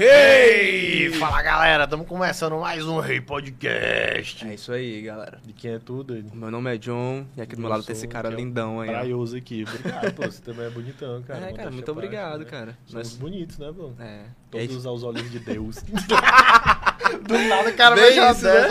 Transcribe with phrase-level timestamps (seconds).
[0.00, 1.10] Hey!
[1.18, 4.46] Fala galera, estamos começando mais um Rei Podcast.
[4.46, 5.40] É isso aí, galera.
[5.44, 6.14] De quem é tudo?
[6.14, 6.30] Ele?
[6.32, 8.90] Meu nome é John e aqui do meu lado tem esse cara lindão aí.
[8.90, 8.92] ó.
[8.92, 9.64] Praioso aqui.
[9.68, 10.22] Obrigado, pô.
[10.22, 11.38] Você também é bonitão, cara.
[11.40, 12.44] É, cara, Modéstia muito à parte, obrigado, né?
[12.44, 12.78] cara.
[12.86, 13.96] Somos Nós- bonitos, né, bro?
[13.98, 14.20] É.
[14.54, 15.78] E aí, Todos aos olhos de Deus.
[17.22, 18.68] Do nada, cara, Bem vai isso, né?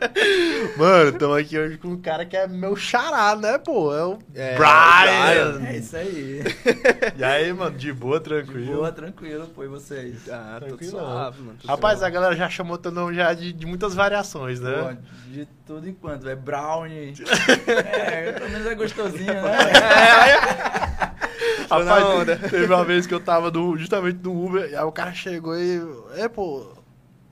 [0.76, 3.94] Mano, estamos aqui hoje com um cara que é meu xará, né, pô?
[3.94, 5.66] É o É, Brian.
[5.66, 6.42] É isso aí.
[7.16, 8.76] E aí, mano, de boa, De tranquilo?
[8.76, 10.28] boa, tranquilo, pô, e vocês?
[10.30, 11.04] Ah, tudo Tranquilão.
[11.04, 11.56] suave, mano.
[11.60, 12.10] tudo Rapaz, suave.
[12.10, 14.96] a galera já chamou teu nome já de, de muitas variações, Pô, né?
[15.26, 17.14] de tudo enquanto, é brownie.
[17.66, 19.58] é, pelo menos é gostosinho, né?
[21.68, 24.84] Tô na Rapaz, teve uma vez que eu tava no- justamente no Uber, e aí
[24.84, 25.80] o cara chegou e.
[26.16, 26.66] É, pô.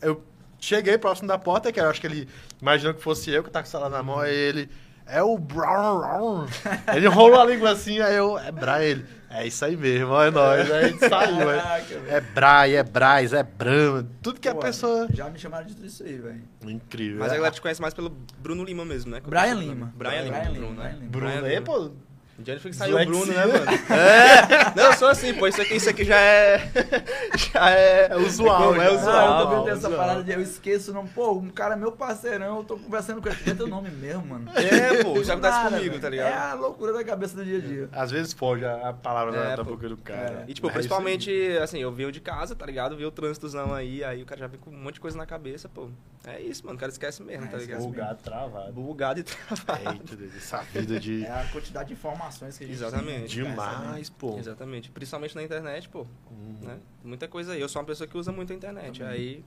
[0.01, 0.23] Eu
[0.59, 2.29] cheguei próximo da porta, que eu acho que ele
[2.61, 4.69] imaginou que fosse eu que tá com o celular na mão, aí ele.
[5.07, 6.01] É o Brown.
[6.01, 6.47] Brown."
[6.95, 8.38] Ele enrolou a língua assim, aí eu.
[8.38, 9.07] É Bra ele.
[9.30, 10.71] É isso aí mesmo, é nóis.
[10.71, 11.80] Aí a gente saiu, é.
[11.80, 12.09] Velho.
[12.09, 15.07] É Brai, é Braz, é Brahma, tudo que a Pô, pessoa.
[15.13, 16.43] Já me chamaram de tudo isso aí, velho.
[16.63, 17.21] Incrível.
[17.21, 17.32] Mas é.
[17.32, 19.21] a galera te conhece mais pelo Bruno Lima mesmo, né?
[19.26, 19.93] Brian Lima.
[19.96, 20.38] Brian Lima.
[20.38, 20.88] Brian Bruno, Lima, né?
[20.88, 21.10] Brian Lima.
[21.10, 21.65] Bruno, Brian aí, Lima.
[21.66, 21.79] pô.
[21.88, 21.93] De
[22.39, 23.65] onde foi que saiu o Bruno, né, mano?
[23.91, 24.75] É!
[24.77, 25.47] Não, eu sou assim, pô.
[25.47, 26.71] Isso aqui, isso aqui já é.
[27.53, 28.09] Já é.
[28.11, 28.93] É usual, É já.
[28.93, 29.15] usual.
[29.17, 29.97] Ah, eu também tenho essa usual.
[30.07, 31.07] parada de eu esqueço, não.
[31.07, 33.37] Pô, um cara é meu parceirão, eu tô conversando com ele.
[33.39, 34.51] Tem teu nome mesmo, mano.
[34.55, 35.23] É, pô.
[35.23, 36.29] Já acontece nada, comigo, tá ligado?
[36.29, 37.89] É a loucura da cabeça do dia a dia.
[37.93, 40.45] Às vezes foge a, a palavra É, da, boca do cara.
[40.47, 41.31] E, tipo, É principalmente,
[41.63, 42.97] assim, eu venho de casa, tá ligado?
[42.97, 45.27] Vi o trânsitozão aí, aí o cara já vem com um monte de coisa na
[45.27, 45.89] cabeça, pô.
[46.27, 46.77] É isso, mano.
[46.77, 47.63] O cara esquece mesmo, É, tá aí.
[47.66, 47.83] ligado?
[47.83, 48.73] Bugado, travado.
[48.73, 50.01] Bugado e travado.
[50.11, 51.25] Eita, essa vida de.
[51.25, 51.97] É a quantidade de
[52.29, 53.34] informações que a gente Exatamente.
[53.34, 53.51] tem, né?
[53.51, 54.38] Demais, pô.
[54.38, 54.90] Exatamente.
[54.90, 56.07] Principalmente na internet, pô.
[56.30, 56.57] Hum.
[56.62, 56.79] Né?
[57.02, 57.60] Muita coisa aí.
[57.60, 59.02] Eu sou uma pessoa que usa muito a internet.
[59.02, 59.45] Aí,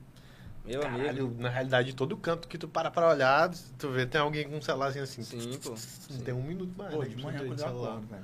[0.65, 0.99] meu amigo.
[0.99, 4.57] Caralho, na realidade, todo canto que tu para pra olhar, tu vê, tem alguém com
[4.57, 5.23] um celularzinho assim.
[5.23, 5.75] Sim, pô.
[6.09, 6.93] Não tem um minuto mais.
[6.93, 7.89] Pô, né, de manhã quando eu celular.
[7.89, 8.23] acordo, velho.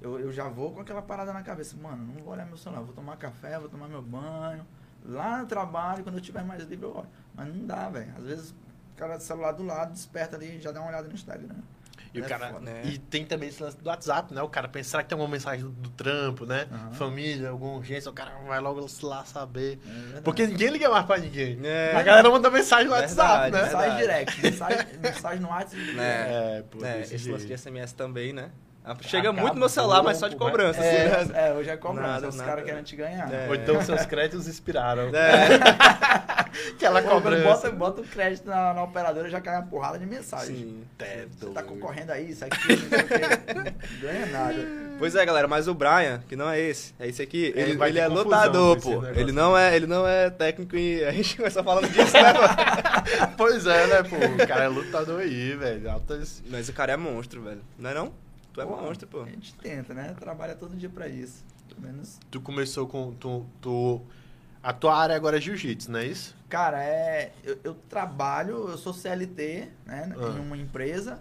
[0.00, 1.76] Eu, eu já vou com aquela parada na cabeça.
[1.76, 2.82] Mano, não vou olhar meu celular.
[2.82, 4.66] Vou tomar café, vou tomar meu banho.
[5.04, 7.08] Lá no trabalho, quando eu tiver mais livre, eu olho.
[7.34, 8.12] Mas não dá, velho.
[8.16, 11.08] Às vezes o cara do celular do lado, desperta ali e já dá uma olhada
[11.08, 11.56] no Instagram.
[12.12, 12.60] E, o É cara, foda.
[12.60, 12.82] né?
[12.84, 14.42] e tem também esse lance do WhatsApp, né?
[14.42, 16.66] O cara pensa, será que tem alguma mensagem do, do trampo, né?
[16.72, 16.92] Aham.
[16.92, 19.78] Família, alguma urgência, o cara vai logo lá saber.
[20.16, 20.20] É.
[20.20, 21.58] Porque ninguém liga mais pra ninguém.
[21.62, 21.94] É.
[21.94, 23.62] A galera manda mensagem no WhatsApp, Verdade, né?
[23.62, 24.26] Mensagem verdade.
[24.34, 24.42] direct.
[24.42, 26.00] Mensagem, mensagem no WhatsApp.
[26.00, 26.02] É.
[26.58, 27.56] É, pô, É, desse esse lance de.
[27.56, 28.50] SMS também, né?
[28.82, 31.48] Ah, Chega Acabou, muito no meu celular, mas só de cobrança, É, assim, né?
[31.48, 32.08] é, hoje é cobrança.
[32.12, 33.30] Nada, Os caras querem te ganhar.
[33.30, 33.46] É.
[33.46, 35.10] Ou então seus créditos expiraram.
[35.14, 36.19] É,
[36.74, 37.44] Aquela Pô, quando cobrança.
[37.44, 40.56] bota, bota o crédito na, na operadora, já cai uma porrada de mensagem.
[40.56, 40.84] sim.
[40.98, 42.56] É Você tá concorrendo aí, isso aqui,
[43.54, 43.64] não
[44.00, 44.66] ganha nada.
[44.98, 47.76] Pois é, galera, mas o Brian, que não é esse, é esse aqui, É, ele,
[47.76, 49.06] vai ele ter é confusão lutador, pô.
[49.06, 53.30] Ele não é, ele não é técnico e a gente começou falando disso, né, mano?
[53.36, 54.16] Pois é, né, pô?
[54.16, 55.90] O cara é lutador aí, velho.
[55.90, 56.42] Altas.
[56.50, 57.62] Mas o cara é monstro, velho.
[57.78, 58.12] Não é não?
[58.52, 59.22] Tu é Pô, monstro, pô.
[59.22, 60.14] A gente tenta, né?
[60.18, 61.42] Trabalha todo dia pra isso.
[61.68, 62.18] Pelo menos.
[62.30, 63.12] Tu começou com.
[63.14, 64.02] Tu, tu-
[64.62, 66.36] a tua área agora é jiu-jitsu, não é isso?
[66.48, 67.32] Cara, é.
[67.42, 70.14] Eu, eu trabalho, eu sou CLT, né?
[70.16, 70.36] Ah.
[70.36, 71.20] Em uma empresa,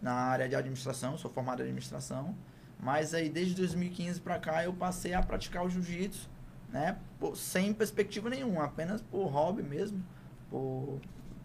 [0.00, 2.34] na área de administração, sou formado em administração.
[2.80, 6.28] Mas aí desde 2015 pra cá eu passei a praticar o jiu-jitsu,
[6.70, 6.96] né?
[7.18, 10.02] Pô, sem perspectiva nenhuma, apenas por hobby mesmo.
[10.48, 11.00] Por...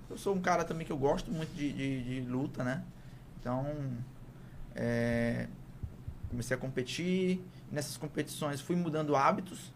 [0.09, 2.83] Eu sou um cara também que eu gosto muito de, de, de luta, né?
[3.39, 3.65] Então,
[4.75, 5.47] é,
[6.29, 7.43] comecei a competir.
[7.71, 9.73] Nessas competições fui mudando hábitos,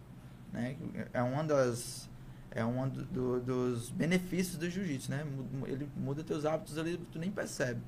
[0.52, 0.76] né?
[1.14, 2.10] É uma das
[2.52, 5.24] é um do- do- dos benefícios do jiu-jitsu, né?
[5.68, 7.82] Ele muda teus hábitos ali, tu nem percebe.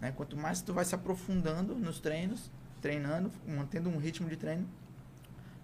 [0.00, 0.10] Né?
[0.12, 2.50] Quanto mais tu vai se aprofundando nos treinos,
[2.80, 4.66] treinando, mantendo um ritmo de treino,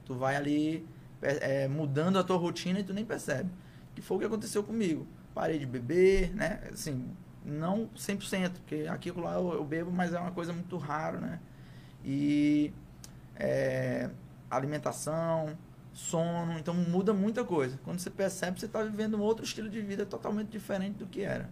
[0.05, 0.87] tu vai ali
[1.21, 3.51] pe- é, mudando a tua rotina e tu nem percebe.
[3.95, 5.07] Que foi o que aconteceu comigo.
[5.35, 6.61] Parei de beber, né?
[6.73, 7.11] Assim,
[7.45, 11.41] não 100%, porque aqui lá eu, eu bebo, mas é uma coisa muito raro, né?
[12.05, 12.73] E
[13.37, 14.11] é,
[14.51, 15.57] alimentação,
[15.97, 17.79] sono, então muda muita coisa.
[17.83, 21.23] Quando você percebe, você está vivendo um outro estilo de vida totalmente diferente do que
[21.23, 21.49] era.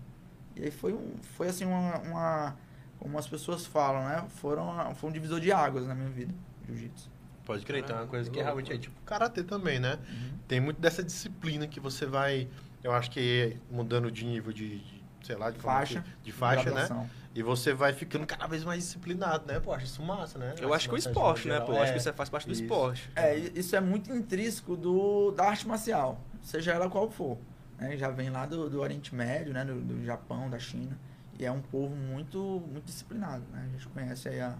[0.54, 2.56] E aí foi, um, foi assim uma, uma-
[2.98, 4.22] como as pessoas falam, né?
[4.36, 6.32] Foram, foi um divisor de águas na minha vida,
[6.66, 7.10] jiu-jitsu.
[7.46, 8.44] Pode crer, tem uma Ah, coisa que louco.
[8.44, 9.98] realmente é tipo karatê também, né?
[10.08, 10.38] Uhum.
[10.46, 12.46] Tem muito dessa disciplina que você vai,
[12.82, 14.93] eu acho que mudando de nível de, de,
[15.24, 16.02] sei lá, de Faixa.
[16.02, 17.08] que- de faixa, né?
[17.34, 19.58] E você vai ficando cada vez mais disciplinado, né?
[19.58, 20.54] Pô, acho isso massa, né?
[20.60, 21.66] Eu acho que o esporte, né, geral.
[21.66, 21.72] pô?
[21.72, 22.00] Eu acho que É.
[22.00, 22.62] isso faz parte do Isso.
[22.62, 23.10] esporte.
[23.16, 27.38] É, isso é muito intrínseco do, da arte marcial, seja ela qual for.
[27.76, 27.96] né?
[27.96, 29.64] Já vem lá do, do Oriente Médio, né?
[29.64, 30.96] Do, do Japão, da China.
[31.36, 33.64] E é um povo muito, muito disciplinado, né?
[33.68, 34.54] A gente conhece aí a,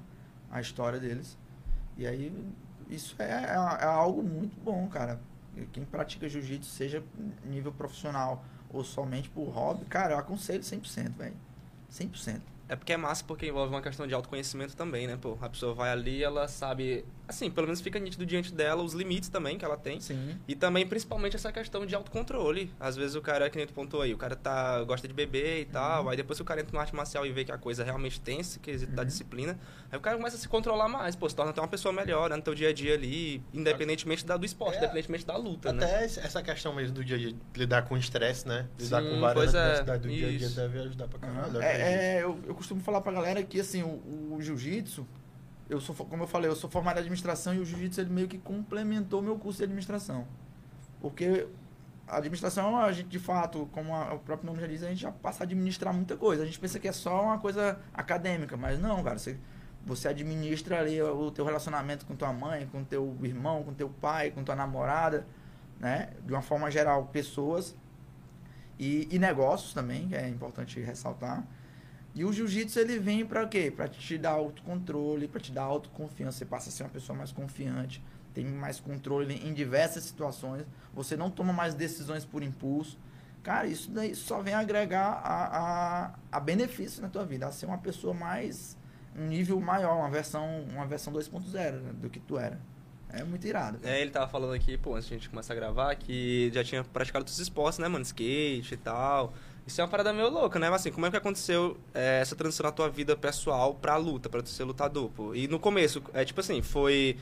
[0.51, 1.39] a história deles.
[1.97, 2.33] E aí,
[2.91, 5.21] isso é, é, é algo muito bom, cara.
[5.73, 7.05] Quem pratica jiu-jitsu, seja
[7.45, 11.35] nível profissional ou somente por hobby, cara, eu aconselho 100%, velho.
[11.91, 12.41] 100%.
[12.69, 15.37] É porque é massa porque envolve uma questão de autoconhecimento também, né, pô?
[15.41, 19.29] A pessoa vai ali, ela sabe, assim, pelo menos fica nítido diante dela os limites
[19.29, 20.00] também que ela tem.
[20.00, 20.37] Sim.
[20.47, 22.73] E também, principalmente, essa questão de autocontrole.
[22.79, 25.61] Às vezes o cara, que nem tu pontuou aí, o cara tá, gosta de beber
[25.62, 27.59] e tal, aí depois que o cara entra no arte marcial e vê que a
[27.59, 29.59] coisa realmente tem esse quesito da disciplina,
[29.91, 32.29] aí o cara começa a se controlar mais, pô, se torna até uma pessoa melhor,
[32.31, 34.79] né, no teu dia a dia ali, independentemente da, do esporte, É.
[34.79, 35.85] independentemente da luta, né?
[35.85, 38.67] Até essa questão mesmo do dia a dia, lidar com estresse, né?
[38.79, 40.56] Lidar Sim, com várias é, adversidades do dia a dia isso.
[40.56, 41.59] deve ajudar pra caralho.
[41.59, 41.62] acredito.
[41.62, 45.06] É, é, eu, eu costumo falar pra galera que assim, o, o jiu-jitsu,
[45.69, 48.29] eu sou, como eu falei, eu sou formado em administração e o jiu-jitsu ele meio
[48.29, 50.27] que complementou meu curso de administração.
[51.01, 51.47] Porque
[52.07, 55.01] a administração, a gente de fato, como a- o próprio nome já diz, a gente
[55.03, 56.43] já passa a administrar muita coisa.
[56.43, 59.39] A gente pensa que é só uma coisa acadêmica, mas não, cara, você,
[59.87, 64.31] você administra ali o teu relacionamento com tua mãe, com teu irmão, com teu pai,
[64.31, 65.27] com tua namorada,
[65.81, 66.11] né?
[66.27, 67.75] De uma forma geral, pessoas
[68.79, 71.45] e, e negócios também, que é importante ressaltar.
[72.15, 73.73] E o jiu-jitsu ele vem para quê?
[73.75, 76.39] Para te dar autocontrole, para te dar autoconfiança.
[76.39, 78.01] Você passa a ser uma pessoa mais confiante,
[78.33, 80.65] tem mais controle em diversas situações.
[80.95, 82.99] Você não toma mais decisões por impulso.
[83.43, 87.67] Cara, isso daí só vem agregar a, a, a benefício na tua vida, a ser
[87.67, 88.77] uma pessoa mais
[89.17, 92.59] um nível maior, uma versão, uma versão 2.0 né, do que tu era.
[93.11, 93.79] É muito irado.
[93.85, 96.65] É, ele tava falando aqui, pô, antes de a gente começar a gravar, que já
[96.65, 98.03] tinha praticado outros esportes, né, mano?
[98.03, 99.33] Skate e tal.
[99.67, 100.69] Isso é uma parada meio louca, né?
[100.69, 104.29] Mas assim, como é que aconteceu é, essa transição na tua vida pessoal pra luta,
[104.29, 105.35] pra tu ser lutador, pô?
[105.35, 107.17] E no começo, é tipo assim, foi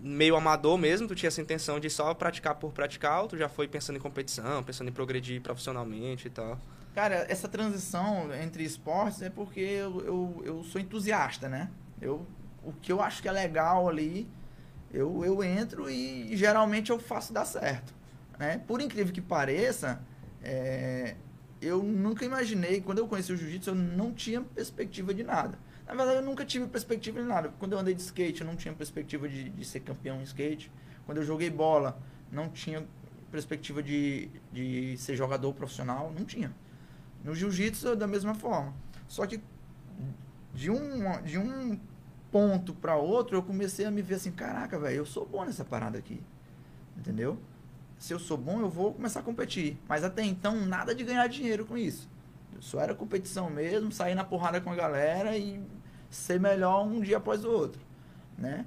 [0.00, 3.48] meio amador mesmo, tu tinha essa intenção de só praticar por praticar, ou tu já
[3.48, 6.58] foi pensando em competição, pensando em progredir profissionalmente e tal?
[6.94, 11.70] Cara, essa transição entre esportes é porque eu, eu, eu sou entusiasta, né?
[12.00, 12.26] Eu,
[12.64, 14.28] o que eu acho que é legal ali,
[14.92, 17.94] eu, eu entro e geralmente eu faço dar certo.
[18.38, 18.60] Né?
[18.66, 20.00] Por incrível que pareça,
[20.42, 21.16] é,
[21.60, 25.58] eu nunca imaginei, quando eu conheci o jiu-jitsu, eu não tinha perspectiva de nada.
[25.86, 27.52] Na verdade, eu nunca tive perspectiva de nada.
[27.58, 30.70] Quando eu andei de skate, eu não tinha perspectiva de, de ser campeão em skate.
[31.06, 31.98] Quando eu joguei bola,
[32.30, 32.86] não tinha
[33.30, 36.12] perspectiva de, de ser jogador profissional.
[36.16, 36.54] Não tinha.
[37.24, 38.74] No jiu-jitsu, da mesma forma.
[39.08, 39.40] Só que
[40.54, 41.80] de um, de um
[42.30, 45.64] ponto para outro, eu comecei a me ver assim: caraca, velho, eu sou bom nessa
[45.64, 46.20] parada aqui.
[46.96, 47.38] Entendeu?
[47.98, 49.76] Se eu sou bom, eu vou começar a competir.
[49.88, 52.08] Mas até então, nada de ganhar dinheiro com isso.
[52.60, 55.60] Só era competição mesmo, sair na porrada com a galera e
[56.10, 57.80] ser melhor um dia após o outro,
[58.36, 58.66] né?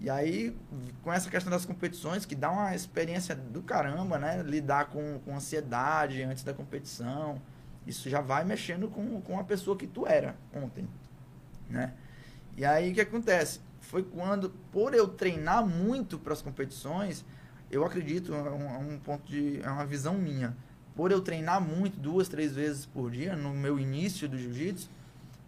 [0.00, 0.56] E aí,
[1.02, 4.42] com essa questão das competições, que dá uma experiência do caramba, né?
[4.42, 7.40] Lidar com, com ansiedade antes da competição.
[7.86, 10.88] Isso já vai mexendo com, com a pessoa que tu era ontem,
[11.68, 11.94] né?
[12.56, 13.60] E aí, o que acontece?
[13.80, 17.24] Foi quando, por eu treinar muito para as competições,
[17.72, 19.60] eu acredito, é um, é um ponto de...
[19.62, 20.56] é uma visão minha.
[20.94, 24.88] Por eu treinar muito, duas, três vezes por dia, no meu início do jiu-jitsu,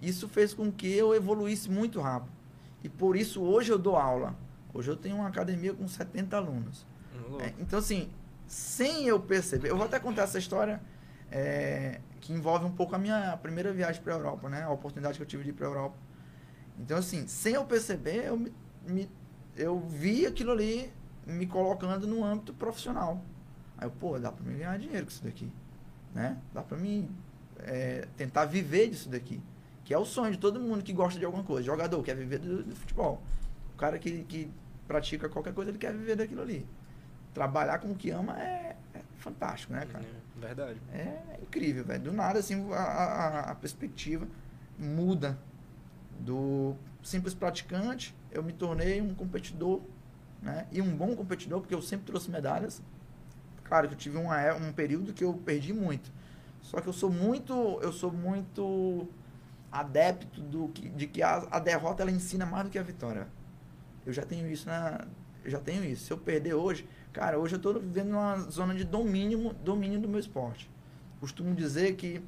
[0.01, 2.33] isso fez com que eu evoluísse muito rápido.
[2.83, 4.35] E por isso hoje eu dou aula.
[4.73, 6.85] Hoje eu tenho uma academia com 70 alunos.
[7.15, 8.09] Hum, É, então, assim,
[8.47, 10.81] sem eu perceber, eu vou até contar essa história
[11.31, 14.63] é, que envolve um pouco a minha primeira viagem para a Europa, né?
[14.63, 15.97] A oportunidade que eu tive de ir para a Europa.
[16.79, 18.53] Então, assim, sem eu perceber, eu, me,
[18.87, 19.11] me-
[19.57, 20.91] eu vi aquilo ali
[21.27, 23.21] me colocando no âmbito profissional.
[23.79, 25.51] Aí eu, pô, dá para mim ganhar dinheiro com isso daqui,
[26.15, 26.39] né?
[26.53, 27.09] Dá para mim
[27.59, 29.41] é, tentar viver disso daqui.
[29.85, 31.67] Que é o sonho de todo mundo que gosta de alguma coisa.
[31.67, 33.23] Jogador quer viver do, do futebol.
[33.75, 34.51] O cara que, que
[34.87, 36.67] pratica qualquer coisa, ele quer viver daquilo ali.
[37.35, 40.05] Trabalhar com o que ama é, é fantástico, né, cara?
[40.05, 40.81] É, verdade.
[40.93, 42.05] É incrível, velho.
[42.05, 44.27] Do nada, assim, a, a, a perspectiva
[44.79, 45.39] muda.
[46.21, 49.83] Do simples praticante, eu me tornei um competidor,
[50.45, 50.67] né?
[50.71, 52.83] E um bom competidor, porque eu sempre trouxe medalhas.
[53.65, 56.13] Claro que eu tive uma, é- um período que eu perdi muito.
[56.63, 59.09] Só que eu sou muito, eu sou muito
[59.73, 63.27] adepto do que, de que a, a derrota ela ensina mais do que a vitória.
[64.07, 65.07] Eu já tenho isso na,
[65.45, 66.05] eu já tenho isso.
[66.07, 70.09] Se eu perder hoje, cara, hoje eu estou vivendo uma zona de domínio, domínio do
[70.09, 70.71] meu esporte.
[71.21, 72.23] Costumo dizer que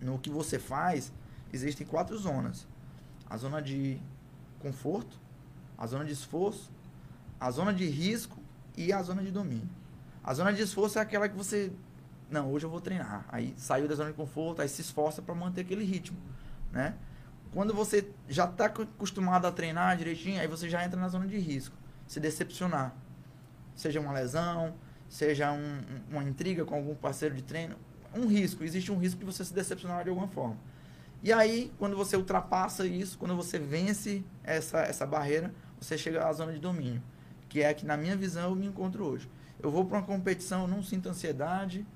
[0.00, 1.12] no que você faz
[1.52, 2.66] existem quatro zonas:
[3.28, 3.98] a zona de
[4.60, 5.18] conforto,
[5.76, 6.70] a zona de esforço,
[7.40, 8.38] a zona de risco
[8.76, 9.68] e a zona de domínio.
[10.22, 11.72] A zona de esforço é aquela que você
[12.30, 13.24] não, hoje eu vou treinar.
[13.28, 16.18] Aí saiu da zona de conforto, aí se esforça para manter aquele ritmo,
[16.70, 16.94] né?
[17.52, 21.38] Quando você já está acostumado a treinar direitinho, aí você já entra na zona de
[21.38, 21.74] risco,
[22.06, 22.94] se decepcionar.
[23.74, 24.74] Seja uma lesão,
[25.08, 27.76] seja um- um- uma intriga com algum parceiro de treino,
[28.14, 30.56] um risco, existe um risco de você se decepcionar de alguma forma.
[31.22, 36.32] E aí, quando você ultrapassa isso, quando você vence essa, essa barreira, você chega à
[36.32, 37.02] zona de domínio,
[37.48, 39.28] que é a que, na minha visão, eu me encontro hoje.
[39.62, 41.86] Eu vou para uma competição, eu não sinto ansiedade,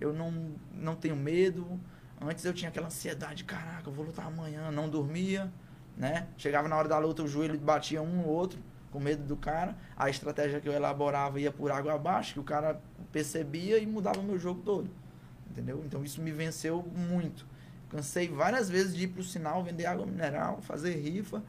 [0.00, 1.80] eu não, não tenho medo,
[2.24, 5.52] Antes eu tinha aquela ansiedade, caraca, eu vou lutar amanhã, não dormia,
[5.96, 6.28] né?
[6.36, 8.60] Chegava na hora da luta, o joelho batia um no outro,
[8.92, 9.76] com medo do cara.
[9.96, 14.22] A estratégia que eu elaborava ia por água abaixo, que o cara percebia e mudava
[14.22, 14.88] meu jogo todo.
[15.50, 15.82] Entendeu?
[15.84, 17.44] Então isso me venceu muito.
[17.90, 21.42] Cansei várias vezes de ir pro sinal, vender água mineral, fazer rifa,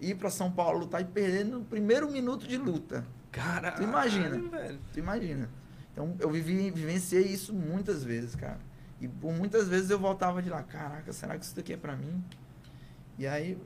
[0.00, 3.04] ir para São Paulo lutar e perder no primeiro minuto de luta.
[3.32, 4.38] Caralho, Tu imagina.
[4.48, 4.78] velho.
[4.92, 5.48] Tu imagina?
[5.92, 8.58] Então eu vivi, vivenciei isso muitas vezes, cara.
[9.00, 11.96] E por muitas vezes eu voltava de lá, caraca, será que isso daqui é pra
[11.96, 12.22] mim?
[13.16, 13.58] E aí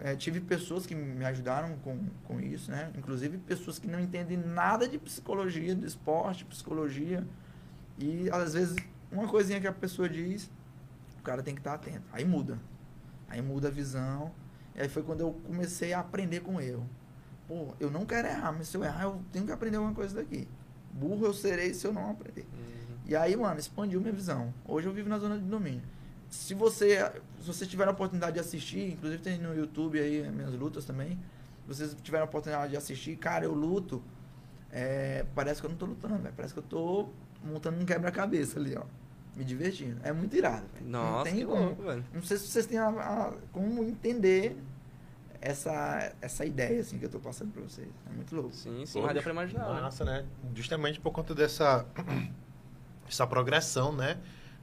[0.00, 2.90] eh, tive pessoas que me ajudaram com, com isso, né?
[2.96, 7.26] Inclusive pessoas que não entendem nada de psicologia, de esporte, psicologia.
[7.98, 8.76] E às vezes
[9.10, 10.50] uma coisinha que a pessoa diz,
[11.18, 12.02] o cara tem que estar atento.
[12.12, 12.58] Aí muda.
[13.28, 14.32] Aí muda a visão.
[14.78, 16.88] E aí foi quando eu comecei a aprender com o erro.
[17.48, 20.14] Pô, eu não quero errar, mas se eu errar, eu tenho que aprender alguma coisa
[20.14, 20.46] daqui.
[20.92, 22.46] Burro eu serei se eu não aprender.
[23.04, 24.54] E aí, mano, expandiu minha visão.
[24.64, 25.82] Hoje eu vivo na zona de domínio.
[26.30, 30.54] Se você, se você tiver a oportunidade de assistir, inclusive tem no YouTube aí minhas
[30.54, 31.18] lutas também.
[31.62, 34.00] Se vocês tiverem a oportunidade de assistir, cara, eu luto.
[34.70, 36.34] é, parece que eu não tô lutando, velho.
[36.36, 37.08] Parece que eu tô
[37.42, 38.84] montando um quebra-cabeça ali, ó.
[39.38, 40.00] Me divertindo.
[40.02, 40.86] É muito irado, velho.
[40.86, 41.62] Não Nossa, tem que como.
[41.66, 42.04] louco, velho.
[42.12, 44.56] Não sei se vocês têm a- a- como entender
[45.40, 47.88] essa, essa ideia assim que eu tô passando pra vocês.
[48.10, 48.52] É muito louco.
[48.52, 49.72] Sim, sim, Pô, mas deu pra imaginar.
[49.74, 49.80] né?
[49.80, 50.24] Massa, né?
[50.54, 51.86] Justamente por conta dessa
[53.08, 54.18] essa progressão, né?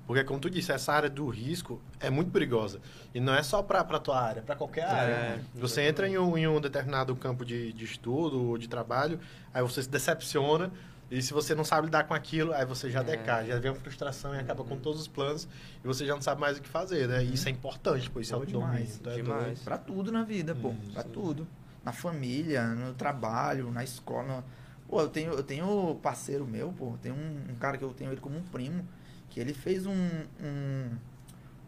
[0.05, 2.79] Porque, como tu disse, essa área do risco é muito perigosa.
[3.13, 5.13] E não é só para a tua área, para qualquer área.
[5.13, 9.19] É, Você entra em um, em um determinado campo de, de estudo ou de trabalho,
[9.51, 10.71] aí você se decepciona.
[11.09, 13.03] E se você não sabe lidar com aquilo, aí você já É.
[13.03, 15.47] decai, já vem uma frustração e acaba com todos os planos
[15.83, 17.23] e você já não sabe mais o que fazer, né?
[17.23, 18.61] E isso é importante, pô, isso é o domínio.
[18.61, 19.43] demais, demais.
[19.45, 19.63] doido.
[19.63, 20.73] Pra tudo na vida, pô.
[20.93, 21.09] Pra sim.
[21.09, 21.47] tudo.
[21.83, 24.43] Na família, no trabalho, na escola.
[24.87, 26.97] Pô, eu tenho, eu tenho parceiro meu, pô.
[27.01, 28.87] Tem um, um cara que eu tenho ele como um primo,
[29.29, 29.93] que ele fez um,
[30.41, 30.89] um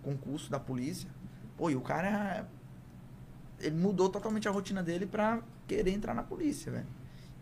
[0.01, 1.08] concurso da polícia.
[1.56, 2.48] Pô, e o cara.
[3.60, 6.86] Ele mudou totalmente a rotina dele pra querer entrar na polícia, velho.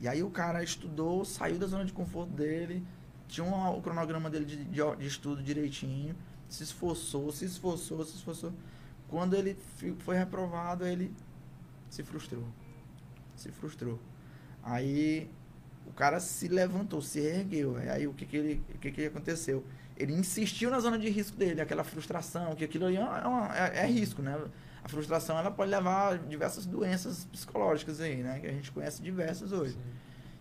[0.06, 2.86] E aí o cara estudou, saiu da zona de conforto dele,
[3.28, 6.16] tinha um, o cronograma dele de, de, de estudo direitinho,
[6.48, 8.54] se esforçou, se esforçou, se esforçou.
[9.10, 9.58] Quando ele
[9.98, 11.12] foi reprovado, ele
[11.90, 12.44] se frustrou.
[13.36, 14.00] Se frustrou.
[14.62, 15.28] Aí
[15.88, 17.76] o cara se levantou, se ergueu.
[17.78, 19.66] Aí o que que, ele, o que que aconteceu?
[19.98, 23.80] Ele insistiu na zona de risco dele, aquela frustração, que aquilo ali é, uma- é-
[23.80, 24.38] é risco, né?
[24.86, 28.40] A frustração ela pode levar a diversas doenças psicológicas aí, né?
[28.40, 29.76] Que a gente conhece diversas hoje.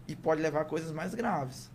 [0.07, 1.71] E pode levar a coisas mais graves.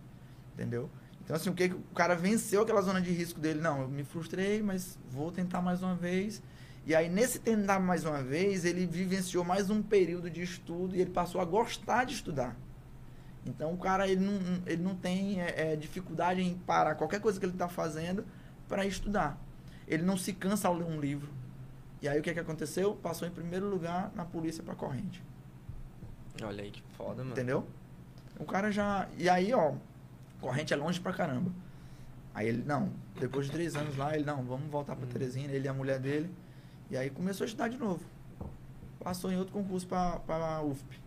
[0.54, 0.88] Entendeu?
[1.24, 3.60] Então, assim, o que que o cara venceu aquela zona de risco dele?
[3.60, 6.40] Não, eu me frustrei, mas vou tentar mais uma vez.
[6.86, 11.00] E aí, nesse tentar mais uma vez, ele vivenciou mais um período de estudo e
[11.00, 12.56] ele passou a gostar de estudar.
[13.44, 17.40] Então, o cara, ele não, ele não tem é, é, dificuldade em parar qualquer coisa
[17.40, 18.24] que ele está fazendo
[18.68, 19.36] para estudar.
[19.88, 21.39] Ele não se cansa ao ler um livro.
[22.02, 22.94] E aí, o que, que aconteceu?
[22.96, 25.22] Passou em primeiro lugar na polícia para corrente.
[26.42, 27.32] Olha aí que foda, mano.
[27.32, 27.66] Entendeu?
[28.38, 29.06] O cara já.
[29.18, 29.74] E aí, ó,
[30.40, 31.50] corrente é longe pra caramba.
[32.34, 35.66] Aí ele, não, depois de três anos lá, ele, não, vamos voltar pra Teresina, ele
[35.66, 36.32] e a mulher dele.
[36.90, 38.00] E aí começou a estudar de novo.
[38.98, 40.98] Passou em outro concurso pra, pra UFP.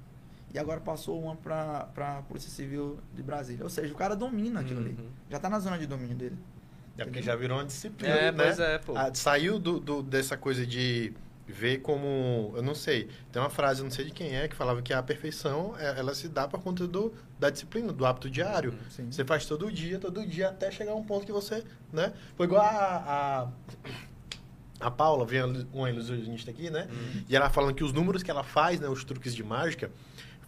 [0.54, 3.64] E agora passou uma pra, pra Polícia Civil de Brasília.
[3.64, 4.92] Ou seja, o cara domina aquilo ali.
[4.92, 5.10] Uhum.
[5.30, 6.38] Já tá na zona de domínio dele.
[6.98, 8.44] É porque já virou uma disciplina, É, né?
[8.46, 8.94] pois é, pô.
[8.96, 11.12] Ah, saiu do, do- dessa coisa de
[11.48, 12.54] ver como...
[12.56, 13.10] Eu não sei.
[13.32, 16.00] Tem uma frase, eu não sei de quem é, que falava que a perfeição, é-
[16.00, 18.72] ela se dá por conta do, da disciplina, do hábito diário.
[18.72, 18.90] Uhum.
[18.90, 19.12] Sim.
[19.12, 22.14] Você faz todo dia, todo dia, até chegar a um ponto que você, né?
[22.38, 23.50] Foi igual a...
[24.80, 26.88] A, a Paula, vem uma ilusionista aqui, né?
[26.92, 27.24] Uhum.
[27.30, 28.88] E ela falando que os números que ela faz, né?
[28.90, 29.90] Os truques de mágica,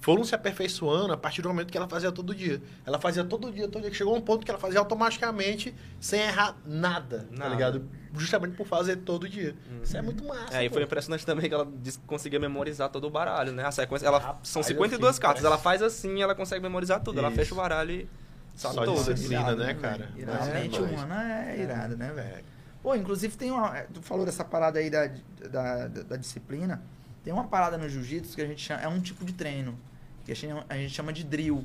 [0.05, 2.61] foram se aperfeiçoando a partir do momento que ela fazia todo dia.
[2.85, 3.89] Ela fazia todo dia, todo dia.
[3.89, 7.49] que Chegou a um ponto que ela fazia automaticamente, sem errar nada, tá Nada.
[7.49, 7.89] ligado?
[8.13, 9.55] Justamente por fazer todo dia.
[9.83, 10.57] Isso é muito massa.
[10.61, 11.67] É, e foi impressionante também que ela
[12.05, 13.65] conseguia memorizar todo o baralho, né?
[13.65, 16.61] A sequência, ela, Rapaz, são eu 52 fico cartas, ela faz assim e ela consegue
[16.61, 17.17] memorizar tudo.
[17.17, 17.37] Ela Isso.
[17.37, 18.07] fecha o baralho e
[18.55, 20.09] sabe Só de disciplina, Irado, né, cara?
[20.15, 20.37] Irado.
[20.39, 22.27] Mas A é humana é irada, né, velho?
[22.27, 22.41] É.
[22.83, 23.71] Pô, inclusive tem uma.
[23.91, 25.07] Tu falou dessa parada aí da,
[25.49, 26.79] da, da- da disciplina.
[27.23, 28.81] Tem uma parada no jiu-jitsu que a gente chama.
[28.83, 29.75] É um tipo de treino.
[30.25, 31.63] Que a gente, chama de drill.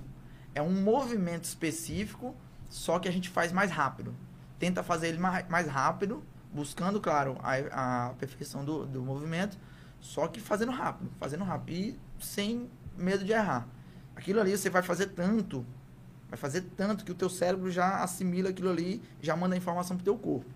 [0.54, 2.36] É um movimento específico,
[2.68, 4.14] só que a gente faz mais rápido.
[4.58, 9.58] Tenta fazer ele mais, mais rápido, buscando, claro, a, a perfeição do, do movimento,
[10.00, 11.72] só que fazendo rápido, fazendo rápido.
[11.72, 13.66] E sem medo de errar.
[14.14, 15.64] Aquilo ali você vai fazer tanto,
[16.28, 19.96] vai fazer tanto que o teu cérebro já assimila aquilo ali, já manda a informação
[19.96, 20.50] pro teu corpo.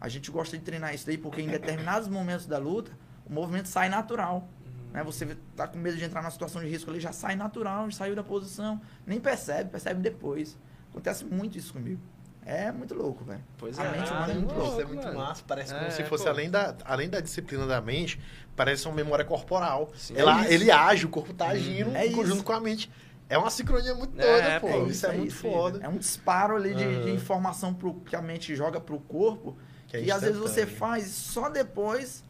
[0.00, 2.92] A gente gosta de treinar isso daí porque em determinados momentos da luta,
[3.26, 4.48] o movimento sai natural.
[4.94, 5.02] Né?
[5.02, 8.14] Você tá com medo de entrar numa situação de risco ali, já sai natural, saiu
[8.14, 10.56] da posição, nem percebe, percebe depois.
[10.90, 12.00] Acontece muito isso comigo.
[12.46, 13.42] É muito louco, velho.
[13.58, 13.90] Pois A é.
[13.98, 14.82] mente Ah, humana é muito isso louca.
[14.82, 15.42] é muito massa.
[15.48, 16.30] Parece como É, se fosse, pô.
[16.30, 18.20] além da, além da disciplina da mente,
[18.54, 19.90] parece uma memória corporal.
[19.96, 20.14] Sim.
[20.16, 20.52] Ela, É isso.
[20.52, 22.44] ele age, o corpo tá agindo É em conjunto isso.
[22.44, 22.90] com a mente.
[23.30, 24.68] É uma sincronia muito É, doida, pô.
[24.68, 25.80] pô, isso, é, muito foda.
[25.82, 27.10] É um disparo ali de, de Aham.
[27.14, 29.56] informação pro, que a mente joga pro corpo.
[29.88, 32.22] Que é e às vezes você faz e só depois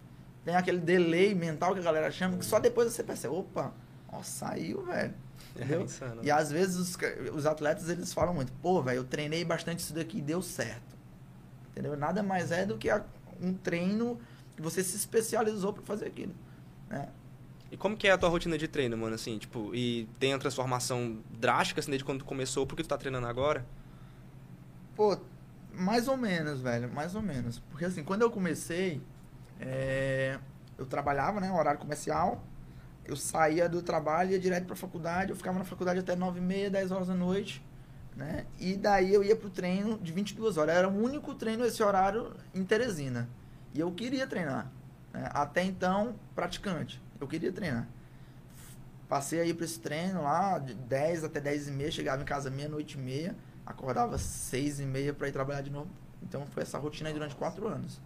[0.44, 3.72] tem aquele delay mental que a galera chama, que só depois você percebe, opa,
[4.08, 5.14] ó, saiu, velho.
[5.58, 5.82] É Entendeu?
[5.82, 6.22] insano.
[6.22, 6.96] E às vezes os,
[7.34, 10.94] os atletas eles falam muito, pô, velho, eu treinei bastante isso daqui e deu certo.
[11.70, 11.96] Entendeu?
[11.96, 13.04] Nada mais é do que a-
[13.40, 14.20] um treino
[14.56, 16.34] que você se especializou para fazer aquilo.
[16.88, 17.08] Né?
[17.70, 20.38] E como que é a tua rotina de treino, mano, assim, tipo, e tem uma
[20.38, 23.64] transformação drástica, assim, desde quando tu começou, porque tu tá treinando agora?
[24.94, 25.18] Pô,
[25.72, 27.58] mais ou menos, velho, mais ou menos.
[27.70, 29.00] Porque assim, quando eu comecei,
[29.64, 30.38] é,
[30.76, 32.44] eu trabalhava, né, horário comercial,
[33.04, 36.42] eu saía do trabalho, ia direto pra faculdade, eu ficava na faculdade até 9 e
[36.42, 37.64] meia, 10 horas da noite,
[38.16, 40.74] né, e daí eu ia pro treino de 22 horas.
[40.76, 43.28] Era o único treino esse horário em Teresina.
[43.72, 44.70] E eu queria treinar.
[45.12, 47.02] né, Até então, praticante.
[47.20, 47.88] Eu queria treinar.
[49.08, 52.50] Passei aí pra esse treino lá, de 10 até 10 e meia, chegava em casa
[52.50, 55.90] meia-noite e meia, acordava seis e meia para ir trabalhar de novo.
[56.22, 58.00] Então foi essa rotina aí durante quatro anos.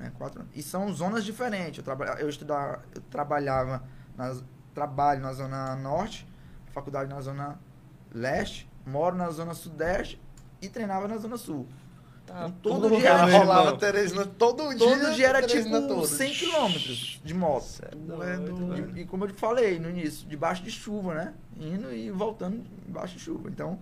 [0.00, 0.10] Né?
[0.16, 0.52] Quatro anos.
[0.56, 1.78] E são zonas diferentes.
[1.78, 3.84] Eu, traba, eu, estudava, eu trabalhava,
[4.16, 4.42] nas,
[4.74, 6.26] trabalho na zona norte,
[6.72, 7.60] faculdade na zona
[8.10, 10.20] leste, moro na zona sudeste
[10.62, 11.68] e treinava na zona sul.
[12.26, 13.78] Tá, Então, Todo todo dia rolava irmão.
[13.78, 14.78] Teresina todo dia.
[14.78, 16.06] todo dia era Teresina tipo todo.
[16.06, 17.66] 100 quilômetros de moto.
[17.82, 17.96] É é
[18.38, 18.98] doido.
[18.98, 21.34] E, e como eu te falei no início, debaixo de chuva, né?
[21.58, 23.50] Indo e voltando debaixo de chuva.
[23.50, 23.78] Então,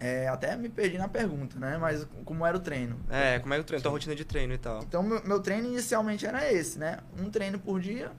[0.00, 1.76] é, até me perdi na pergunta, né?
[1.76, 2.96] Mas como era o treino?
[3.10, 4.82] É, como é que o treino, tua rotina de treino e tal?
[4.82, 6.98] Então, meu, meu treino inicialmente era esse, né?
[7.18, 8.12] Um treino por dia,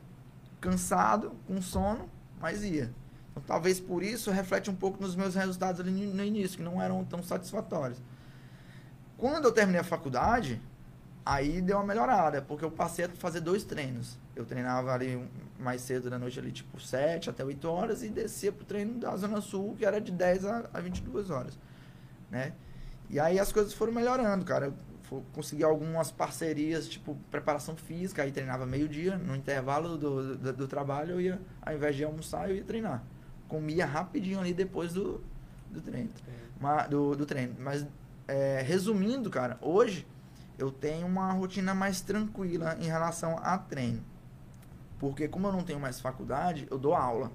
[0.60, 2.10] cansado, com sono,
[2.40, 2.92] mas ia.
[3.32, 6.82] Então, talvez por isso reflete um pouco nos meus resultados ali no, início, que não
[6.82, 8.02] eram tão satisfatórios.
[9.18, 10.62] Quando eu terminei a faculdade,
[11.26, 14.18] aí deu uma melhorada, porque eu passei a fazer dois treinos.
[14.36, 15.22] Eu treinava ali
[15.60, 19.16] mais cedo da noite, ali tipo 7 até 8 horas, e descia pro treino da
[19.18, 21.58] Zona Sul, que era de 10 a, a 22 horas,
[22.32, 22.54] né?
[23.10, 24.68] E aí as coisas foram melhorando, cara.
[25.12, 30.68] Eu consegui algumas parcerias, tipo preparação física, aí treinava meio-dia, no intervalo do, do, do
[30.68, 33.04] trabalho, eu ia, ao invés de almoçar, eu ia treinar.
[33.48, 35.24] Comia rapidinho ali depois do,
[35.72, 36.10] do treino.
[36.62, 37.56] Ma- do, do treino.
[37.58, 37.88] Mas,
[38.28, 40.06] é, resumindo, cara, hoje
[40.60, 44.04] eu tenho uma rotina mais tranquila em relação a treino.
[45.00, 47.32] Porque como eu não tenho mais faculdade, eu dou aula.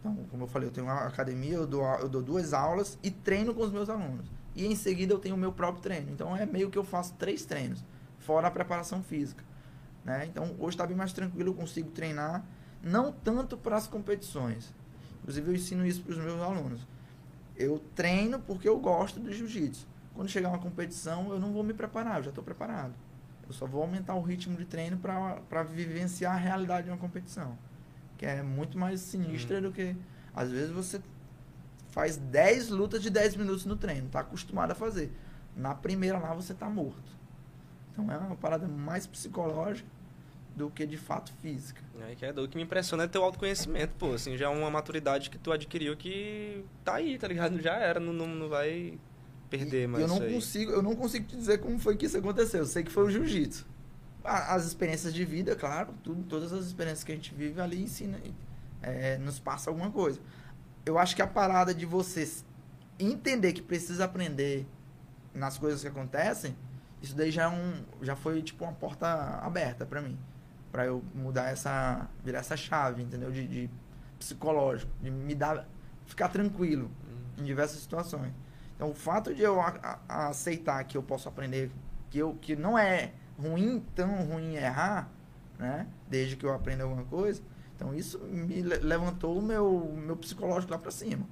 [0.00, 3.10] Então, como eu falei, eu tenho uma academia, eu dou, eu dou duas aulas e
[3.10, 4.26] treino com os meus alunos.
[4.56, 6.10] E em seguida eu tenho o meu próprio treino.
[6.10, 7.84] Então é meio que eu faço três treinos,
[8.18, 9.44] fora a preparação física.
[10.04, 10.26] Né?
[10.26, 12.44] Então hoje está bem mais tranquilo, eu consigo treinar,
[12.82, 14.74] não tanto para as competições.
[15.20, 16.86] Inclusive eu ensino isso para os meus alunos.
[17.56, 19.86] Eu treino porque eu gosto do jiu-jitsu.
[20.14, 22.94] Quando chegar uma competição, eu não vou me preparar, eu já estou preparado.
[23.50, 27.58] Eu só vou aumentar o ritmo de treino para vivenciar a realidade de uma competição.
[28.16, 29.96] Que é muito mais sinistra do que.
[30.32, 31.02] Às vezes você
[31.88, 35.12] faz 10 lutas de 10 minutos no treino, tá acostumado a fazer.
[35.56, 37.10] Na primeira lá você tá morto.
[37.92, 39.88] Então é uma parada mais psicológica
[40.54, 41.82] do que de fato física.
[42.08, 42.30] É, que é.
[42.30, 44.12] O que me impressiona é teu autoconhecimento, pô.
[44.12, 47.60] Assim, já é uma maturidade que tu adquiriu que tá aí, tá ligado?
[47.60, 48.96] Já era, não, não, não vai
[49.50, 50.32] perder mais eu não aí.
[50.32, 52.60] consigo, eu não consigo te dizer como foi que isso aconteceu.
[52.60, 53.66] Eu sei que foi o jiu-jitsu.
[54.22, 58.18] As experiências de vida, claro, tudo, todas as experiências que a gente vive ali ensina,
[58.82, 60.20] é, nos passa alguma coisa.
[60.86, 62.44] Eu acho que a parada de você s-
[62.98, 64.66] entender que precisa aprender
[65.34, 66.54] nas coisas que acontecem,
[67.02, 69.06] isso daí já é um, já foi tipo uma porta
[69.42, 70.18] aberta pra mim,
[70.70, 73.30] Pra eu mudar essa, virar essa chave, entendeu?
[73.32, 73.70] De, de
[74.18, 75.66] psicológico, de me dar,
[76.06, 77.40] ficar tranquilo Hum.
[77.40, 78.32] em diversas situações.
[78.80, 81.70] Então, o fato de eu a- a- aceitar que eu posso aprender,
[82.08, 85.10] que, eu, que não é ruim, tão ruim errar,
[85.58, 85.86] né?
[86.08, 87.42] Desde que eu aprenda alguma coisa.
[87.76, 91.26] Então, isso me le- levantou o meu, meu psicológico lá pra cima.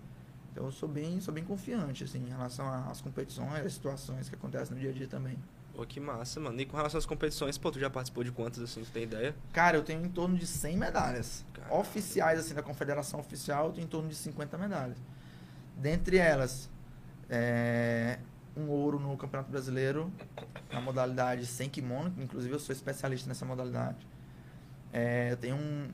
[0.52, 4.34] Então, eu sou bem, sou bem confiante, assim, em relação às competições, às situações que
[4.34, 5.38] acontecem no dia a dia também.
[5.74, 6.60] Pô, que massa, mano.
[6.60, 9.34] E com relação às competições, pô, tu já participou de quantas, assim, tu tem ideia?
[9.54, 11.46] Cara, eu tenho em torno de 100 medalhas.
[11.54, 11.76] Caramba.
[11.76, 14.98] Oficiais, assim, da confederação oficial, eu tenho em torno de 50 medalhas.
[15.78, 16.68] Dentre elas,
[17.30, 18.18] é,
[18.56, 20.12] um ouro no Campeonato Brasileiro,
[20.72, 24.06] na modalidade sem kimono, inclusive eu sou especialista nessa modalidade.
[24.92, 25.88] É, eu tenho um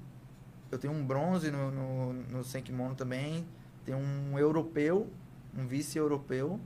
[0.70, 3.46] eu tenho um bronze no, no, no sem kimono também.
[3.84, 5.08] Tenho um europeu,
[5.56, 6.58] um vice-europeu.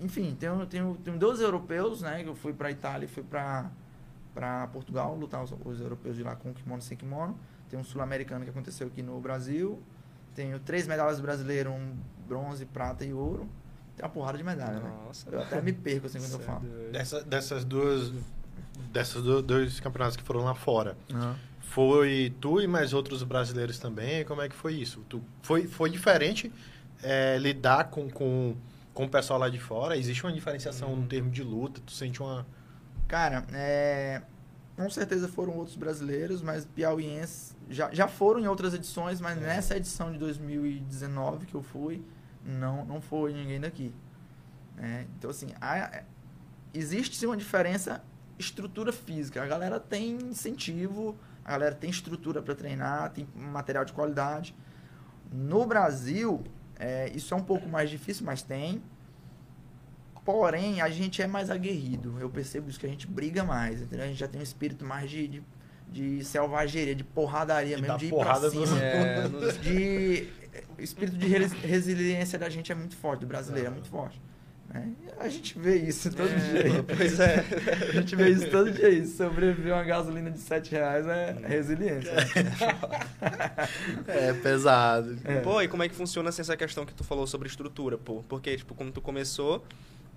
[0.00, 2.24] Enfim, tenho, tenho, tenho dois europeus, né?
[2.26, 3.70] Eu fui para Itália e fui para
[4.34, 7.38] para Portugal lutar os, os europeus de lá com kimono sem kimono.
[7.70, 9.80] Tem um sul-americano que aconteceu aqui no Brasil.
[10.34, 13.48] Tenho três medalhas brasileiras, um bronze, prata e ouro.
[13.96, 14.92] Tem uma porrada de medalha, né?
[15.06, 15.28] Nossa.
[15.30, 16.60] Eu até me perco assim quando eu Cê é falo.
[16.92, 18.12] Dessa, dessas duas.
[18.92, 20.96] Dessas do- dois campeonatos que foram lá fora.
[21.12, 21.36] Aham.
[21.60, 24.24] Foi tu e mais outros brasileiros também?
[24.24, 25.04] Como é que foi isso?
[25.08, 26.52] Tu, foi, foi diferente
[27.02, 28.54] é, lidar com, com,
[28.92, 29.96] com o pessoal lá de fora?
[29.96, 31.80] Existe uma diferenciação no termo de luta?
[31.84, 32.46] Tu sente uma.
[33.08, 34.22] Cara, é,
[34.76, 39.76] com certeza foram outros brasileiros, mas piauienses já, já foram em outras edições, mas nessa
[39.76, 42.04] edição de 2019 que eu fui,
[42.44, 43.92] não, não foi ninguém daqui.
[44.76, 45.06] né?
[45.16, 46.02] então, assim, há-
[46.72, 48.02] existe sim uma diferença
[48.38, 49.42] estrutura física.
[49.42, 54.54] A galera tem incentivo, a galera tem estrutura para treinar, tem material de qualidade.
[55.32, 56.42] No Brasil,
[56.78, 58.82] é, isso é um pouco mais difícil, mas tem.
[60.24, 62.16] Porém, a gente é mais aguerrido.
[62.18, 64.06] Eu percebo isso que a gente briga mais, entendeu?
[64.06, 65.42] A gente já tem um espírito mais de, de,
[65.90, 68.80] de selvageria, de porradaria De mesmo, de ir porrada pra cima.
[68.80, 69.28] É,
[69.62, 70.26] De,
[70.78, 74.20] o espírito de res- resiliência da gente é muito forte, do brasileiro é muito forte.
[74.68, 74.92] né?
[75.18, 76.82] A gente vê isso todo É, dia.
[76.82, 77.44] Pois é.
[77.90, 78.88] A gente vê isso todo dia.
[78.88, 79.16] Isso.
[79.16, 82.12] Sobreviver uma gasolina de 7 reais é resiliência.
[84.06, 85.16] É pesado.
[85.24, 85.40] É.
[85.40, 88.22] Pô, e como é que funciona assim, essa questão que tu falou sobre estrutura, pô?
[88.28, 89.64] Porque, tipo, quando tu começou,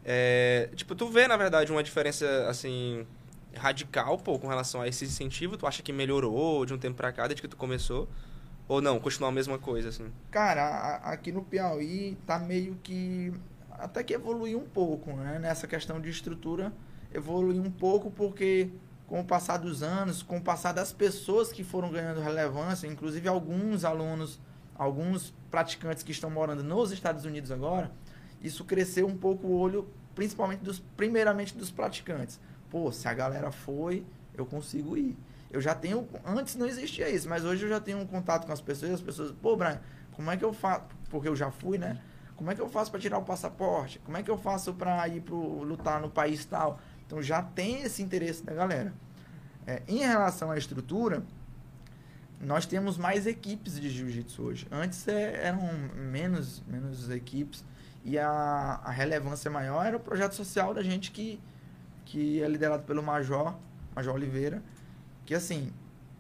[0.06, 3.06] é, tipo, tu vê, na verdade, uma diferença, assim,
[3.56, 5.58] radical, pô, com relação a esse incentivo?
[5.58, 8.10] Tu acha que melhorou de um tempo pra cá, desde que tu começou?
[8.68, 10.12] Ou não, continua a mesma coisa, assim?
[10.30, 13.34] Cara, a- aqui no Piauí tá meio que.
[13.72, 15.40] Até que evoluiu um pouco, né?
[15.40, 16.74] Nessa questão de estrutura,
[17.14, 18.70] evoluiu um pouco porque
[19.06, 23.28] com o passar dos anos, com o passar das pessoas que foram ganhando relevância, inclusive
[23.30, 24.40] alguns alunos,
[24.76, 27.90] alguns praticantes que estão morando nos Estados Unidos agora,
[28.42, 32.38] isso cresceu um pouco o olho, principalmente dos, primeiramente dos praticantes.
[32.70, 35.16] Pô, se a galera foi, eu consigo ir.
[35.50, 38.54] Eu já tenho, antes não existia isso, mas hoje eu já tenho um contato com
[38.54, 39.80] as pessoas, as pessoas, pô, Brian,
[40.12, 40.86] como é que eu faço?
[41.10, 42.02] Porque eu já fui, né?
[42.36, 44.00] Como é que eu faço para tirar o passaporte?
[44.00, 46.80] Como é que eu faço para ir pro lutar no país tal?
[47.06, 48.94] Então já tem esse interesse da galera.
[49.66, 51.24] É, em relação à estrutura,
[52.40, 54.68] nós temos mais equipes de jiu-jitsu hoje.
[54.72, 55.62] Antes é, eram
[55.96, 57.64] menos, menos equipes
[58.04, 61.42] e a, a relevância maior era o projeto social da gente que,
[62.06, 63.56] que é liderado pelo Major,
[63.96, 64.62] Major Oliveira,
[65.28, 65.72] que assim,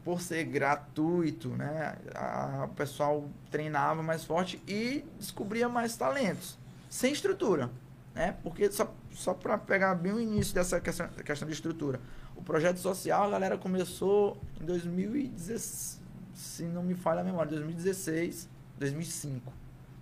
[0.04, 6.58] por ser gratuito, né, a- o pessoal treinava mais forte e descobria mais talentos,
[6.90, 7.72] sem estrutura,
[8.14, 8.36] né?
[8.44, 12.00] Porque só, só para pegar bem o início dessa questão, questão de estrutura,
[12.36, 16.00] o projeto social a galera começou em 2016,
[16.36, 19.52] se não me falha a memória, 2016, 2005,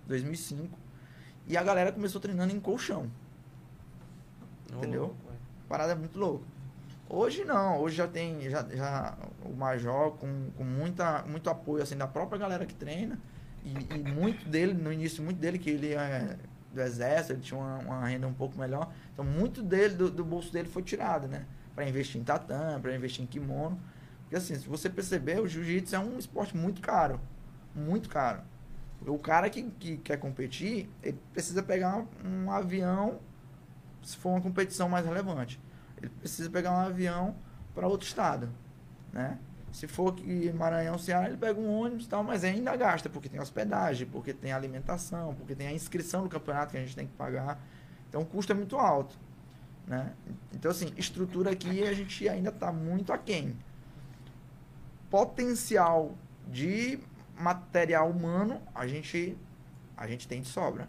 [0.06, 0.76] 2005,
[1.46, 3.08] e a galera começou treinando em colchão.
[4.72, 5.14] Entendeu?
[5.28, 5.34] Ué.
[5.68, 6.44] Parada muito louca.
[7.08, 11.96] Hoje não, hoje já tem já, já o Major com, com muita, muito apoio assim,
[11.96, 13.18] da própria galera que treina.
[13.64, 16.36] E, e muito dele, no início, muito dele, que ele é
[16.72, 18.92] do exército, ele tinha uma, uma renda um pouco melhor.
[19.12, 21.46] Então, muito dele, do, do bolso dele foi tirado, né?
[21.74, 23.80] Para investir em tatame, para investir em kimono.
[24.22, 27.20] Porque assim, se você perceber, o jiu-jitsu é um esporte muito caro.
[27.74, 28.42] Muito caro.
[29.06, 33.20] O cara que, que quer competir, ele precisa pegar um, um avião
[34.02, 35.60] se for uma competição mais relevante.
[35.96, 37.34] Ele precisa pegar um avião
[37.74, 38.48] para outro estado,
[39.12, 39.38] né?
[39.72, 43.10] Se for aqui em Maranhão, Ceará, ele pega um ônibus e tal, mas ainda gasta,
[43.10, 46.96] porque tem hospedagem, porque tem alimentação, porque tem a inscrição do campeonato que a gente
[46.96, 47.60] tem que pagar.
[48.08, 49.18] Então o custo é muito alto,
[49.86, 50.14] né?
[50.54, 53.54] Então assim, estrutura aqui a gente ainda está muito aquém.
[55.10, 56.14] Potencial
[56.48, 56.98] de
[57.38, 59.36] material humano, a gente
[59.94, 60.88] a gente tem de sobra.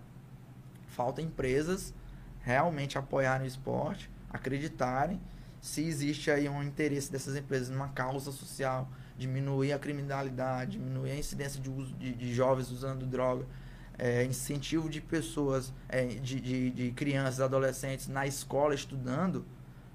[0.88, 1.93] Falta empresas
[2.41, 5.20] realmente apoiarem o esporte, acreditarem
[5.62, 11.16] se existe aí um interesse dessas empresas numa causa social, diminuir a criminalidade, diminuir a
[11.16, 13.46] incidência de uso de, de jovens usando droga,
[13.98, 19.46] é, incentivo de pessoas, é, de, de, de crianças, adolescentes na escola estudando,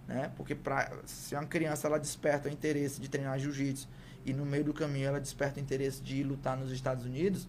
[0.09, 0.33] né?
[0.37, 3.89] Porque pra, se uma criança ela desperta o interesse de treinar jiu-jitsu
[4.27, 7.49] e no meio do caminho ela desperta o interesse de ir lutar nos Estados Unidos,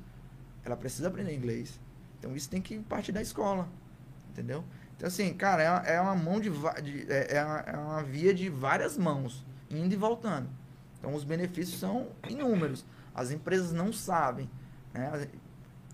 [0.63, 1.79] ela precisa aprender inglês.
[2.19, 3.67] Então isso tem que partir da escola,
[4.29, 4.63] entendeu?
[5.03, 6.49] Então assim, cara, é uma, é uma mão de,
[6.81, 10.47] de é, é uma, é uma via de várias mãos, indo e voltando.
[10.97, 12.85] Então os benefícios são inúmeros.
[13.13, 14.49] As empresas não sabem,
[14.93, 15.27] né?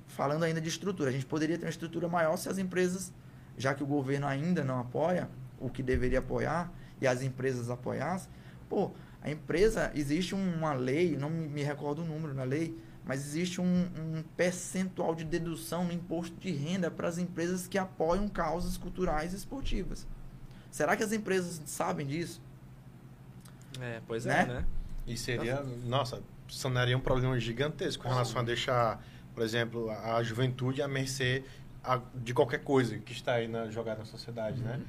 [0.06, 3.12] Falando ainda de estrutura, a gente poderia ter uma estrutura maior se as empresas,
[3.58, 5.28] já que o governo ainda não apoia
[5.60, 8.30] o que deveria apoiar e as empresas apoiassem,
[8.70, 8.92] pô,
[9.24, 13.60] a empresa, existe uma lei, não me, me recordo o número na lei, mas existe
[13.60, 18.78] um, um percentual de dedução no imposto de renda para as empresas que apoiam causas
[18.78, 20.06] culturais e esportivas.
[20.70, 22.40] Será que as empresas sabem disso?
[23.82, 24.42] É, pois Né?
[24.42, 24.66] é, né?
[25.08, 30.84] E seria, nossa, sanaria um problema gigantesco com relação a deixar, por exemplo, a juventude
[30.84, 31.44] à mercê
[31.84, 34.80] a- de qualquer coisa que está aí na, jogada na sociedade, né?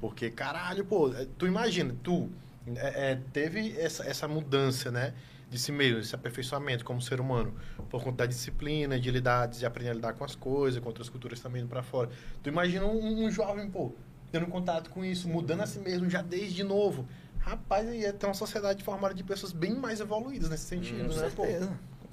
[0.00, 2.30] Porque, caralho, pô, é, tu imagina, tu
[2.76, 5.12] é, é, teve essa, essa mudança, né?
[5.54, 7.54] De si mesmo, esse aperfeiçoamento como ser humano,
[7.88, 11.08] por conta da disciplina, de lidar, de aprender a lidar com as coisas, com outras
[11.08, 12.10] culturas também indo pra fora.
[12.42, 13.92] Tu imagina um, um jovem, pô,
[14.32, 17.06] tendo contato com isso, mudando a si mesmo já desde novo.
[17.38, 21.20] Rapaz, aí ia ter uma sociedade formada de pessoas bem mais evoluídas nesse sentido, Com
[21.20, 21.44] né, pô?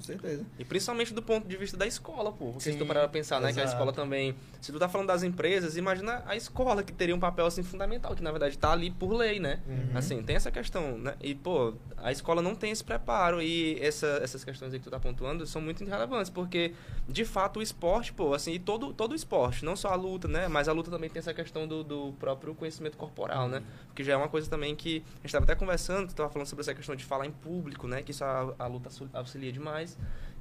[0.02, 0.46] Certeza, com certeza.
[0.58, 2.52] E principalmente do ponto de vista da escola, pô.
[2.52, 3.76] Porque se tu parar pra pensar, né, que a exato.
[3.76, 4.34] escola também.
[4.60, 8.14] Se tu tá falando das empresas, imagina a escola que teria um papel assim fundamental,
[8.14, 9.60] que na verdade tá ali por lei, né?
[9.66, 9.90] Uhum.
[9.96, 11.14] Assim, tem essa questão, né?
[11.20, 13.40] E, pô, a escola não tem esse preparo.
[13.42, 16.72] E essa, essas questões aí que tu tá pontuando são muito relevantes, porque,
[17.08, 20.28] de fato, o esporte, pô, assim, e todo, todo o esporte, não só a luta,
[20.28, 20.48] né?
[20.48, 23.62] Mas a luta também tem essa questão do, do próprio conhecimento corporal, né?
[23.86, 26.46] Porque já é uma coisa também que a gente tava até conversando, tu tava falando
[26.46, 28.02] sobre essa questão de falar em público, né?
[28.02, 29.91] Que isso a, a luta auxil- auxilia demais.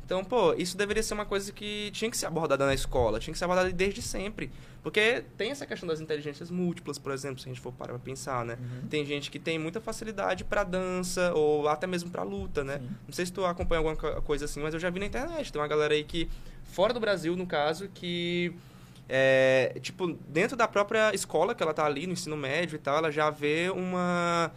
[0.05, 3.31] Então, pô, isso deveria ser uma coisa que tinha que ser abordada na escola, tinha
[3.31, 4.51] que ser abordada desde sempre.
[4.83, 7.99] Porque tem essa questão das inteligências múltiplas, por exemplo, se a gente for parar pra
[7.99, 8.57] pensar, né?
[8.59, 8.87] Uhum.
[8.89, 12.79] Tem gente que tem muita facilidade pra dança ou até mesmo pra luta, né?
[12.79, 12.89] Sim.
[13.07, 15.49] Não sei se tu acompanha alguma co- coisa assim, mas eu já vi na internet.
[15.53, 16.27] Tem uma galera aí que,
[16.65, 18.53] fora do Brasil, no caso, que.
[19.07, 22.97] É, tipo, dentro da própria escola que ela tá ali, no ensino médio e tal,
[22.97, 24.51] ela já vê uma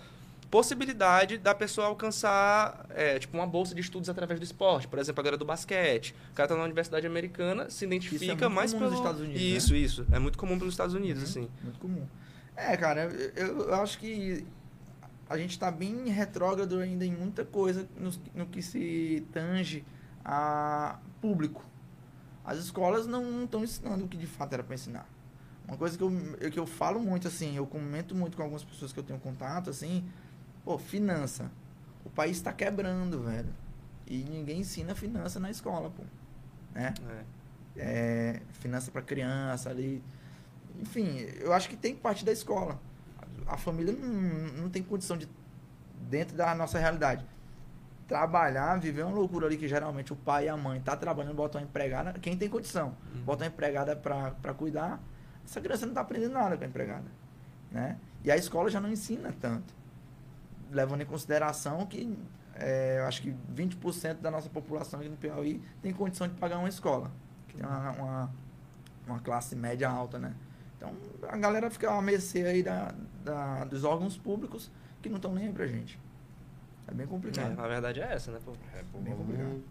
[0.58, 4.86] possibilidade da pessoa alcançar, é, tipo, uma bolsa de estudos através do esporte.
[4.86, 6.14] Por exemplo, a galera do basquete.
[6.30, 8.94] O cara tá na universidade americana, se identifica muito mais comum pelo...
[8.94, 9.48] Estados Unidos, né?
[9.48, 10.06] Isso, isso.
[10.12, 11.28] É muito comum pelos Estados Unidos, Uhum.
[11.28, 11.50] assim.
[11.64, 12.06] Muito comum.
[12.56, 13.02] É, cara,
[13.34, 14.46] eu, eu acho que
[15.28, 19.84] a gente tá bem retrógrado ainda em muita coisa no, no que se tange
[20.24, 21.64] a público.
[22.44, 25.08] As escolas não estão ensinando o que de fato era para ensinar.
[25.66, 28.92] Uma coisa que eu- que eu falo muito, assim, eu comento muito com algumas pessoas
[28.92, 30.04] que eu tenho contato, assim,
[30.64, 31.50] pô, finança.
[32.04, 33.52] O país está quebrando, velho.
[34.06, 36.02] E ninguém ensina finança na escola, pô.
[36.74, 36.92] Né?
[37.76, 37.80] É.
[37.80, 40.02] é, finança para criança ali.
[40.80, 42.78] Enfim, eu acho que tem que partir da escola.
[43.46, 45.28] A família não, não tem condição de,
[46.08, 47.24] dentro da nossa realidade,
[48.06, 51.60] trabalhar, viver uma loucura ali que geralmente o pai e a mãe tá trabalhando, botam
[51.60, 52.12] uma empregada.
[52.14, 53.22] Quem tem condição, Uhum.
[53.22, 55.00] bota uma empregada para cuidar.
[55.44, 57.06] Essa criança não tá aprendendo nada com a empregada.
[57.70, 57.98] Né?
[58.22, 59.74] E a escola já não ensina tanto.
[60.74, 62.18] Levando em consideração que
[62.56, 66.58] é, eu acho que 20% da nossa população aqui no Piauí tem condição de pagar
[66.58, 67.10] uma escola.
[67.48, 68.30] Que tem uma, uma,
[69.06, 70.34] uma classe média alta, né?
[70.76, 70.90] Então
[71.28, 72.92] a galera fica à mercê aí da,
[73.24, 75.98] da, dos órgãos públicos que não estão nem aí pra gente.
[76.88, 77.58] É bem É, complicado.
[77.58, 78.52] a verdade é essa, né, pô?
[78.74, 79.62] É, pô, Bem complicado.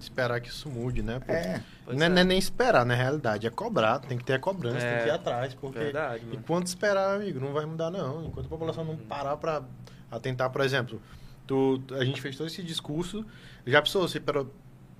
[0.00, 1.20] esperar que isso mude, né?
[1.20, 1.30] pô?
[1.32, 2.20] É, não, é, é.
[2.20, 4.94] é nem esperar, na realidade, é cobrar, tem que ter a cobrança, É.
[4.94, 6.38] tem que ir atrás, porque Verdade, mano.
[6.38, 8.24] enquanto esperar, amigo, não vai mudar não.
[8.26, 9.36] Enquanto a população não parar
[10.16, 11.00] para atentar, por exemplo,
[11.46, 13.24] tu, a gente fez todo esse discurso,
[13.66, 14.50] já pensou se, por,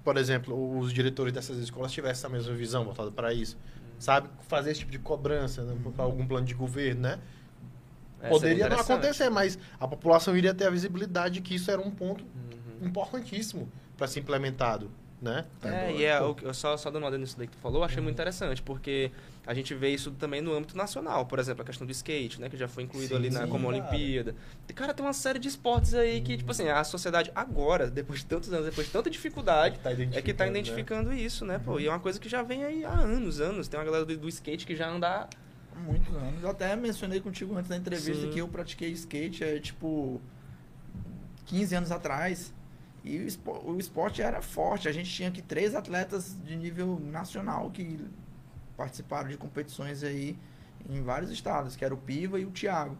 [0.05, 3.57] por exemplo, os diretores dessas escolas tivessem essa mesma visão voltada para isso,
[3.99, 4.29] sabe?
[4.47, 7.19] Fazer esse tipo de cobrança né, para algum plano de governo, né?
[8.21, 11.81] É, Poderia não acontecer, mas a população iria ter a visibilidade de que isso era
[11.81, 12.87] um ponto Uhum.
[12.89, 15.47] importantíssimo para ser implementado, né?
[15.63, 18.03] É, e é, o só, só dando uma olhada nisso daí que tu falou, achei
[18.03, 19.11] muito interessante, porque
[19.47, 21.25] a gente vê isso também no âmbito nacional.
[21.25, 22.49] Por exemplo, a questão do skate, né?
[22.49, 23.77] Que já foi incluído Sim, ali na, sim, como cara.
[23.77, 24.35] Olimpíada.
[24.69, 28.21] E, cara, tem uma série de esportes aí que, tipo assim, a sociedade agora, depois
[28.21, 31.21] de tantos anos, depois de tanta dificuldade, tá é que tá identificando, né?
[31.21, 31.79] isso, né, pô?
[31.79, 33.69] E é uma coisa que já vem aí há anos, anos.
[33.69, 35.29] Tem uma galera do, do skate que já anda...
[35.77, 36.43] há muitos anos.
[36.43, 38.31] Eu até mencionei contigo antes da entrevista Sim.
[38.31, 40.21] que eu pratiquei skate, é, tipo,
[41.47, 42.53] 15 anos atrás.
[43.05, 43.19] E
[43.65, 44.89] o esporte era forte.
[44.89, 48.01] A gente tinha aqui três atletas de nível nacional que
[48.77, 50.39] participaram de competições aí
[50.89, 52.97] em vários estados, que era o Piva e o Thiago.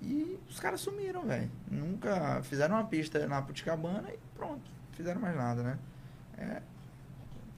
[0.00, 1.50] E os caras sumiram, velho.
[1.70, 4.70] Nunca fizeram uma pista na Puticabana e pronto.
[4.92, 5.78] Fizeram mais nada, né?
[6.38, 6.62] É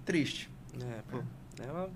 [0.05, 0.51] triste.
[0.81, 1.23] É, pô.
[1.63, 1.91] É uma...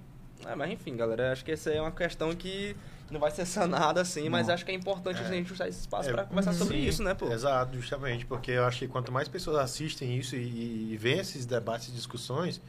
[0.45, 2.77] É, mas enfim, galera, acho que essa é uma questão que
[3.09, 4.55] não vai ser sanada assim, mas Não.
[4.55, 5.25] acho que é importante É.
[5.25, 7.31] a gente usar esse espaço É, pra conversar sobre sim, isso, né, pô?
[7.31, 11.47] Exato, justamente, porque eu acho que quanto mais pessoas assistem isso e, e veem esses
[11.47, 12.63] debates e discussões, é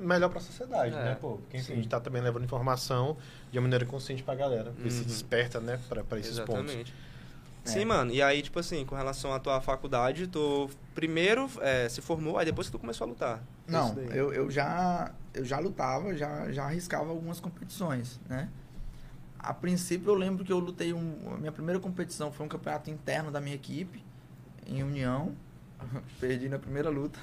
[0.00, 1.36] melhor para a sociedade, É, né, pô?
[1.38, 1.72] Porque enfim, sim.
[1.72, 3.16] a gente tá também levando informação
[3.50, 5.06] de uma maneira consciente pra galera, ver se Uhum.
[5.06, 6.54] desperta, né, para esses pontos.
[6.64, 6.94] Exatamente.
[7.64, 7.68] É.
[7.68, 8.10] Sim, mano.
[8.10, 12.44] E aí, tipo assim, com relação à tua faculdade, tu primeiro é, se formou, aí
[12.46, 13.42] depois que tu começou a lutar.
[13.66, 18.48] Não, eu, eu já eu já lutava, já, já arriscava algumas competições, né?
[19.38, 22.90] A princípio eu lembro que eu lutei um, a minha primeira competição foi um campeonato
[22.90, 24.02] interno da minha equipe
[24.66, 25.34] em União.
[26.20, 27.18] Perdi na primeira luta.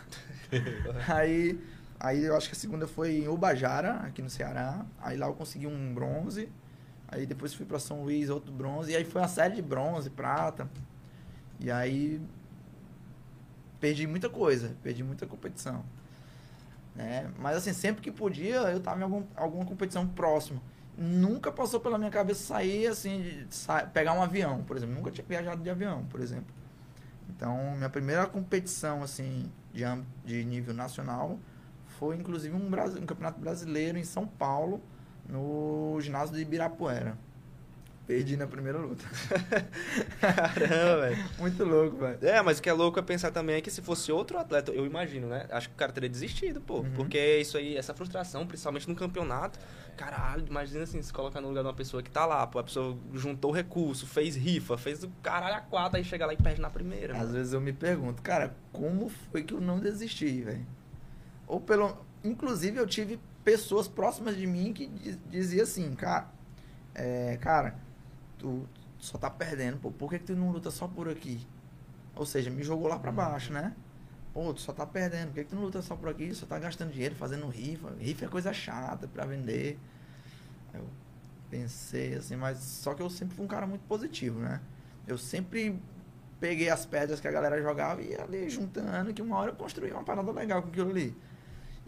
[1.08, 1.60] aí
[1.99, 4.86] aí eu acho que a segunda foi em Ubajara, aqui no Ceará.
[5.01, 6.49] Aí lá eu consegui um bronze.
[7.07, 8.91] Aí depois fui para São Luís, outro bronze.
[8.91, 10.69] E aí foi uma série de bronze, prata.
[11.60, 12.21] E aí
[13.79, 15.83] perdi muita coisa, perdi muita competição.
[16.95, 17.29] Né?
[17.38, 20.62] Mas assim, sempre que podia, eu tava em algum, alguma competição próxima.
[20.97, 24.95] Nunca passou pela minha cabeça sair assim, de sa- pegar um avião, por exemplo.
[24.95, 26.55] Nunca tinha viajado de avião, por exemplo.
[27.29, 29.83] Então, minha primeira competição assim de,
[30.25, 31.38] de nível nacional
[31.99, 34.81] foi inclusive um, um campeonato brasileiro em São Paulo,
[35.27, 37.17] no ginásio de Ibirapuera.
[38.07, 39.03] Perdi na primeira luta.
[40.21, 41.25] Caramba, velho.
[41.38, 42.17] Muito louco, velho.
[42.21, 44.71] É, mas o que é louco é pensar também é que se fosse outro atleta,
[44.71, 45.45] eu imagino, né?
[45.51, 46.77] Acho que o cara teria desistido, pô.
[46.77, 46.93] Uhum.
[46.93, 49.60] Porque isso aí, essa frustração, principalmente no campeonato,
[49.97, 52.63] caralho, imagina assim, se colocar no lugar de uma pessoa que tá lá, pô, a
[52.63, 56.62] pessoa juntou recurso, fez rifa, fez o caralho a quatro, aí chega lá e perde
[56.62, 57.12] na primeira.
[57.12, 57.33] Às mano.
[57.33, 60.65] vezes eu me pergunto, cara, como foi que eu não desisti, velho?
[61.47, 61.97] Ou pelo.
[62.23, 66.27] Inclusive, eu tive pessoas próximas de mim que diz- diziam assim, cara,
[66.93, 67.75] é, cara,
[68.38, 68.67] tu
[68.99, 71.45] só tá perdendo, pô, por que, que tu não luta só por aqui?
[72.15, 73.73] Ou seja, me jogou lá pra baixo, né?
[74.33, 76.33] Pô, tu só tá perdendo, por que, que tu não luta só por aqui?
[76.33, 77.91] Só tá gastando dinheiro fazendo rifa.
[77.99, 79.79] Rifa é coisa chata pra vender.
[80.73, 80.86] Eu
[81.49, 84.60] pensei assim, mas só que eu sempre fui um cara muito positivo, né?
[85.07, 85.79] Eu sempre
[86.39, 89.55] peguei as pedras que a galera jogava e ia ali juntando, que uma hora eu
[89.55, 91.15] construí uma parada legal com aquilo ali.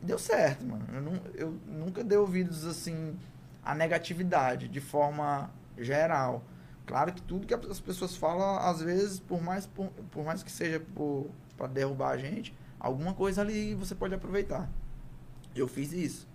[0.02, 0.86] E deu certo, mano.
[0.94, 3.18] Eu, não, eu nunca dei ouvidos, assim,
[3.64, 6.44] à negatividade, de forma geral.
[6.86, 10.52] Claro que tudo que as pessoas falam, às vezes, por mais, por, por mais que
[10.52, 10.82] seja
[11.56, 14.68] para derrubar a gente, alguma coisa ali você pode aproveitar.
[15.56, 16.28] Eu fiz isso.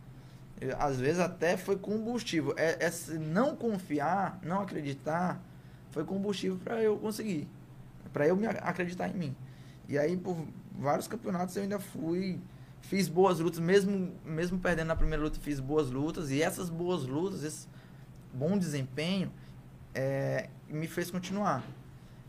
[0.61, 2.55] Eu, às vezes até foi combustível.
[2.57, 5.43] É, é não confiar, não acreditar,
[5.91, 7.49] foi combustível para eu conseguir.
[8.13, 9.37] Para eu me acreditar em mim.
[9.89, 10.37] E aí, por
[10.79, 12.41] vários campeonatos, eu ainda fui.
[12.95, 16.31] Fiz boas lutas, mesmo, mesmo perdendo na primeira luta, fiz boas lutas.
[16.31, 17.67] E essas boas lutas, esse
[18.33, 19.33] bom desempenho,
[19.93, 21.65] é, me fez continuar.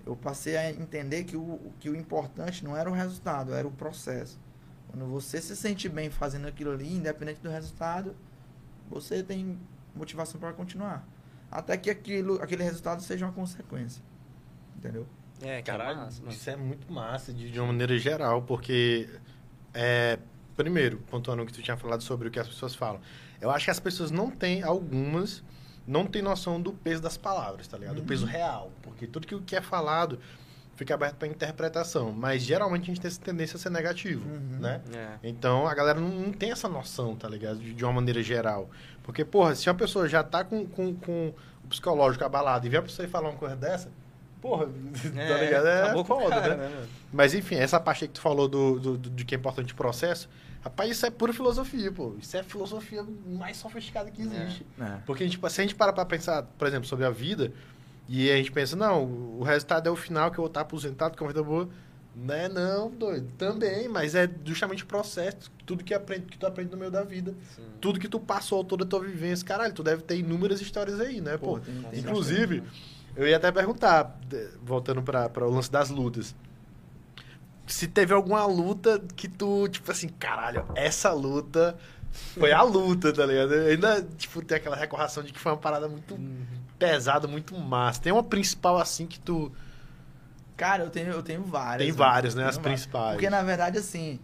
[0.04, 3.70] Eu passei a entender que o, que o importante não era o resultado, era o
[3.70, 4.40] processo.
[4.88, 8.16] Quando você se sente bem fazendo aquilo ali, independente do resultado,
[8.90, 9.60] você tem
[9.96, 11.08] motivação para continuar.
[11.52, 14.02] Até que aquilo, aquele resultado seja uma consequência.
[14.76, 15.06] Entendeu?
[15.44, 16.34] É, é Caralho, massa, mano.
[16.34, 19.08] isso é muito massa de, de uma maneira geral, porque,
[19.72, 20.18] é,
[20.56, 23.00] primeiro, pontuando o que tu tinha falado sobre o que as pessoas falam,
[23.42, 25.44] eu acho que as pessoas não têm, algumas,
[25.88, 27.96] não têm noção do peso das palavras, tá ligado?
[27.96, 28.08] Do Uhum.
[28.08, 30.20] peso real, porque tudo que o que é falado
[30.76, 34.60] fica aberto para interpretação, mas geralmente a gente tem essa tendência a ser negativo, Uhum.
[34.60, 34.82] né?
[34.94, 35.08] É.
[35.24, 37.60] Então a galera não, não tem essa noção, tá ligado?
[37.60, 38.70] De, de uma maneira geral.
[39.04, 42.78] Porque, porra, se uma pessoa já tá com, com, com o psicológico abalado e vê
[42.78, 43.90] a pessoa ir falar uma coisa dessa,
[44.42, 44.66] porra,
[45.16, 45.68] tá ligado?
[45.68, 46.70] É acabou com o foda, cara, né?
[46.70, 46.88] mano?
[47.14, 49.72] Mas enfim, essa parte aí que tu falou do, do, do- de que é importante
[49.72, 50.28] o processo,
[50.66, 52.16] rapaz, isso é pura filosofia, pô.
[52.20, 54.66] Isso é a filosofia mais sofisticada que existe.
[54.80, 54.98] É.
[55.06, 57.54] Porque tipo, se a gente para pra pensar, por exemplo, sobre a vida,
[58.10, 61.16] e a gente pensa, não, o resultado é o final que eu vou estar aposentado,
[61.16, 61.70] que é uma vida boa.
[62.16, 63.30] Né, não, doido.
[63.38, 67.04] Também, mas é justamente o processo, tudo que, aprende, que tu aprende no meio da
[67.04, 67.34] vida.
[67.56, 67.64] Sim.
[67.82, 69.46] Tudo que tu passou, toda a tua vivência.
[69.46, 71.56] Caralho, tu deve ter inúmeras histórias aí, né, pô?
[71.56, 72.64] Pô, tem- tem Inclusive,
[73.18, 74.18] eu ia até perguntar,
[74.64, 76.34] voltando para o lance das lutas.
[77.68, 81.76] Se teve alguma luta que tu, tipo assim, caralho, essa luta
[82.12, 83.54] foi a luta, tá ligado?
[83.54, 86.18] Ainda, tipo, tem aquela recordação de que foi uma parada muito
[86.78, 88.02] pesada, muito massa.
[88.02, 89.52] Tem uma principal assim que tu.
[90.56, 91.88] Cara, eu tenho, eu tenho várias.
[91.88, 92.46] Tem várias, né?
[92.46, 92.82] As várias.
[92.82, 93.14] principais.
[93.14, 94.20] Porque, na verdade, assim,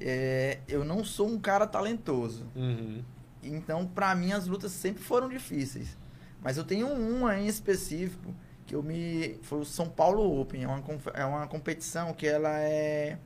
[0.00, 2.46] é, eu não sou um cara talentoso.
[2.56, 3.02] Uhum.
[3.42, 5.96] Então, pra mim, as lutas sempre foram difíceis.
[6.42, 8.34] Mas eu tenho uma em específico
[8.68, 9.36] que eu me.
[9.44, 10.64] Foi o São Paulo Open.
[10.64, 13.18] É uma, é uma competição que ela é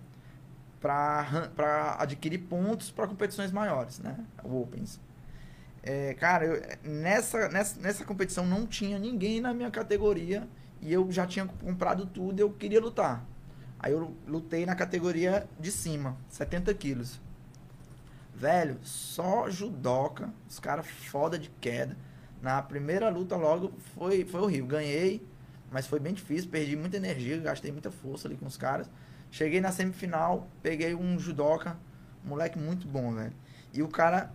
[0.80, 4.18] pra, pra adquirir pontos para competições maiores, né?
[4.44, 5.00] O Opens.
[5.82, 10.48] É, cara, eu- nessa, nessa, nessa competição não tinha ninguém na minha categoria
[10.80, 13.24] e eu já tinha comprado tudo eu queria lutar.
[13.78, 17.20] Aí eu lutei na categoria de cima, 70 quilos.
[18.34, 21.96] Velho, só judoca, os caras foda de queda.
[22.40, 24.66] Na primeira luta logo foi, foi horrível.
[24.66, 25.24] Ganhei,
[25.72, 28.88] mas foi bem difícil, perdi muita energia, gastei muita força ali com os caras.
[29.30, 31.76] Cheguei na semifinal, peguei um judoca,
[32.24, 33.32] um moleque muito bom, velho.
[33.72, 34.30] E o cara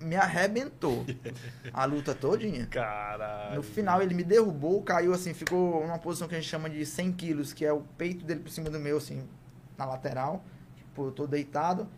[0.00, 1.04] me arrebentou
[1.72, 2.66] a luta todinha.
[2.66, 3.56] Caralho.
[3.56, 6.84] No final ele me derrubou, caiu assim, ficou numa posição que a gente chama de
[6.84, 9.26] 100 quilos, que é o peito dele por cima do meu, assim,
[9.76, 10.44] na lateral.
[10.76, 11.88] Tipo, eu tô deitado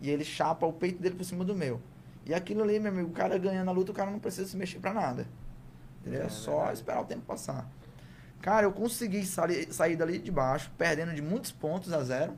[0.00, 1.80] e ele chapa o peito dele por cima do meu.
[2.26, 4.56] E aquilo ali, meu amigo, o cara ganhando a luta, o cara não precisa se
[4.56, 5.26] mexer pra nada.
[6.02, 6.22] Entendeu?
[6.22, 6.74] É, É só verdade.
[6.74, 7.66] esperar o tempo passar.
[8.40, 12.34] Cara, eu consegui sair, sair dali de baixo, perdendo de muitos pontos a zero.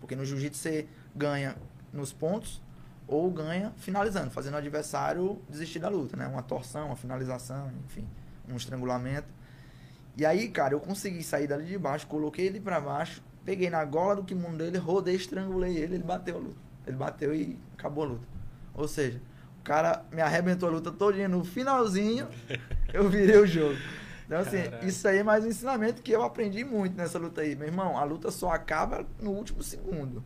[0.00, 1.56] Porque no jiu-jitsu você ganha
[1.92, 2.62] nos pontos
[3.06, 6.26] ou ganha finalizando, fazendo o adversário desistir da luta, né?
[6.26, 8.06] Uma torção, uma finalização, enfim,
[8.48, 9.28] um estrangulamento.
[10.16, 13.84] E aí, cara, eu consegui sair dali de baixo, coloquei ele pra baixo, peguei na
[13.84, 16.58] gola do kimono dele, rodei, estrangulei ele, ele bateu a luta.
[16.86, 18.26] Ele bateu e acabou a luta.
[18.74, 19.20] Ou seja,
[19.60, 22.28] o cara me arrebentou a luta todinha no finalzinho,
[22.92, 23.76] eu virei o jogo.
[24.30, 24.86] Então, assim, Caraca.
[24.86, 27.56] isso aí é mais um ensinamento que eu aprendi muito nessa luta aí.
[27.56, 30.22] Meu irmão, a luta só acaba no último segundo.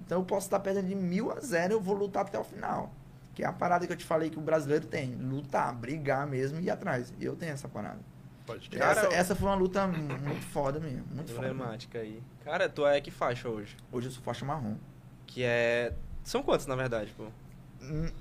[0.00, 2.94] Então eu posso estar perdendo de mil a zero, eu vou lutar até o final.
[3.34, 5.12] Que é a parada que eu te falei que o brasileiro tem.
[5.16, 7.12] Lutar, brigar mesmo e ir atrás.
[7.18, 7.98] E eu tenho essa parada.
[8.46, 11.04] Pode essa, essa foi uma luta muito foda mesmo.
[11.12, 11.48] Muito foda.
[11.48, 11.54] mesmo.
[11.56, 12.22] Emblemática aí.
[12.44, 13.76] Cara, tu é que faixa hoje?
[13.90, 14.76] Hoje eu sou faixa marrom.
[15.26, 15.92] Que é.
[16.22, 17.26] São quantos, na verdade, pô?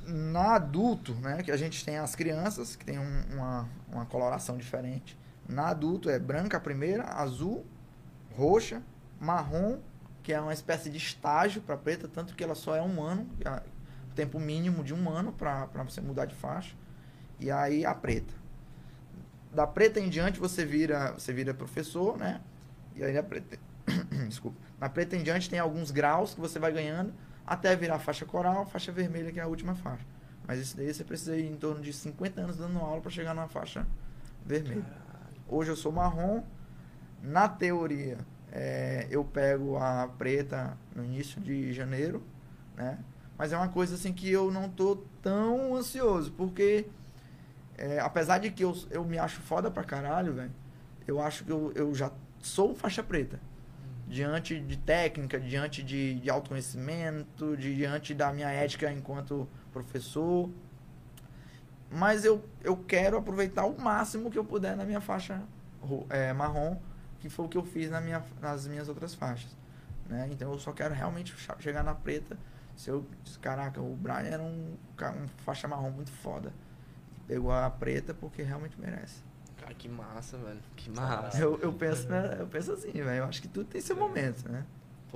[0.07, 4.57] Na adulto, né, que a gente tem as crianças, que tem um- uma, uma coloração
[4.57, 5.17] diferente.
[5.47, 7.65] Na adulto é branca a primeira, azul,
[8.35, 8.81] roxa,
[9.19, 9.79] marrom,
[10.21, 13.27] que é uma espécie de estágio para preta, tanto que ela só é um ano,
[13.45, 16.75] é o tempo mínimo de um ano para você mudar de faixa.
[17.39, 18.33] E aí a preta.
[19.53, 22.41] Da preta em diante você vira, você vira professor, né?
[22.95, 23.57] E aí a preta,
[24.27, 24.57] desculpa.
[24.79, 27.13] Na preta em diante tem alguns graus que você vai ganhando
[27.45, 30.05] até virar faixa coral, faixa vermelha, que é a última faixa.
[30.45, 33.33] Mas isso daí você precisa ir em torno de 50 anos dando aula para chegar
[33.33, 33.87] na faixa
[34.45, 34.85] vermelha.
[35.47, 36.43] Hoje eu sou marrom.
[37.21, 38.17] Na teoria,
[38.51, 42.23] é, eu pego a preta no início de janeiro,
[42.75, 42.99] né?
[43.37, 46.87] Mas é uma coisa assim que eu não tô tão ansioso, porque
[47.77, 50.51] é, apesar de que eu, eu me acho foda pra caralho, velho,
[51.07, 53.39] eu acho que eu, eu já sou faixa preta.
[54.07, 60.49] Diante de técnica, diante de, de autoconhecimento, de- diante da minha ética enquanto professor.
[61.89, 65.41] Mas eu, eu quero aproveitar o máximo que eu puder na minha faixa
[66.09, 66.77] é, marrom,
[67.19, 69.55] que foi o que eu fiz na minha, nas minhas outras faixas.
[70.07, 70.27] Né?
[70.31, 72.37] Então eu só quero realmente chegar na preta.
[72.75, 73.05] Se eu.
[73.41, 76.53] Caraca, o Brian era um, um faixa marrom muito foda.
[77.27, 79.21] Pegou a preta porque realmente merece.
[79.57, 80.59] Cara, que massa, velho.
[80.75, 81.37] Que massa.
[81.39, 82.37] Eu, eu, penso, né?
[82.39, 83.09] eu penso assim, velho.
[83.09, 84.63] Eu acho que tudo tem seu momento, né?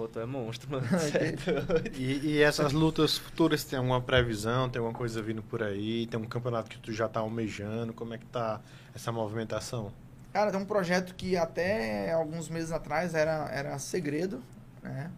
[0.02, 0.88] Pô, tu é monstro, mano.
[1.14, 1.91] É.
[1.95, 4.68] E, e essas lutas futuras, tem alguma previsão?
[4.68, 6.08] Tem alguma coisa vindo por aí?
[6.08, 7.93] Tem um campeonato que tu já tá almejando?
[7.93, 8.60] Como é que tá
[8.95, 9.91] essa movimentação?
[10.34, 14.41] Cara, tem um projeto que até alguns meses atrás era, era segredo,
[14.82, 15.12] né?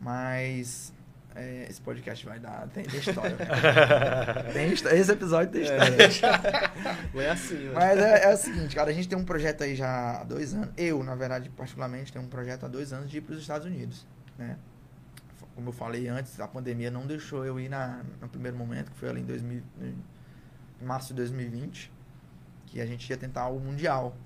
[0.00, 0.92] Mas
[1.34, 2.68] é, esse podcast vai dar.
[2.68, 3.36] Tem, tem história.
[3.36, 4.52] né?
[4.52, 5.96] tem, esse episódio tem história.
[7.12, 7.74] Foi assim, velho.
[7.74, 10.54] Mas é, é o seguinte, cara, a gente tem um projeto aí já há dois
[10.54, 10.70] anos.
[10.76, 13.66] Eu, na verdade, particularmente, tenho um projeto há dois anos de ir para os Estados
[13.66, 14.06] Unidos,
[14.40, 14.56] né?
[15.54, 18.96] Como eu falei antes, a pandemia não deixou eu ir na, no primeiro momento, que
[18.96, 19.62] foi ali em, 2000,
[20.80, 21.92] em março de 2020,
[22.66, 24.16] que a gente ia tentar o Mundial,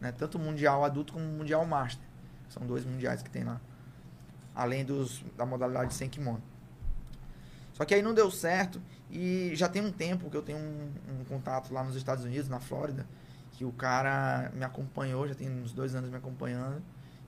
[0.00, 0.12] né?
[0.12, 2.06] Tanto o Mundial Adulto como o Mundial Master.
[2.48, 3.60] São dois mundiais que tem lá.
[4.54, 6.42] Além dos, da modalidade sem kimono.
[7.72, 10.92] Só que aí não deu certo e já tem um tempo que eu tenho um,
[11.20, 13.04] um contato lá nos Estados Unidos, na Flórida,
[13.50, 16.80] que o cara me acompanhou, já tem uns dois anos me acompanhando,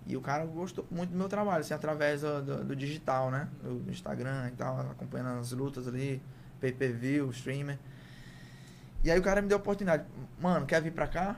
[0.07, 3.49] e o cara gostou muito do meu trabalho, assim, através do, do- do digital, né?
[3.63, 6.23] Do, Instagram e tal, acompanhando as lutas ali,
[6.61, 7.79] pay-per-view, streamer.
[9.03, 10.05] E aí o cara me deu a oportunidade,
[10.41, 11.37] mano, quer vir pra cá?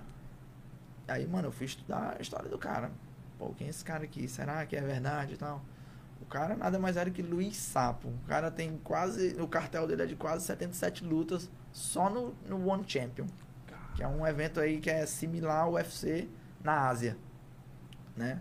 [1.06, 2.90] Aí, mano, eu fui estudar a história do cara.
[3.38, 4.28] Pô, quem é esse cara aqui?
[4.28, 5.62] Será que é verdade e tal?
[6.20, 8.08] O cara nada mais era que Luiz Sapo.
[8.08, 9.40] O cara tem quase.
[9.40, 13.26] O cartel dele é de quase 77 lutas só no, no One Champion.
[13.94, 16.28] Que é um evento aí que é similar ao UFC
[16.62, 17.16] na Ásia.
[18.16, 18.40] Né?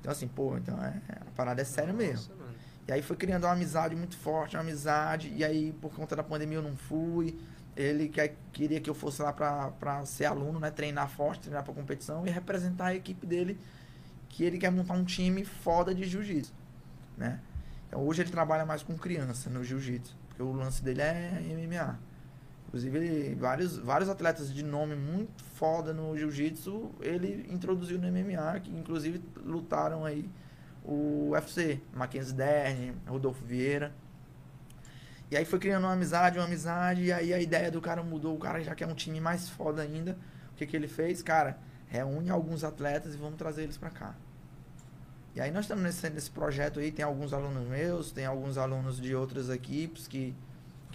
[0.00, 2.34] Então, assim, pô, então é, a parada é séria mesmo.
[2.36, 2.48] Mano.
[2.86, 5.32] E aí foi criando uma amizade muito forte, uma amizade.
[5.36, 7.38] E aí, por conta da pandemia, eu não fui.
[7.76, 10.70] Ele quer, queria que eu fosse lá pra, pra ser aluno, né?
[10.70, 13.58] Treinar forte, treinar pra competição e representar a equipe dele,
[14.28, 16.52] que ele quer montar um time foda de jiu-jitsu,
[17.16, 17.40] né?
[17.86, 21.98] Então hoje ele trabalha mais com criança no jiu-jitsu, porque o lance dele é MMA.
[22.68, 28.70] Inclusive, vários, vários atletas de nome muito foda no jiu-jitsu, ele introduziu no MMA, que
[28.70, 30.28] inclusive lutaram aí
[30.84, 33.92] o UFC, Mackenzie Dern, Rodolfo Vieira.
[35.30, 38.36] E aí foi criando uma amizade, uma amizade, e aí a ideia do cara mudou,
[38.36, 40.18] o cara já quer um time mais foda ainda.
[40.52, 41.22] O que, que ele fez?
[41.22, 44.14] Cara, reúne alguns atletas e vamos trazer eles pra cá.
[45.34, 49.00] E aí nós estamos nesse, nesse projeto aí, tem alguns alunos meus, tem alguns alunos
[49.00, 50.34] de outras equipes que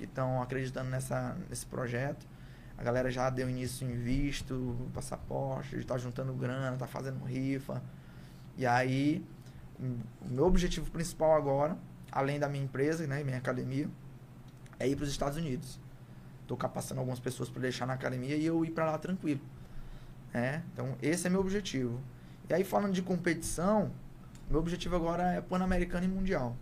[0.03, 2.27] que estão acreditando nessa, nesse projeto.
[2.77, 7.81] A galera já deu início em visto, passaporte, está juntando grana, está fazendo rifa.
[8.57, 9.25] E aí,
[9.79, 11.77] o meu objetivo principal agora,
[12.11, 13.89] além da minha empresa, né, minha academia,
[14.77, 15.79] é ir para os Estados Unidos.
[16.41, 19.41] Estou capacitando algumas pessoas para deixar na academia e eu ir para lá tranquilo.
[20.33, 22.01] É, então, esse é meu objetivo.
[22.49, 23.91] E aí, falando de competição,
[24.49, 26.57] meu objetivo agora é Pan-Americano e Mundial.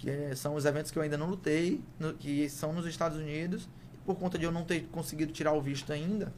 [0.00, 3.18] Que é- são os eventos que eu ainda não lutei, no- que são nos Estados
[3.18, 3.68] Unidos.
[3.92, 6.32] E por conta de eu não ter conseguido tirar o visto ainda,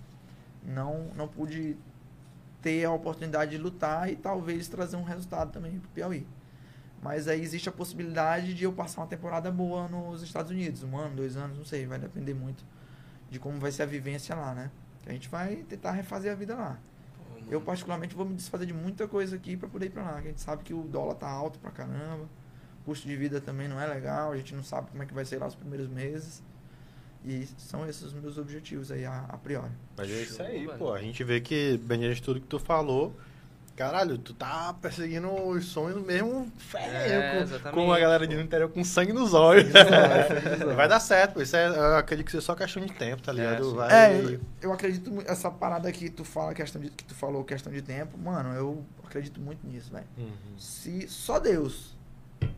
[0.64, 1.76] não, não pude
[2.60, 6.26] ter a oportunidade de lutar e talvez trazer um resultado também pro Piauí.
[7.00, 10.96] Mas aí existe a possibilidade de eu passar uma temporada boa nos Estados Unidos, um
[10.96, 12.64] ano, dois anos, não sei, vai depender muito
[13.30, 14.70] de como vai ser a vivência lá, né?
[15.06, 16.78] A gente vai tentar refazer a vida lá.
[17.16, 17.40] Pô.
[17.48, 20.16] Eu, particularmente, vou me desfazer de muita coisa aqui pra poder ir pra lá.
[20.16, 22.28] A gente sabe que o dólar tá alto pra caramba, o
[22.84, 25.24] custo de vida também não é legal, a gente não sabe como é que vai
[25.24, 26.42] ser lá os primeiros meses.
[27.24, 29.70] E são esses os meus objetivos aí, a, a priori.
[29.96, 30.92] Mas é isso aí, pô.
[30.92, 33.14] A gente vê que, bem de tudo que tu falou,
[33.76, 38.68] caralho, tu tá perseguindo os sonhos mesmo feio, É, com- como a galera no interior,
[38.70, 39.70] com sangue nos olhos.
[40.74, 41.42] Vai dar certo, pô.
[41.42, 43.70] Isso é, eu acredito que isso é só questão de tempo, tá ligado?
[43.70, 43.76] sim.
[43.76, 43.92] Vai...
[43.94, 45.30] É, eu, eu acredito muito.
[45.30, 48.84] Essa parada que tu fala, questão de, que tu falou, questão de tempo, mano, eu
[49.04, 50.06] acredito muito nisso, velho.
[50.18, 50.58] Uhum.
[50.58, 51.96] Se só Deus.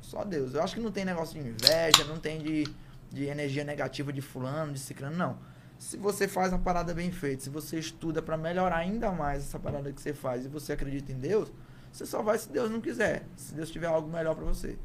[0.01, 0.55] Só Deus.
[0.55, 2.65] Eu acho que não tem negócio de inveja, não tem de,
[3.11, 5.39] de energia negativa de fulano, de ciclano, não.
[5.79, 9.59] Se você faz uma parada bem feita, se você estuda pra melhorar ainda mais essa
[9.59, 11.53] parada que você faz e você acredita em Deus,
[11.93, 13.25] você só vai se Deus não quiser.
[13.37, 14.79] Se Deus tiver algo melhor pra você.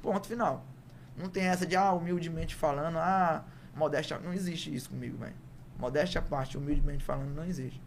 [0.00, 0.64] Ponto final.
[1.16, 3.44] Não tem essa de, ah, humildemente falando, ah,
[3.74, 4.18] modéstia.
[4.18, 5.34] Não existe isso comigo, velho.
[5.78, 7.80] Modéstia à parte, humildemente falando, não existe.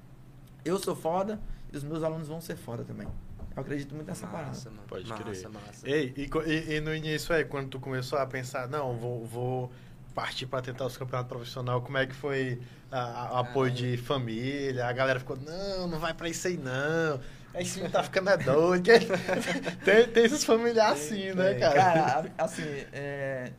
[0.63, 1.39] Eu sou foda
[1.71, 3.07] e os meus alunos vão ser foda também.
[3.55, 4.49] Eu acredito muito nessa parada.
[4.49, 4.83] Massa, mano.
[4.87, 5.49] Pode massa, crer.
[5.49, 9.25] Massa, Ei, e, e- e no início aí, quando tu começou a pensar, não, vou,
[9.25, 9.71] vou
[10.13, 14.85] partir pra tentar os campeonatos profissionais, como é que foi o apoio de família?
[14.87, 17.19] A galera ficou, não, não vai pra isso aí não.
[17.53, 18.83] Aí sim tá ficando é doido.
[19.85, 21.73] tem, tem esses familiares assim, né, cara?
[21.75, 23.51] Cara, assim, é,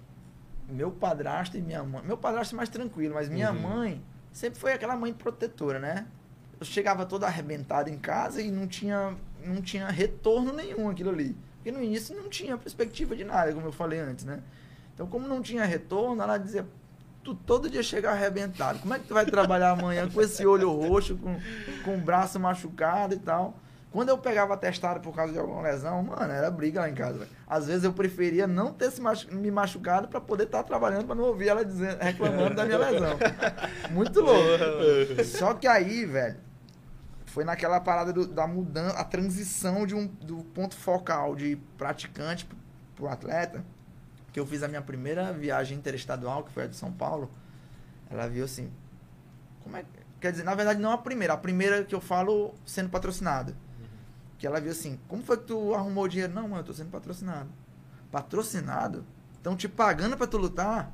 [0.69, 2.03] meu padrasto e minha mãe.
[2.05, 3.61] Meu padrasto é mais tranquilo, mas minha Uhum.
[3.61, 6.07] mãe sempre foi aquela mãe protetora, né?
[6.61, 9.15] Eu chegava toda arrebentada em casa e não tinha,
[9.47, 11.37] não tinha retorno nenhum aquilo ali.
[11.57, 14.41] Porque no início não tinha perspectiva de nada, como eu falei antes, né?
[14.95, 16.65] Então, como não tinha retorno, ela dizia:
[17.25, 18.79] Tu todo dia chega arrebentado.
[18.79, 21.37] Como é que tu vai trabalhar amanhã com esse olho roxo, com,
[21.85, 23.55] com o braço machucado e tal?
[23.93, 27.19] Quando eu pegava atestado por causa de alguma lesão, mano, era briga lá em casa.
[27.21, 27.31] velho.
[27.47, 31.15] Às vezes eu preferia não ter se machu- me machucado pra poder estar trabalhando, pra
[31.15, 33.17] não ouvir ela dizendo, reclamando da minha lesão.
[33.91, 35.25] Muito louco.
[35.25, 36.37] Só que aí, velho,
[37.37, 42.47] foi naquela parada do- da mudança, a transição de um, do ponto focal de praticante
[42.47, 42.57] pro-
[42.97, 43.63] pro atleta,
[44.33, 47.31] que eu fiz a minha primeira viagem interestadual, que foi a de São Paulo.
[48.11, 48.73] Ela viu assim,
[49.63, 52.55] como é que- Quer dizer, na verdade não a primeira, a primeira que eu falo
[52.65, 53.55] sendo patrocinada.
[54.39, 56.33] Que ela viu assim, como foi que tu arrumou o dinheiro?
[56.33, 57.51] Não, mano, eu tô sendo patrocinado.
[58.11, 59.05] Patrocinado?
[59.37, 60.91] Estão te pagando pra tu lutar?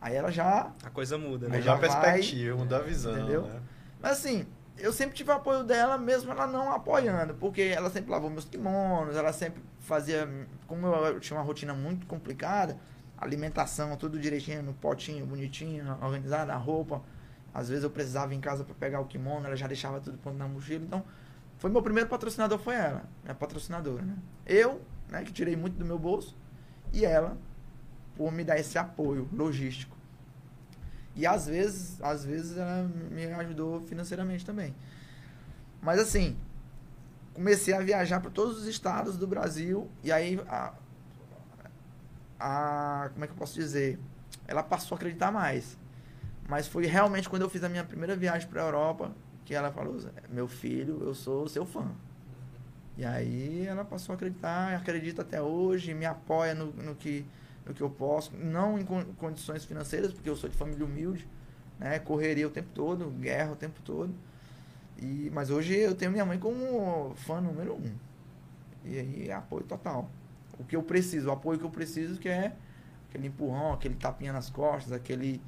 [0.00, 1.58] Aí ela já A coisa muda, Aí né?
[1.58, 3.42] Mudou a já vai- perspectiva, mudou a visão, Entendeu?
[3.42, 3.60] né?
[4.02, 4.44] Mas assim,
[4.78, 9.16] eu sempre tive apoio dela, mesmo ela não apoiando, porque ela sempre lavou meus kimonos,
[9.16, 10.28] ela sempre fazia.
[10.66, 12.78] Como eu tinha uma rotina muito complicada,
[13.16, 17.02] alimentação, tudo direitinho, no potinho, bonitinho, organizada, a roupa.
[17.52, 20.18] Às vezes eu precisava ir em casa para pegar o kimono, ela já deixava tudo
[20.18, 20.84] pronto na mochila.
[20.84, 21.04] Então,
[21.58, 24.16] foi meu primeiro patrocinador, foi ela, minha patrocinadora, né?
[24.44, 26.36] Eu, né, que tirei muito do meu bolso,
[26.92, 27.38] e ela,
[28.16, 29.96] por me dar esse apoio logístico.
[31.16, 34.74] E às vezes, às vezes ela me ajudou financeiramente também.
[35.80, 36.36] Mas assim,
[37.32, 40.72] comecei a viajar para todos os estados do Brasil e aí a,
[42.40, 43.98] a como é que eu posso dizer?
[44.46, 45.78] Ela passou a acreditar mais.
[46.48, 49.12] Mas foi realmente quando eu fiz a minha primeira viagem para a Europa
[49.44, 49.98] que ela falou:
[50.30, 51.90] "Meu filho, eu sou seu fã".
[52.96, 57.26] E aí ela passou a acreditar, acredita até hoje, me apoia no, no que
[57.66, 61.26] no que eu posso, não em con- condições financeiras, porque eu sou de família humilde,
[61.78, 61.98] né?
[61.98, 64.14] Correria o tempo todo, guerra o tempo todo.
[64.98, 67.92] E, mas hoje eu tenho minha mãe como fã número um.
[68.84, 70.08] E aí é apoio total.
[70.58, 72.54] O que eu preciso, o apoio que eu preciso, que é
[73.08, 75.40] aquele empurrão, aquele tapinha nas costas, aquele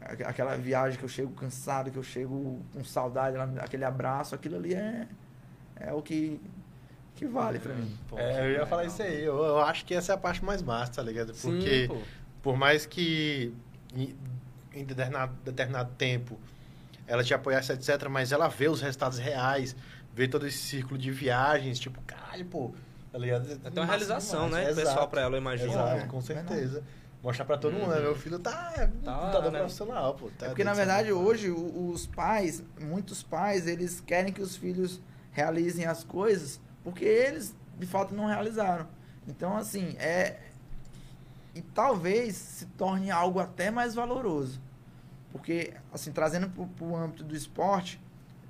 [0.00, 4.74] aquela viagem que eu chego cansado, que eu chego com saudade, aquele abraço, aquilo ali
[4.74, 5.08] é
[5.76, 6.40] é o que
[7.18, 7.96] que vale pra mim.
[8.08, 8.66] Pô, É, eu ia legal.
[8.66, 9.22] falar isso aí.
[9.24, 11.34] Eu, eu acho que essa é a parte mais massa, tá ligado?
[11.34, 11.96] Sim, Porque pô.
[12.42, 13.52] por mais que
[13.94, 14.14] em,
[14.72, 16.38] em determinado, determinado tempo
[17.06, 19.74] ela te apoiasse, etc., mas ela vê os resultados reais,
[20.14, 22.70] vê todo esse círculo de viagens, tipo, caralho, pô,
[23.10, 23.50] tá ligado?
[23.50, 24.64] É até uma realização, né?
[24.70, 24.86] Exato.
[24.86, 25.70] Pessoal pra ela, eu imagino.
[25.72, 26.48] Exato, É, com verdade.
[26.48, 26.82] certeza.
[27.22, 27.96] Mostrar pra todo mundo, né?
[27.96, 28.02] Uhum.
[28.02, 29.58] Meu filho tá, é, Tá, lutador né?
[29.60, 30.30] profissional, pô.
[30.38, 35.00] Tá É porque, na verdade, hoje, os pais, muitos pais, eles querem que os filhos
[35.32, 38.88] realizem as coisas porque eles, de fato, não realizaram.
[39.26, 40.40] Então, assim, é...
[41.54, 44.58] E talvez se torne algo até mais valoroso.
[45.30, 48.00] Porque, assim, trazendo para o âmbito do esporte,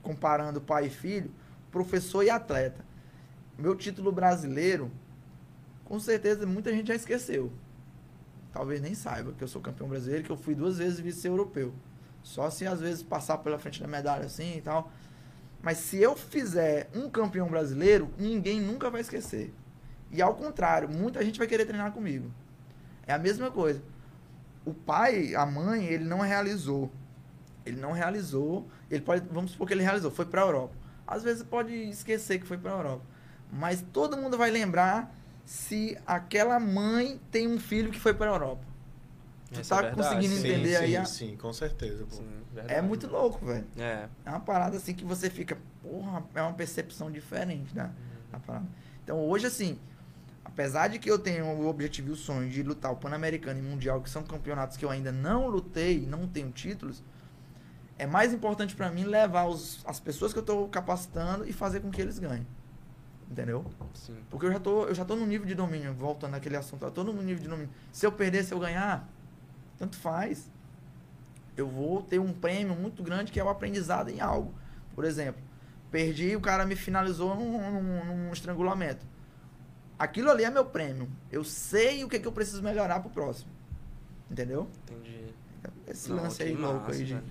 [0.03, 1.33] comparando pai e filho,
[1.73, 2.85] professor e atleta.
[3.59, 4.89] Meu título brasileiro,
[5.85, 7.53] com certeza, muita gente já esqueceu.
[8.53, 11.75] Talvez nem saiba que eu sou campeão brasileiro, que eu fui duas vezes vice-europeu.
[12.23, 14.93] Só se às vezes passar pela frente da medalha assim e tal.
[15.63, 19.53] Mas se eu fizer um campeão brasileiro, ninguém nunca vai esquecer.
[20.11, 22.31] E ao contrário, muita gente vai querer treinar comigo.
[23.07, 23.83] É a mesma coisa.
[24.65, 26.91] O pai, a mãe, ele não realizou.
[27.67, 28.67] Ele não realizou.
[28.91, 30.75] Ele pode, vamos supor que ele realizou, foi para a Europa.
[31.07, 33.05] Às vezes pode esquecer que foi para a Europa.
[33.53, 38.35] Mas todo mundo vai lembrar se aquela mãe tem um filho que foi para a
[38.35, 38.63] Europa.
[39.51, 42.05] Tu Essa tá é conseguindo sim, entender sim, aí a- Sim, com certeza.
[42.05, 42.17] Pô.
[42.17, 42.87] Sim, É verdade.
[42.87, 43.67] muito louco, velho.
[43.79, 44.09] É.
[44.25, 47.91] É uma parada assim que você fica, porra, é uma percepção diferente da,
[48.31, 48.67] da parada.
[49.05, 49.79] Então hoje, assim,
[50.45, 53.63] apesar de que eu tenho o objetivo e o sonho de lutar o Pan-Americano e
[53.63, 57.03] Mundial, que são campeonatos que eu ainda não lutei, não tenho títulos,
[57.99, 61.81] é mais importante pra mim levar os, as pessoas que eu tô capacitando e fazer
[61.81, 62.47] com que eles ganhem.
[63.31, 63.65] Entendeu?
[63.93, 64.17] Sim.
[64.31, 66.91] Porque eu já tô, eu já tô no nível de domínio, voltando àquele assunto, eu
[66.91, 67.71] tô no nível de domínio.
[67.93, 69.07] Se eu perder, se eu ganhar,
[69.77, 70.51] tanto faz.
[71.59, 74.55] Eu vou ter um prêmio muito grande que é o aprendizado em algo.
[74.95, 75.43] Por exemplo,
[75.91, 79.05] perdi, o cara me finalizou num, num- num estrangulamento.
[79.99, 81.09] Aquilo ali é meu prêmio.
[81.33, 83.51] Eu sei o que, que eu preciso melhorar pro próximo.
[84.31, 84.69] Entendeu?
[84.85, 85.35] Entendi.
[85.89, 87.23] Esse Não, lance aí louco massa, aí de.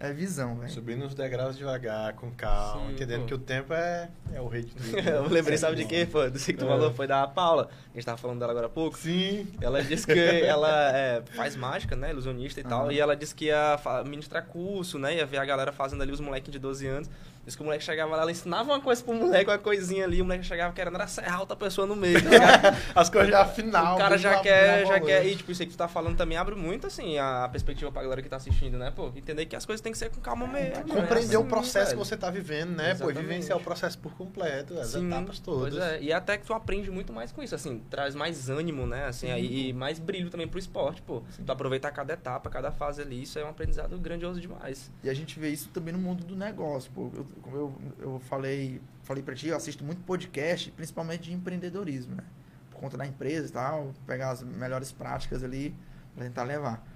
[0.00, 0.70] É visão, velho.
[0.70, 3.26] Subindo os degraus devagar, com calma, Sim, entendendo pô.
[3.26, 4.96] que o tempo é, é o rei de tudo.
[5.08, 6.28] Eu lembrei, sabe de quê, pô?
[6.30, 6.68] Do que tu É.
[6.68, 7.68] falou, foi da Paula.
[7.92, 8.96] A gente tava falando dela agora há pouco.
[8.96, 9.48] Sim.
[9.60, 10.12] Ela disse que
[10.46, 12.10] ela é, faz mágica, né?
[12.10, 12.82] Ilusionista e tal.
[12.84, 12.92] Aham.
[12.92, 13.76] E ela disse que ia
[14.06, 15.16] ministrar curso, né?
[15.16, 17.10] Ia ver a galera fazendo ali, os moleques de 12 anos.
[17.48, 20.20] Disse que o moleque chegava lá, ela ensinava uma coisa pro moleque, uma coisinha ali.
[20.20, 22.20] O moleque chegava querendo era serrar outra pessoa no meio.
[22.22, 22.76] tá?
[22.94, 23.94] As coisas já final.
[23.94, 25.24] o cara já quer, já quer.
[25.24, 28.02] E tipo, isso aí que tu tá falando também abre muito, assim, a perspectiva pra
[28.02, 28.90] galera que tá assistindo, né?
[28.94, 30.76] Pô, entender que as coisas tem que ser com calma mesmo.
[30.76, 31.00] né?
[31.00, 31.98] Compreender o Assim, processo velho.
[32.02, 32.88] que você tá vivendo, né?
[32.88, 33.20] Pô, Exatamente.
[33.22, 35.74] vivenciar o processo por completo, as Sim, etapas todas.
[35.74, 38.86] Pois é, e até que tu aprende muito mais com isso, assim, traz mais ânimo,
[38.86, 39.06] né?
[39.06, 41.22] Assim, aí, e mais brilho também pro esporte, pô.
[41.46, 44.90] Tu aproveitar cada etapa, cada fase ali, isso é um aprendizado grandioso demais.
[45.02, 47.10] E a gente vê isso também no mundo do negócio, pô.
[47.14, 52.14] Eu, como eu, eu falei, falei pra ti, eu assisto muito podcast, principalmente de empreendedorismo,
[52.14, 52.24] né?
[52.70, 55.74] Por conta da empresa e tal, pegar as melhores práticas ali
[56.14, 56.86] pra tentar levar.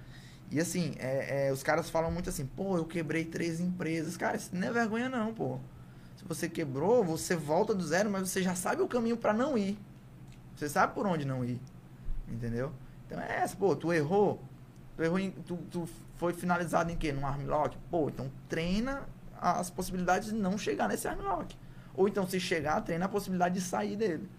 [0.51, 4.15] E assim, é, é, os caras falam muito assim, pô, eu quebrei três empresas.
[4.15, 5.59] Cara, isso não é vergonha não, pô.
[6.15, 9.57] Se você quebrou, você volta do zero, mas você já sabe o caminho pra não
[9.57, 9.77] ir.
[10.55, 11.59] Você sabe por onde não ir.
[12.29, 12.71] Entendeu?
[13.05, 14.41] Então é essa, pô, tu errou.
[14.95, 17.11] Tu errou em, tu, tu foi finalizado em quê?
[17.11, 17.75] Num armlock?
[17.89, 19.01] Pô, então treina
[19.51, 21.55] as possibilidades de não chegar nesse armlock.
[21.95, 24.29] Ou então, se chegar, treina a possibilidade de sair dele.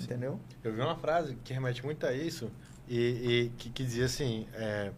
[0.00, 0.40] Entendeu?
[0.62, 2.50] Eu vi uma frase que remete muito a isso
[2.88, 4.92] e, e que, que dizia assim, é,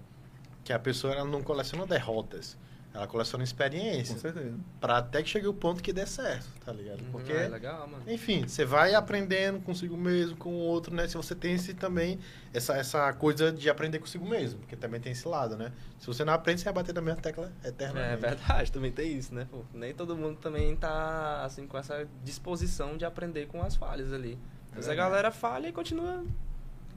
[0.63, 2.57] que a pessoa não coleciona derrotas,
[2.93, 4.53] ela coleciona experiências, certeza.
[4.80, 7.03] pra até que chegue o ponto que dê certo, tá ligado?
[7.12, 8.03] Porque, é legal, mano.
[8.09, 11.07] enfim, você vai aprendendo consigo mesmo, com o outro, né?
[11.07, 12.18] Se você tem esse também,
[12.53, 15.70] essa, essa coisa de aprender consigo mesmo, porque também tem esse lado, né?
[16.01, 18.12] Se você não aprende, você vai bater na mesma tecla eternamente.
[18.12, 19.47] É verdade, também tem isso, né?
[19.49, 24.12] Pô, nem todo mundo também tá, assim, com essa disposição de aprender com as falhas
[24.12, 24.36] ali.
[24.74, 24.97] Mas a verdade.
[24.97, 26.24] galera falha e continua,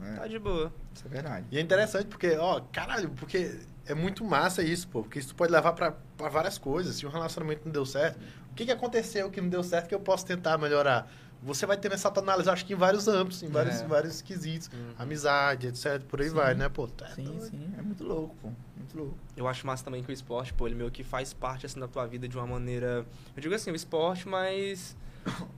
[0.02, 0.72] É, tá de boa.
[0.92, 1.46] isso é verdade.
[1.52, 5.02] E é interessante porque, ó, caralho, porque é muito massa isso, pô.
[5.02, 6.96] Porque isso pode levar pra, pra várias coisas.
[6.96, 8.18] Se um relacionamento não deu certo,
[8.50, 11.10] o que, que aconteceu que não deu certo que eu posso tentar melhorar?
[11.42, 13.86] Você vai ter essa análise, acho que em vários âmbitos, em vários, É.
[13.86, 14.70] vários quesitos.
[14.72, 14.94] Uhum.
[14.98, 16.00] Amizade, etc.
[16.08, 16.34] Por aí Sim.
[16.34, 16.86] vai, né, pô?
[16.88, 17.42] Tá Sim, doido.
[17.50, 18.50] sim, é muito louco, pô.
[18.76, 19.14] Muito louco.
[19.36, 21.86] Eu acho massa também que o esporte, pô, ele meio que faz parte, assim, da
[21.86, 23.04] tua vida de uma maneira...
[23.36, 24.96] Eu digo assim, o esporte, mas...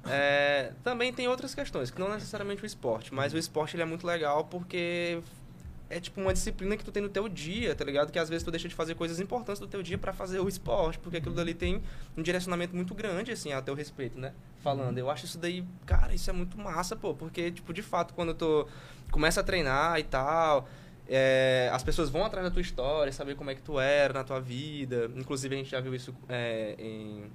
[0.08, 3.86] é, também tem outras questões, que não necessariamente o esporte, mas o esporte ele é
[3.86, 5.20] muito legal porque
[5.88, 8.10] é tipo uma disciplina que tu tem no teu dia, tá ligado?
[8.10, 10.48] Que às vezes tu deixa de fazer coisas importantes do teu dia pra fazer o
[10.48, 11.82] esporte, porque aquilo dali tem
[12.16, 14.32] um direcionamento muito grande, assim, a teu respeito, né?
[14.62, 14.98] Falando.
[14.98, 18.34] Eu acho isso daí, cara, isso é muito massa, pô, porque, tipo, de fato, quando
[18.34, 18.66] tu
[19.10, 20.68] começa a treinar e tal,
[21.08, 24.24] é, as pessoas vão atrás da tua história, saber como é que tu era na
[24.24, 25.08] tua vida.
[25.14, 27.30] Inclusive, a gente já viu isso é, em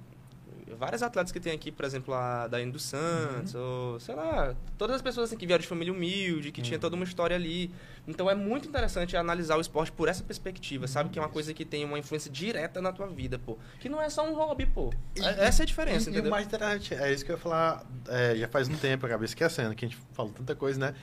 [0.78, 4.96] vários atletas que tem aqui, por exemplo, a Daiane dos Santos, ou sei lá, todas
[4.96, 7.70] as pessoas assim, que vieram de família humilde, que tinha toda uma história ali.
[8.06, 11.10] Então é muito interessante analisar o esporte por essa perspectiva, sabe?
[11.10, 13.58] Que é uma coisa que tem uma influência direta na tua vida, pô.
[13.80, 14.92] Que não é só um hobby, pô.
[15.16, 16.28] E- É- Essa é a diferença, e, e entendeu?
[16.28, 19.08] o mais interessante, é isso que eu ia falar, é, já faz um tempo, eu
[19.08, 20.94] acabei esquecendo, que a gente falou tanta coisa, né?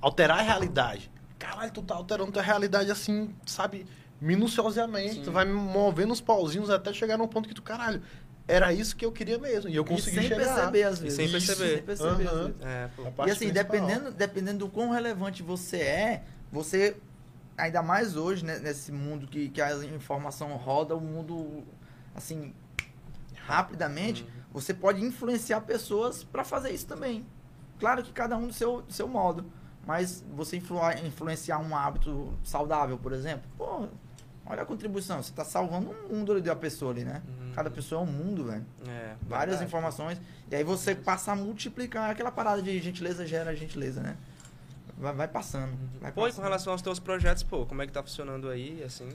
[0.00, 1.10] Alterar a realidade.
[1.38, 3.86] Caralho, tu tá alterando tua realidade assim, sabe,
[4.20, 5.14] minuciosamente.
[5.14, 5.22] Sim.
[5.22, 8.02] Tu vai movendo os pauzinhos até chegar num ponto que tu, caralho,
[8.46, 9.70] era isso que eu queria mesmo.
[9.70, 10.54] E eu consegui e sem chegar.
[10.54, 11.16] perceber, às E vezes.
[11.16, 11.74] sem Isso, perceber.
[11.76, 12.44] Sem perceber, às Aham.
[12.44, 12.62] vezes.
[12.62, 12.90] É,
[13.26, 16.96] E assim, dependendo, dependendo do quão relevante você é, você,
[17.56, 21.64] ainda mais hoje, né, nesse mundo que, que a informação roda, o mundo,
[22.14, 22.52] assim,
[23.46, 27.26] rapidamente, você pode influenciar pessoas para fazer isso também.
[27.78, 29.44] Claro que cada um do seu, do seu modo.
[29.86, 33.86] Mas você influ- influenciar um hábito saudável, por exemplo, pô,
[34.46, 35.22] Olha a contribuição.
[35.22, 37.22] Você tá salvando um mundo ali da pessoa ali, né?
[37.26, 37.52] Uhum.
[37.54, 38.64] Cada pessoa é um mundo, velho.
[38.86, 39.64] É, Várias verdade.
[39.64, 40.20] informações.
[40.50, 44.16] E aí você passa a multiplicar aquela parada de gentileza gera gentileza, né?
[44.98, 45.72] Vai, vai passando.
[46.00, 46.44] Vai Pô, e com passando.
[46.44, 49.08] relação aos teus projetos, pô, como é que tá funcionando aí, assim?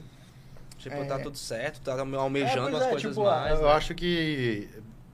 [0.78, 1.04] Tipo, É.
[1.04, 3.58] tá tudo certo, tá almejando É, as é, coisas tipo, mais.
[3.58, 3.72] Eu né?
[3.72, 4.68] acho que.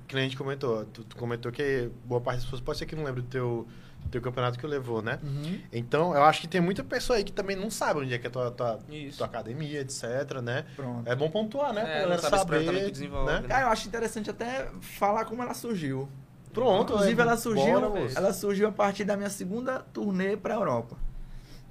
[0.08, 0.84] Que a gente comentou.
[0.86, 3.66] Tu, tu comentou que boa parte das pessoas pode ser que não lembre do teu,
[4.10, 5.18] teu campeonato que levou, né?
[5.22, 5.60] Uhum.
[5.72, 8.26] Então, eu acho que tem muita pessoa aí que também não sabe onde é que
[8.26, 8.78] é a tua, tua,
[9.16, 10.64] tua academia, etc, né?
[10.74, 11.08] Pronto.
[11.08, 11.80] É bom pontuar, né?
[11.80, 13.40] É, pra galera sabe saber, desenvolve, né?
[13.40, 13.48] né?
[13.48, 16.08] Cara, eu acho interessante até falar como ela surgiu.
[16.52, 16.94] Pronto.
[16.94, 20.56] Inclusive, é, ela surgiu, bora, ela surgiu a partir da minha segunda turnê para a
[20.56, 20.96] Europa.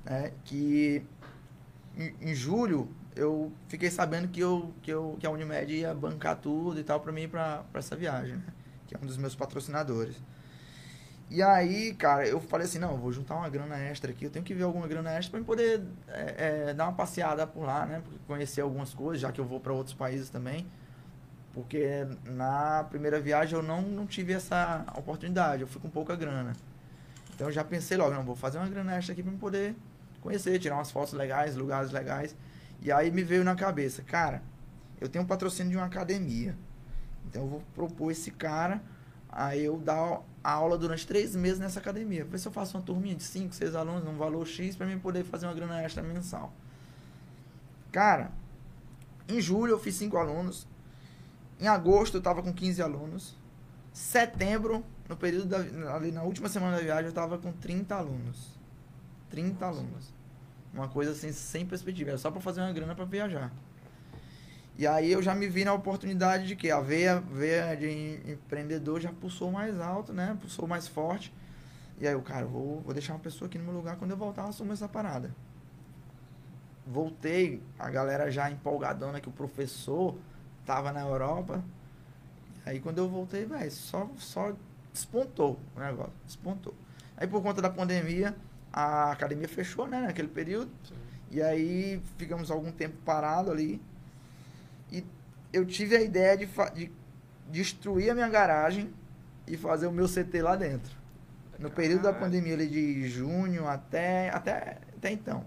[0.03, 0.31] Né?
[0.43, 1.03] Que
[1.97, 6.35] em, em julho eu fiquei sabendo que, eu, que, eu, que a Unimed ia bancar
[6.35, 8.43] tudo e tal para mim ir para essa viagem, né?
[8.85, 10.21] que é um dos meus patrocinadores.
[11.29, 14.45] E aí, cara, eu falei assim, não, vou juntar uma grana extra aqui, eu tenho
[14.45, 18.03] que ver alguma grana extra para poder é, é, dar uma passeada por lá, né?
[18.27, 20.67] Conhecer algumas coisas, já que eu vou para outros países também.
[21.51, 26.53] Porque na primeira viagem eu não, não tive essa oportunidade, eu fui com pouca grana.
[27.33, 29.75] Então eu já pensei logo, não, vou fazer uma grana extra aqui para poder
[30.21, 32.35] conhecer, tirar umas fotos legais, lugares legais.
[32.81, 34.43] E aí me veio na cabeça, cara,
[35.01, 36.55] eu tenho um patrocínio de uma academia.
[37.27, 38.81] Então eu vou propor esse cara
[39.29, 42.23] a eu dar a aula durante três meses nessa academia.
[42.23, 44.99] Ver se eu faço uma turminha de cinco, seis alunos, num valor X, para mim
[44.99, 46.53] poder fazer uma grana extra mensal.
[47.91, 48.31] Cara,
[49.27, 50.67] em julho eu fiz cinco alunos.
[51.59, 53.35] Em agosto eu tava com 15 alunos.
[53.91, 58.51] Setembro, no período da, ali na última semana da viagem, eu tava com 30 alunos.
[59.31, 60.13] 30 alunos.
[60.71, 62.11] Uma coisa assim, sem perspectiva.
[62.11, 63.51] Era só para fazer uma grana para viajar.
[64.77, 68.31] E aí eu já me vi na oportunidade de que a veia, veia de em-
[68.31, 70.37] empreendedor já pulsou mais alto, né?
[70.41, 71.33] Pulsou mais forte.
[71.99, 74.17] E aí eu, cara, vou, vou deixar uma pessoa aqui no meu lugar quando eu
[74.17, 75.33] voltar eu assumo essa parada.
[76.85, 80.15] Voltei, a galera já empolgadona que o professor
[80.65, 81.63] tava na Europa.
[82.65, 84.53] Aí quando eu voltei, velho, só, só
[84.91, 86.73] despontou o negócio, despontou.
[87.15, 88.35] Aí por conta da pandemia,
[88.73, 90.69] a academia fechou, né, naquele período.
[90.83, 90.95] Sim.
[91.31, 93.81] E aí ficamos algum tempo parado ali.
[95.55, 96.91] Eu tive a ideia de, de
[97.49, 98.93] destruir a minha garagem
[99.47, 100.93] e fazer o meu CT lá dentro.
[101.57, 102.25] No período da Caralho.
[102.25, 105.45] pandemia ali de junho até, até, até então.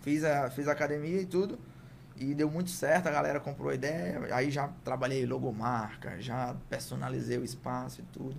[0.00, 1.60] Fiz a, fiz a academia e tudo.
[2.16, 4.34] E deu muito certo, a galera comprou a ideia.
[4.34, 8.36] Aí já trabalhei logomarca, já personalizei o espaço e tudo.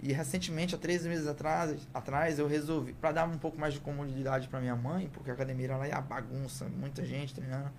[0.00, 3.80] E recentemente, há três meses atrás, atrás eu resolvi, para dar um pouco mais de
[3.80, 7.70] comodidade para minha mãe, porque a academia era lá é a bagunça, muita gente treinando.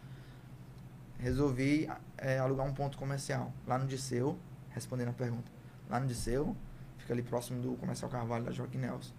[1.19, 4.37] Resolvi é, alugar um ponto comercial lá no Disseu,
[4.69, 5.51] respondendo a pergunta.
[5.89, 6.55] Lá no Disseu,
[6.97, 9.13] fica ali próximo do Comercial Carvalho da Joaquim Nelson.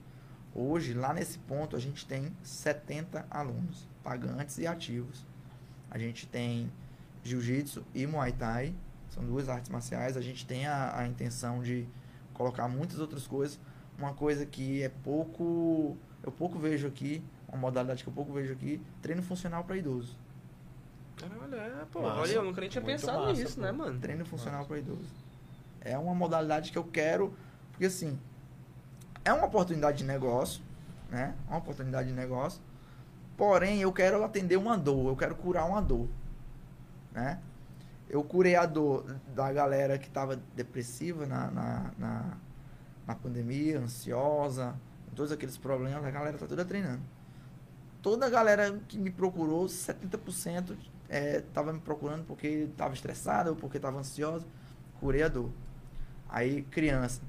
[0.55, 5.25] Hoje, lá nesse ponto, a gente tem 70 alunos, pagantes e ativos.
[5.91, 6.71] A gente tem
[7.23, 8.75] jiu-jitsu e muay thai,
[9.11, 10.17] são duas artes marciais.
[10.17, 11.87] A gente tem a, a intenção de
[12.33, 13.59] colocar muitas outras coisas.
[13.99, 18.53] Uma coisa que é pouco, eu pouco vejo aqui, uma modalidade que eu pouco vejo
[18.53, 20.17] aqui, treino funcional para idoso.
[21.19, 22.01] Caralho, é, pô.
[22.01, 23.63] Olha, eu nunca nem tinha Muito pensado massa, nisso, pô.
[23.63, 23.99] né, mano?
[23.99, 25.09] Treino funcional para idoso.
[25.81, 27.35] É uma modalidade que eu quero,
[27.71, 28.19] porque assim,
[29.25, 30.63] é uma oportunidade de negócio,
[31.11, 31.35] né?
[31.47, 32.61] É uma oportunidade de negócio.
[33.37, 36.09] Porém, eu quero atender uma dor, eu quero curar uma dor,
[37.13, 37.41] né?
[38.09, 39.05] Eu curei a dor
[39.35, 42.37] da galera que estava depressiva na, na, na,
[43.07, 44.75] na pandemia, ansiosa,
[45.09, 47.03] com todos aqueles problemas, a galera tá toda treinando.
[48.01, 50.77] Toda a galera que me procurou, 70%
[51.09, 54.47] é, tava me procurando porque estava estressada ou porque estava ansiosa,
[55.01, 55.51] curei a dor.
[56.29, 57.23] Aí, criança.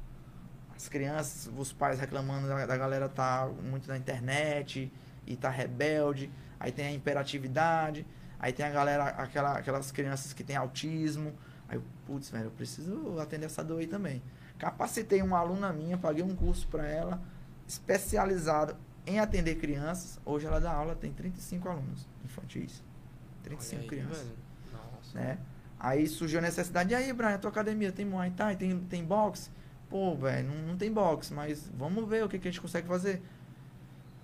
[0.75, 4.91] As crianças, os pais reclamando da, da galera tá muito na internet
[5.25, 6.30] e tá rebelde.
[6.59, 8.05] Aí tem a imperatividade.
[8.39, 11.34] Aí tem a galera, aquela, aquelas crianças que tem autismo.
[11.67, 14.21] Aí putz, velho, eu preciso atender essa dor aí também.
[14.57, 17.21] Capacitei uma aluna minha, paguei um curso para ela,
[17.67, 18.75] especializado
[19.05, 20.19] em atender crianças.
[20.25, 22.84] Hoje ela dá aula, tem 35 alunos infantis.
[23.49, 24.37] 35 Olha aí, crianças velho.
[24.73, 25.19] Nossa.
[25.19, 25.37] né?
[25.79, 29.49] Aí surgiu a necessidade, e aí, Brian, tua academia tem Muay Thai, tem, tem boxe?
[29.89, 32.87] Pô, velho, não, não tem boxe, mas vamos ver o que, que a gente consegue
[32.87, 33.21] fazer.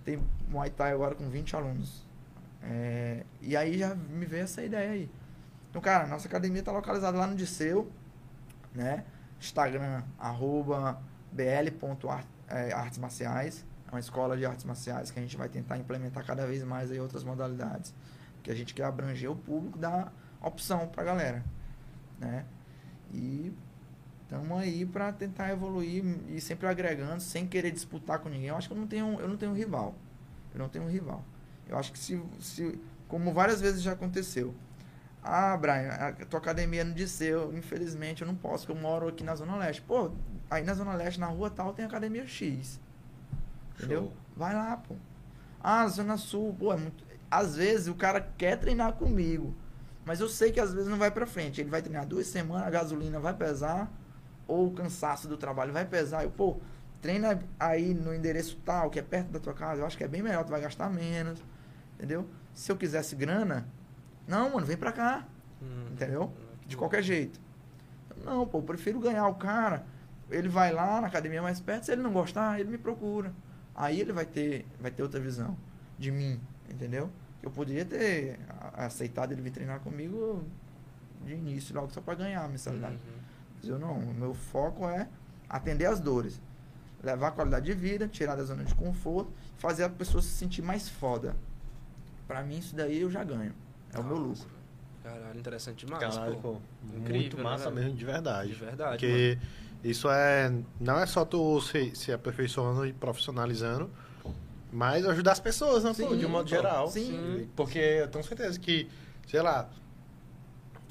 [0.03, 0.19] Tem
[0.49, 2.05] Muay Thai agora com 20 alunos.
[2.61, 5.09] É, e aí já me veio essa ideia aí.
[5.69, 7.91] Então, cara, nossa academia está localizada lá no Disseu,
[8.73, 9.05] né?
[9.39, 11.01] Instagram, arroba
[11.32, 13.65] bl.artes marciais.
[13.88, 16.91] É uma escola de artes marciais que a gente vai tentar implementar cada vez mais
[16.91, 17.93] aí outras modalidades.
[18.46, 21.43] Que a gente quer abranger o público, dar opção pra galera,
[22.20, 22.46] né?
[23.12, 23.52] E
[24.22, 28.50] estamos aí para tentar evoluir e sempre agregando, sem querer disputar com ninguém.
[28.50, 29.96] Eu acho que eu não tenho, eu não tenho rival.
[30.54, 31.26] Eu não tenho rival.
[31.68, 34.54] Eu acho que se, se como várias vezes já aconteceu.
[35.24, 39.08] Ah, Brian, a tua academia não disse eu, infelizmente eu não posso, porque eu moro
[39.08, 39.82] aqui na Zona Leste.
[39.82, 40.12] Pô,
[40.52, 42.80] aí na Zona Leste, na rua tal, tem academia X.
[43.76, 44.04] Entendeu?
[44.04, 44.14] Show.
[44.38, 44.93] Vai lá, pô.
[45.60, 47.04] Ah, Zona Sul, pô, é muito.
[47.30, 49.53] Às vezes o cara quer treinar comigo,
[50.05, 51.59] mas eu sei que às vezes não vai pra frente.
[51.59, 53.91] Ele vai treinar duas semanas, a gasolina vai pesar,
[54.47, 56.23] ou o cansaço do trabalho vai pesar.
[56.23, 56.57] Eu, pô,
[57.01, 60.07] treina aí no endereço tal, que é perto da tua casa, eu acho que é
[60.07, 61.43] bem melhor, tu vai gastar menos.
[61.95, 62.28] Entendeu?
[62.53, 63.67] Se eu quisesse grana,
[64.28, 65.26] não, mano, vem pra cá.
[65.61, 65.88] Hum.
[65.91, 66.32] Entendeu?
[66.65, 67.39] De qualquer jeito.
[68.23, 69.86] Não, pô, eu prefiro ganhar o cara.
[70.30, 73.32] Ele vai lá na academia mais perto, se ele não gostar, ele me procura.
[73.76, 75.55] Aí ele vai ter, vai ter outra visão
[75.97, 76.39] de mim,
[76.70, 77.09] entendeu?
[77.41, 78.39] Eu poderia ter
[78.74, 80.43] aceitado ele vir treinar comigo
[81.24, 82.95] de início, logo só pra ganhar a mensalidade.
[82.95, 83.20] Uhum.
[83.57, 85.07] Mas eu não, o meu foco é
[85.49, 86.41] atender as dores.
[87.03, 90.61] Levar a qualidade de vida, tirar da zona de conforto, fazer a pessoa se sentir
[90.61, 91.36] mais foda.
[92.28, 93.53] Pra mim, isso daí eu já ganho.
[93.93, 94.55] É o meu Nossa, lucro.
[95.03, 96.53] Caralho, interessante demais, Caralho, pô.
[96.53, 96.61] pô.
[96.97, 97.76] Incrível, muito né, massa velho?
[97.76, 98.49] mesmo, de verdade.
[98.49, 99.38] De verdade, Porque
[99.84, 100.51] isso é.
[100.80, 103.91] Não é só tu se, se aperfeiçoando e profissionalizando,
[104.76, 106.49] mas ajudar as pessoas, né, pô, Sim, de um modo pô.
[106.49, 106.88] geral.
[106.89, 107.49] Sim.
[107.55, 108.89] Porque eu tenho certeza que,
[109.26, 109.69] sei lá,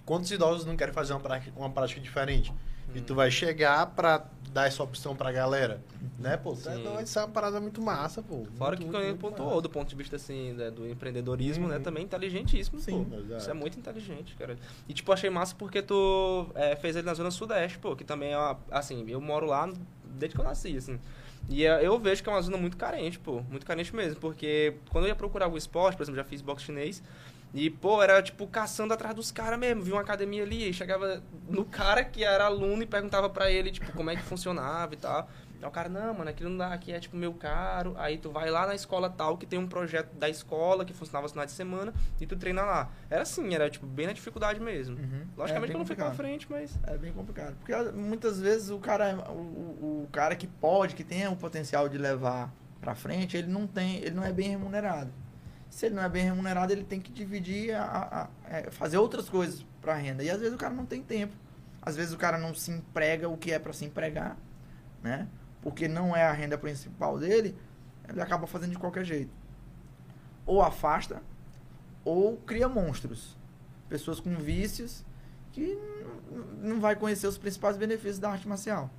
[0.07, 2.53] quantos idosos não querem fazer uma prática, uma prática diferente?
[2.95, 3.03] E Hum.
[3.03, 5.83] tu vai chegar pra dar essa opção pra galera,
[6.19, 6.53] né, pô?
[6.53, 6.83] É Sim.
[6.83, 8.45] doido, isso é uma parada muito massa, pô.
[8.57, 9.63] Fora Muito, que muito, muito pontuou, massa.
[9.63, 11.77] do ponto de vista assim, né, do empreendedorismo, né?
[11.77, 11.83] Uhum.
[11.83, 13.17] Também inteligentíssimo, Sim, pô.
[13.17, 13.41] exato.
[13.43, 14.57] Isso é muito inteligente, cara.
[14.89, 18.33] E tipo, achei massa porque tu é, fez ele na Zona Sudeste, pô, que também
[18.33, 19.71] é uma, assim, eu moro lá
[20.05, 20.99] desde que eu nasci, assim.
[21.49, 23.41] E é, eu vejo que é uma zona muito carente, pô.
[23.43, 24.21] Muito carente mesmo.
[24.21, 27.03] Porque quando eu ia procurar algum esporte, por exemplo, já fiz boxe chinês.
[27.53, 29.83] E, pô, era tipo caçando atrás dos caras mesmo.
[29.83, 33.71] Vi uma academia ali e chegava no cara que era aluno e perguntava pra ele,
[33.71, 35.29] tipo, como é que funcionava e tal.
[35.65, 37.95] Aí o cara, não, mano, aquilo não dá, aqui é tipo meio caro.
[37.97, 41.25] Aí tu vai lá na escola tal, que tem um projeto da escola que funcionava
[41.25, 42.91] no final de semana, e tu treina lá.
[43.09, 44.97] Era assim, era tipo bem na dificuldade mesmo.
[44.99, 45.27] Uhum.
[45.37, 46.17] Logicamente É que eu não fui pra complicado.
[46.29, 46.79] frente, mas.
[46.87, 47.57] É bem complicado.
[47.57, 51.89] Porque ah, muitas vezes o cara, o, o, cara que pode, que tem o potencial
[51.89, 52.53] de levar
[52.83, 55.11] pra frente, ele não tem, ele não é bem remunerado.
[55.71, 58.99] Se ele não é bem remunerado, ele tem que dividir, a, a- a- é, fazer
[58.99, 60.23] outras coisas pra renda.
[60.23, 61.35] E às vezes o cara não tem tempo.
[61.81, 64.37] Às vezes o cara não se emprega o que é pra se empregar,
[65.03, 65.27] né?
[65.65, 67.57] Porque não é a renda principal dele,
[68.07, 69.35] ele acaba fazendo de qualquer jeito.
[70.45, 71.23] Ou afasta,
[72.05, 73.37] ou cria monstros.
[73.89, 75.05] Pessoas com vícios
[75.53, 75.79] que
[76.61, 78.91] não vai conhecer os principais benefícios da arte marcial.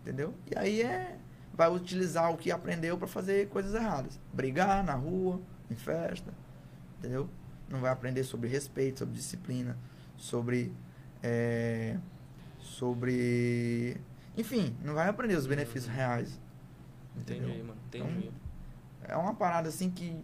[0.00, 0.34] Entendeu?
[0.50, 1.18] E aí é
[1.52, 4.18] vai utilizar o que aprendeu para fazer coisas erradas.
[4.32, 5.40] Brigar na rua,
[5.70, 6.32] em festa,
[6.98, 7.28] entendeu?
[7.68, 9.76] Não vai aprender sobre respeito, sobre disciplina,
[10.16, 10.72] sobre
[11.22, 11.98] é,
[12.60, 14.00] sobre
[14.38, 16.40] enfim, não vai aprender os benefícios reais.
[17.16, 17.48] Entendeu?
[17.48, 17.80] Entendi, mano.
[17.86, 18.32] Entendi.
[19.02, 20.22] É uma parada assim que,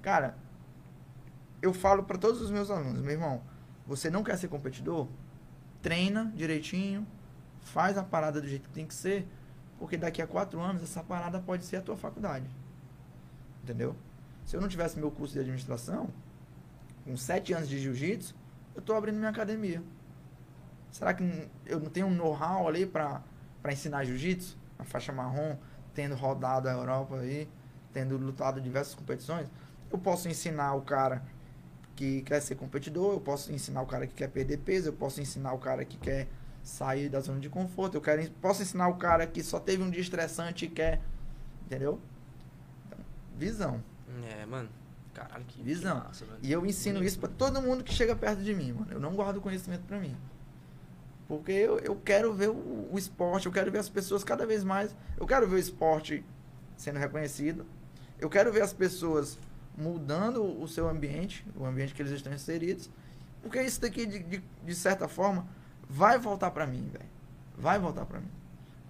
[0.00, 0.36] cara,
[1.60, 3.42] eu falo pra todos os meus alunos, meu irmão,
[3.86, 5.08] você não quer ser competidor?
[5.82, 7.06] Treina direitinho,
[7.60, 9.28] faz a parada do jeito que tem que ser,
[9.78, 12.48] porque daqui a quatro anos essa parada pode ser a tua faculdade.
[13.62, 13.94] Entendeu?
[14.46, 16.08] Se eu não tivesse meu curso de administração,
[17.04, 18.34] com sete anos de jiu-jitsu,
[18.74, 19.82] eu tô abrindo minha academia.
[20.90, 23.22] Será que eu não tenho um know-how ali pra
[23.64, 24.58] pra ensinar jiu-jitsu?
[24.78, 25.56] A faixa marrom,
[25.94, 27.48] tendo rodado a Europa aí,
[27.94, 29.48] tendo lutado diversas competições,
[29.90, 31.22] eu posso ensinar o cara
[31.96, 35.18] que quer ser competidor, eu posso ensinar o cara que quer perder peso, eu posso
[35.22, 36.28] ensinar o cara que quer
[36.62, 39.88] sair da zona de conforto, eu quero, posso ensinar o cara que só teve um
[39.88, 41.00] dia estressante e quer,
[41.64, 41.98] entendeu?
[42.86, 42.98] Então,
[43.34, 43.82] visão.
[44.24, 44.68] É, mano.
[45.14, 46.00] Caralho, que, Visão.
[46.00, 46.26] que massa.
[46.42, 48.88] E eu ensino isso pra todo mundo que chega perto de mim, mano.
[48.90, 50.14] Eu não guardo conhecimento pra mim.
[51.26, 54.62] Porque eu, eu quero ver o, o esporte, eu quero ver as pessoas cada vez
[54.62, 54.94] mais.
[55.16, 56.24] Eu quero ver o esporte
[56.76, 57.66] sendo reconhecido.
[58.18, 59.38] Eu quero ver as pessoas
[59.76, 62.90] mudando o seu ambiente, o ambiente que eles estão inseridos.
[63.42, 65.46] Porque isso daqui, de, de, de certa forma,
[65.88, 67.08] vai voltar pra mim, velho.
[67.56, 68.30] Vai voltar pra mim.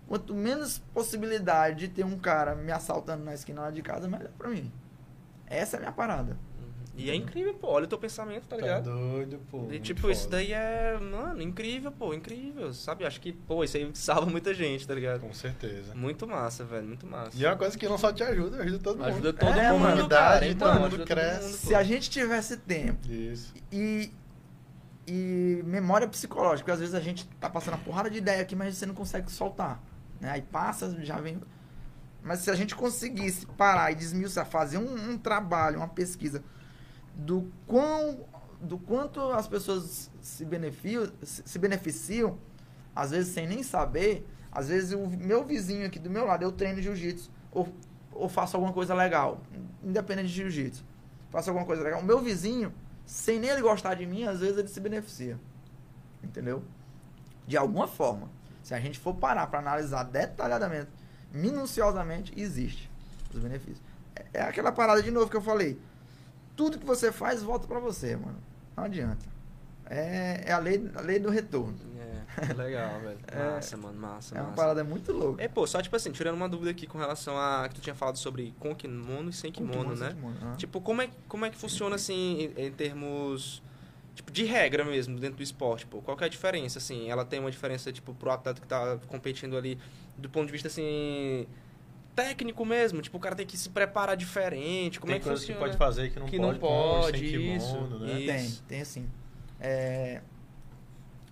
[0.07, 4.30] Quanto menos possibilidade de ter um cara me assaltando na esquina lá de casa, melhor
[4.37, 4.70] pra mim.
[5.47, 6.37] Essa é a minha parada.
[6.97, 7.68] E é incrível, pô.
[7.68, 8.85] Olha o teu pensamento, tá Tá ligado?
[8.91, 9.66] doido, pô.
[9.70, 10.37] E, tipo, isso foda.
[10.37, 13.05] daí é, mano, incrível, pô, incrível, sabe?
[13.05, 15.20] Acho que, pô, isso aí salva muita gente, tá ligado?
[15.22, 15.95] Com certeza.
[15.95, 17.37] Muito massa, velho, muito massa.
[17.37, 19.09] E é uma coisa que não só te ajuda, ajuda todo mundo.
[19.09, 20.09] Ajuda todo É, mundo, mano.
[20.09, 20.47] cara.
[20.47, 21.39] Então, todo mundo cresce.
[21.41, 23.53] todo mundo, Se a gente tivesse tempo Isso.
[23.72, 24.12] e,
[25.07, 28.55] e memória psicológica, porque às vezes a gente tá passando uma porrada de ideia aqui,
[28.55, 29.82] mas você não consegue soltar.
[30.20, 30.30] Né?
[30.30, 31.41] Aí passa, já vem.
[32.22, 36.43] Mas se a gente conseguisse parar e desmiuçar, fazer um, um trabalho, uma pesquisa
[37.15, 38.27] do quão
[38.61, 42.39] do quanto as pessoas se beneficiam, se beneficiam,
[42.97, 46.51] às vezes sem nem saber, às vezes o meu vizinho aqui do meu lado, eu
[46.51, 47.69] treino jiu-jitsu ou,
[48.12, 49.41] ou faço alguma coisa legal,
[49.83, 50.85] independente de jiu-jitsu.
[51.31, 52.01] faço alguma coisa legal.
[52.01, 52.73] O meu vizinho,
[53.05, 55.39] sem nem ele gostar de mim, às vezes ele se beneficia.
[56.23, 56.62] Entendeu?
[57.47, 58.31] De alguma forma.
[58.62, 60.89] Se a gente for parar para analisar detalhadamente,
[61.33, 62.91] minuciosamente, existe
[63.33, 63.83] os benefícios.
[64.17, 65.79] É, é aquela parada de novo que eu falei.
[66.57, 68.39] Tudo que você faz volta para você, mano.
[68.77, 69.35] Não adianta.
[69.87, 71.75] É, é a, lei, a lei do retorno.
[71.99, 73.19] É, legal, velho.
[73.55, 74.57] Massa, mano, massa, É uma massa.
[74.57, 75.43] parada muito louca.
[75.43, 77.95] É, pô, só tipo assim, tirando uma dúvida aqui com relação a que tu tinha
[77.95, 80.17] falado sobre com kimono e sem kimono, né?
[80.43, 80.55] Ah.
[80.57, 83.63] Tipo, como é, como é que funciona assim em, em termos
[84.15, 86.01] tipo de regra mesmo dentro do esporte, pô?
[86.01, 87.11] Qual que é a diferença assim?
[87.11, 89.79] Ela tem uma diferença tipo pro atleta que tá competindo ali
[90.17, 91.47] do ponto de vista assim
[92.15, 95.45] técnico mesmo, tipo, o cara tem que se preparar diferente, como Tem é que coisas
[95.45, 95.67] que funciona?
[95.73, 98.21] pode fazer que não Que pode, não pode, sem isso, kimono, né?
[98.21, 98.62] isso.
[98.62, 99.11] Tem, tem sim.
[99.61, 100.21] É,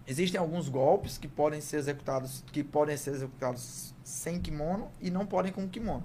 [0.06, 5.24] existem alguns golpes que podem ser executados, que podem ser executados sem kimono e não
[5.26, 6.04] podem com kimono.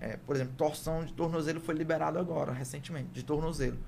[0.00, 3.78] É, por exemplo, torção de tornozelo foi liberado agora, recentemente, de tornozelo.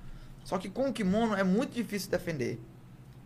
[0.42, 2.60] Só que com o kimono é muito difícil defender.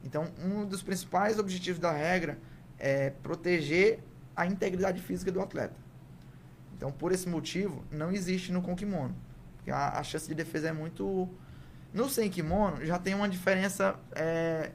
[0.03, 2.39] Então, um dos principais objetivos da regra
[2.79, 4.01] é proteger
[4.37, 5.84] a integridade física do atleta.
[6.77, 9.14] Então, por esse motivo, não existe no com kimono.
[9.68, 11.29] A, a chance de defesa é muito.
[11.93, 14.72] No sem kimono, já tem uma diferença é,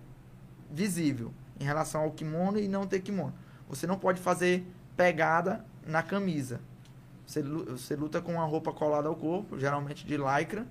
[0.72, 3.34] visível em relação ao kimono e não ter kimono.
[3.68, 6.62] Você não pode fazer pegada na camisa.
[7.26, 10.66] Você, você luta com uma roupa colada ao corpo, geralmente de lycra.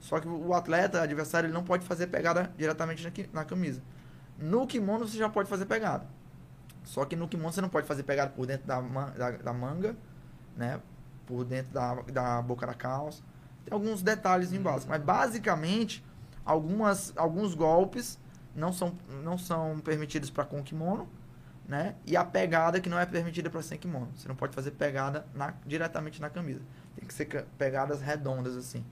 [0.00, 3.82] Só que o atleta, adversário, ele não pode fazer pegada diretamente na, na camisa.
[4.38, 6.06] No kimono você já pode fazer pegada.
[6.84, 9.94] Só que no kimono você não pode fazer pegada por dentro da, da, da manga,
[10.58, 10.80] né?
[11.26, 13.22] Por dentro da, da boca da calça.
[13.64, 14.86] Tem alguns detalhes em base.
[14.88, 16.04] Mas basicamente,
[16.44, 18.18] algumas, alguns golpes
[18.54, 18.92] não são,
[19.22, 21.08] não são permitidos para com kimono,
[21.66, 21.94] né?
[22.04, 24.08] E a pegada que não é permitida para sem kimono.
[24.16, 26.62] Você não pode fazer pegada na, diretamente na camisa.
[26.96, 28.84] Tem que ser pegadas redondas assim.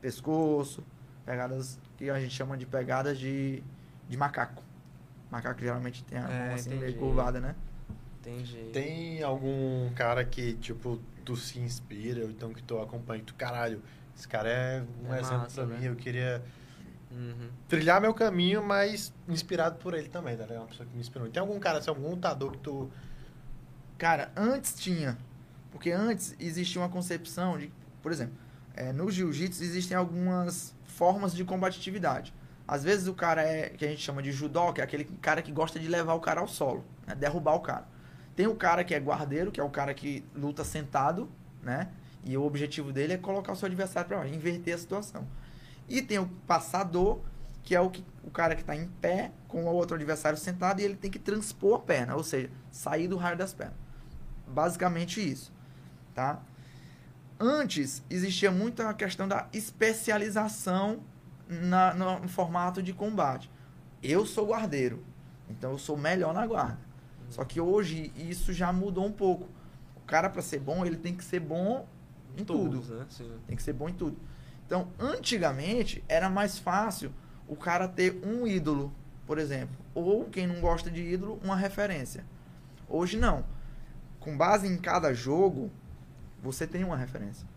[0.00, 0.82] Pescoço,
[1.24, 3.62] pegadas que a gente chama de pegadas de,
[4.08, 4.62] de macaco.
[5.30, 7.54] Macaco geralmente tem a É, mão assim meio curvada, né?
[8.20, 8.70] Entendi.
[8.72, 13.82] Tem algum cara que, tipo, tu se inspira, ou então que tu acompanha, tu, caralho,
[14.16, 15.78] esse cara é um É exemplo massa, pra né?
[15.78, 16.42] mim, eu queria
[17.10, 17.50] Uhum.
[17.68, 20.60] trilhar meu caminho, mas inspirado por ele também, tá ligado?
[20.62, 21.28] Uma pessoa que me inspirou.
[21.28, 22.90] Tem algum cara, assim, algum lutador que tu...
[23.98, 25.18] Cara, antes tinha.
[25.70, 27.70] Porque antes existia uma concepção de,
[28.02, 28.34] por exemplo,
[28.74, 32.34] é, no jiu-jitsu existem algumas formas de combatividade.
[32.66, 35.42] Às vezes o cara é, que a gente chama de judô, que é aquele cara
[35.42, 37.14] que gosta de levar o cara ao solo, né?
[37.14, 37.86] derrubar o cara.
[38.34, 41.30] Tem o cara que é guardeiro, que é o cara que luta sentado,
[41.62, 41.88] né?
[42.24, 45.26] E o objetivo dele é colocar o seu adversário para baixo, inverter a situação.
[45.88, 47.20] E tem o passador,
[47.62, 50.80] que é o, que, o cara que está em pé com o outro adversário sentado
[50.80, 53.76] e ele tem que transpor a perna, ou seja, sair do raio das pernas.
[54.46, 55.52] Basicamente isso,
[56.14, 56.40] tá?
[57.38, 61.00] Antes existia muito a questão da especialização
[61.48, 63.50] na, no, no formato de combate.
[64.02, 65.04] Eu sou guardeiro,
[65.50, 66.91] então eu sou melhor na guarda.
[67.32, 69.48] Só que hoje isso já mudou um pouco.
[69.96, 71.88] O cara para ser bom, ele tem que ser bom
[72.36, 72.76] em tudo.
[72.76, 73.06] Todos, né?
[73.08, 73.32] Sim.
[73.46, 74.18] Tem que ser bom em tudo.
[74.66, 77.10] Então, antigamente, era mais fácil
[77.48, 78.92] o cara ter um ídolo,
[79.26, 79.74] por exemplo.
[79.94, 82.22] Ou, quem não gosta de ídolo, uma referência.
[82.86, 83.44] Hoje, não.
[84.20, 85.70] Com base em cada jogo,
[86.42, 87.48] você tem uma referência.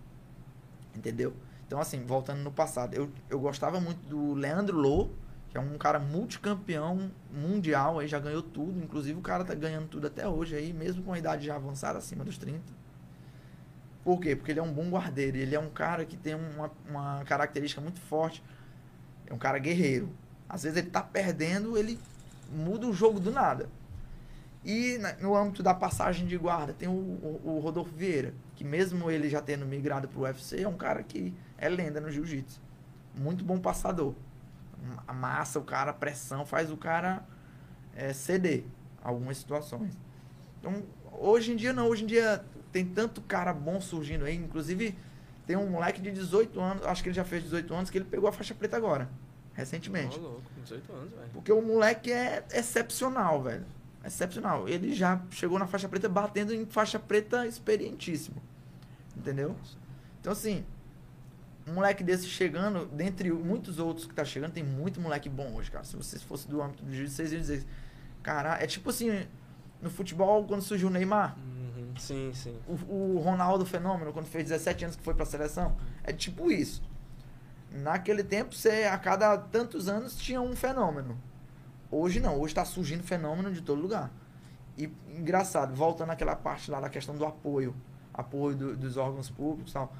[0.95, 1.33] Entendeu?
[1.67, 5.09] Então, assim, voltando no passado, eu, eu gostava muito do Leandro Lô,
[5.55, 8.77] que é um cara multicampeão mundial, aí já ganhou tudo.
[8.83, 11.97] Inclusive, o cara tá ganhando tudo até hoje aí, mesmo com a idade já avançada,
[11.97, 12.73] acima dos 30.
[14.03, 14.35] Por quê?
[14.35, 15.37] Porque ele é um bom guardeiro.
[15.37, 18.43] Ele é um cara que tem uma, uma característica muito forte.
[19.27, 20.09] É um cara guerreiro.
[20.49, 21.97] Às vezes ele tá perdendo, ele
[22.51, 23.69] muda o jogo do nada.
[24.63, 29.11] E no âmbito da passagem de guarda, tem o, o- o Rodolfo Vieira, que mesmo
[29.11, 32.59] ele já tendo migrado pro UFC, é um cara que é lenda no jiu-jitsu.
[33.15, 34.15] Muito bom passador.
[35.07, 37.23] Amassa o cara, a pressão, faz o cara
[37.95, 38.63] é, ceder
[39.03, 39.97] algumas situações.
[40.59, 44.97] Então, hoje em dia não, hoje em dia tem tanto cara bom surgindo aí, inclusive
[45.45, 48.05] tem um moleque de 18 anos, acho que ele já fez 18 anos, que ele
[48.05, 49.09] pegou a faixa preta agora,
[49.53, 50.17] recentemente.
[50.19, 51.29] Ô, louco, 18 anos, velho.
[51.33, 53.65] Porque o moleque é excepcional, velho.
[54.03, 54.67] Excepcional.
[54.67, 58.41] Ele já chegou na faixa preta batendo em faixa preta experientíssimo.
[59.15, 59.55] Entendeu?
[60.19, 60.65] Então, assim,
[61.67, 65.71] um moleque desse chegando, dentre muitos outros que tá chegando, tem muito moleque bom hoje,
[65.71, 65.83] cara.
[65.83, 67.65] Se vocês fossem do âmbito do jiu-jitsu, vocês iam dizer,
[68.21, 69.25] cara, é tipo assim,
[69.81, 71.93] no futebol, quando surgiu o Neymar, Uhum.
[71.97, 72.57] Sim, sim.
[72.67, 76.83] o, o Ronaldo Fenômeno, quando fez 17 anos que foi pra seleção, é tipo isso.
[77.71, 81.17] Naquele tempo, você, a cada tantos anos, tinha um fenômeno.
[81.91, 84.11] Hoje não, hoje está surgindo fenômeno de todo lugar.
[84.77, 87.75] E engraçado, voltando àquela parte lá da questão do apoio,
[88.13, 89.93] apoio do- dos órgãos públicos e tal,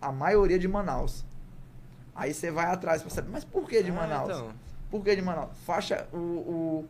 [0.00, 1.24] a maioria de Manaus.
[2.14, 4.28] Aí você vai atrás pra saber, mas por que de Ah, Manaus?
[4.30, 4.52] então.
[4.90, 5.50] Por que de Manaus?
[5.64, 6.16] Faixa, o...
[6.16, 6.88] o-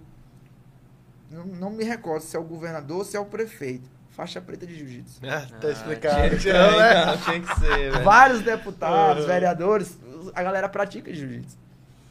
[1.30, 3.88] não, não me recordo se é o governador ou se é o prefeito.
[4.10, 5.20] Faixa preta de jiu-jitsu.
[5.24, 6.38] Ah, tá Ah, explicado.
[6.38, 7.02] Tinha, Não, né?
[7.02, 8.04] então, tinha que ser, velho.
[8.04, 9.28] Vários deputados, Uhum.
[9.28, 9.96] vereadores,
[10.34, 11.56] a galera pratica jiu-jitsu.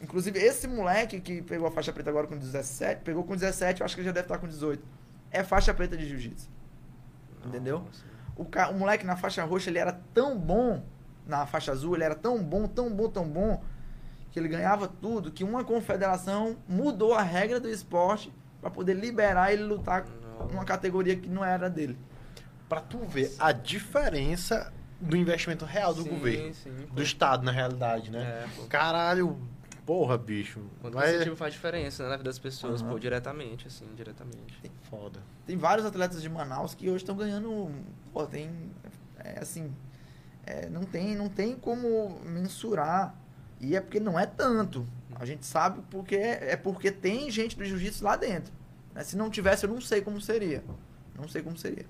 [0.01, 3.85] Inclusive, esse moleque que pegou a faixa preta agora com 17, pegou com 17, eu
[3.85, 4.81] acho que ele já deve estar com 18.
[5.29, 6.47] É faixa preta de jiu-jitsu.
[7.45, 7.79] Entendeu?
[7.79, 8.05] Nossa.
[8.39, 10.81] O, ca- o moleque na faixa roxa, ele era tão bom,
[11.27, 13.61] na faixa azul, ele era tão bom, tão bom, tão bom,
[14.31, 18.31] que ele ganhava tudo, que uma confederação mudou a regra do esporte
[18.61, 20.05] para poder liberar ele lutar
[20.39, 20.53] Nossa.
[20.53, 21.97] numa categoria que não era dele.
[22.69, 24.71] Pra tu ver a diferença
[25.01, 26.53] do investimento real do Sim, governo.
[26.53, 26.71] sim.
[26.93, 28.45] Do Estado, na realidade, né?
[28.45, 28.65] É.
[28.69, 29.37] Caralho,
[29.89, 30.61] porra, bicho.
[30.81, 31.15] Quanto Vai...
[31.15, 32.91] incentivo faz diferença né, na vida das pessoas, Aham.
[32.91, 34.61] pô, diretamente, assim, diretamente.
[34.83, 35.19] Foda.
[35.47, 37.71] Tem vários atletas de Manaus que hoje estão ganhando.
[38.13, 38.51] Pô, tem.
[39.17, 39.73] É assim.
[40.45, 43.15] é, não, tem, não tem como mensurar.
[43.59, 44.87] E é porque não é tanto.
[45.15, 48.53] A gente sabe porque é porque tem gente do jiu-jitsu lá dentro.
[48.93, 49.03] né?
[49.03, 50.63] Se não tivesse, eu não sei como seria.
[51.17, 51.87] Não sei como seria.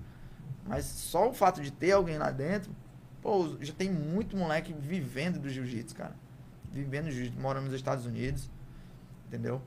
[0.66, 2.74] Mas só o fato de ter alguém lá dentro,
[3.20, 6.16] pô, já tem muito moleque vivendo do jiu-jitsu, cara.
[6.72, 7.08] Vivendo
[7.40, 8.50] morando nos Estados Unidos.
[9.26, 9.60] Entendeu?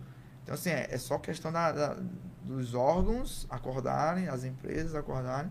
[0.44, 1.98] Então, assim, é, é só questão da, da-
[2.44, 5.50] dos órgãos acordarem, as empresas acordarem,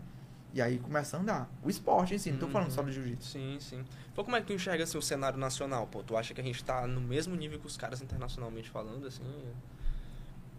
[0.53, 1.51] e aí começa a andar.
[1.63, 2.75] O esporte em si, não tô falando Uhum.
[2.75, 3.31] só do jiu-jitsu.
[3.31, 3.85] Sim, sim.
[4.15, 6.03] Pô, como é que tu enxerga assim, o cenário nacional, pô?
[6.03, 9.23] Tu acha que a gente tá no mesmo nível que os caras internacionalmente falando, assim?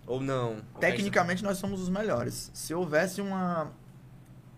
[0.07, 0.55] Ou não?
[0.73, 2.49] Ou Tecnicamente, nós somos os melhores.
[2.55, 3.71] Se houvesse uma,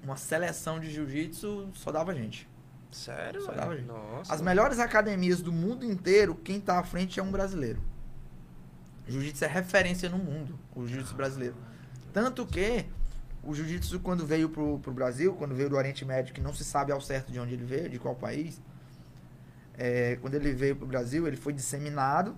[0.02, 2.48] uma seleção de jiu-jitsu, só dava gente.
[2.92, 3.76] Sério, Só dava.
[3.76, 4.34] Nossa.
[4.34, 7.82] As melhores academias do mundo inteiro, quem tá à frente é um brasileiro.
[9.08, 11.56] Jiu-jitsu é referência no mundo, o jiu-jitsu brasileiro.
[12.12, 12.86] Tanto que
[13.44, 16.64] o jiu-jitsu, quando veio pro, pro Brasil, quando veio do Oriente Médio, que não se
[16.64, 18.60] sabe ao certo de onde ele veio, de qual país,
[19.78, 22.36] é, quando ele veio pro Brasil, ele foi disseminado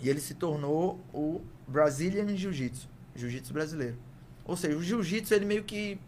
[0.00, 3.98] e ele se tornou o Brazilian Jiu-Jitsu, jiu-jitsu brasileiro.
[4.44, 6.00] Ou seja, o jiu-jitsu, ele meio que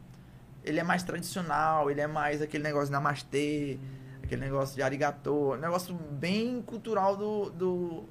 [0.65, 3.79] ele é mais tradicional, ele é mais aquele negócio de namastê,
[4.23, 8.05] aquele negócio de arigatô, um negócio bem cultural do, do,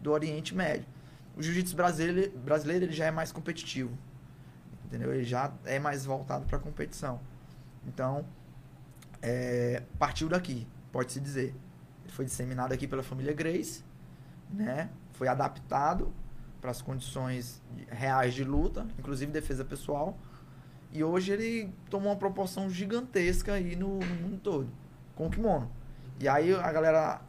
[0.00, 0.86] do Oriente Médio.
[1.36, 3.96] O jiu-jitsu brasileiro, brasileiro ele já é mais competitivo,
[4.84, 5.12] entendeu?
[5.12, 7.20] Ele já é mais voltado para competição.
[7.86, 8.24] Então,
[9.20, 11.54] é, partiu daqui, pode-se dizer.
[12.04, 13.82] Ele foi disseminado aqui pela família Grace,
[14.50, 14.90] né?
[15.12, 16.12] Foi adaptado
[16.60, 20.16] para as condições reais de luta, inclusive defesa pessoal.
[20.94, 24.68] E hoje ele tomou uma proporção gigantesca aí no, no mundo todo,
[25.16, 25.70] com o kimono.
[26.20, 27.20] E aí a galera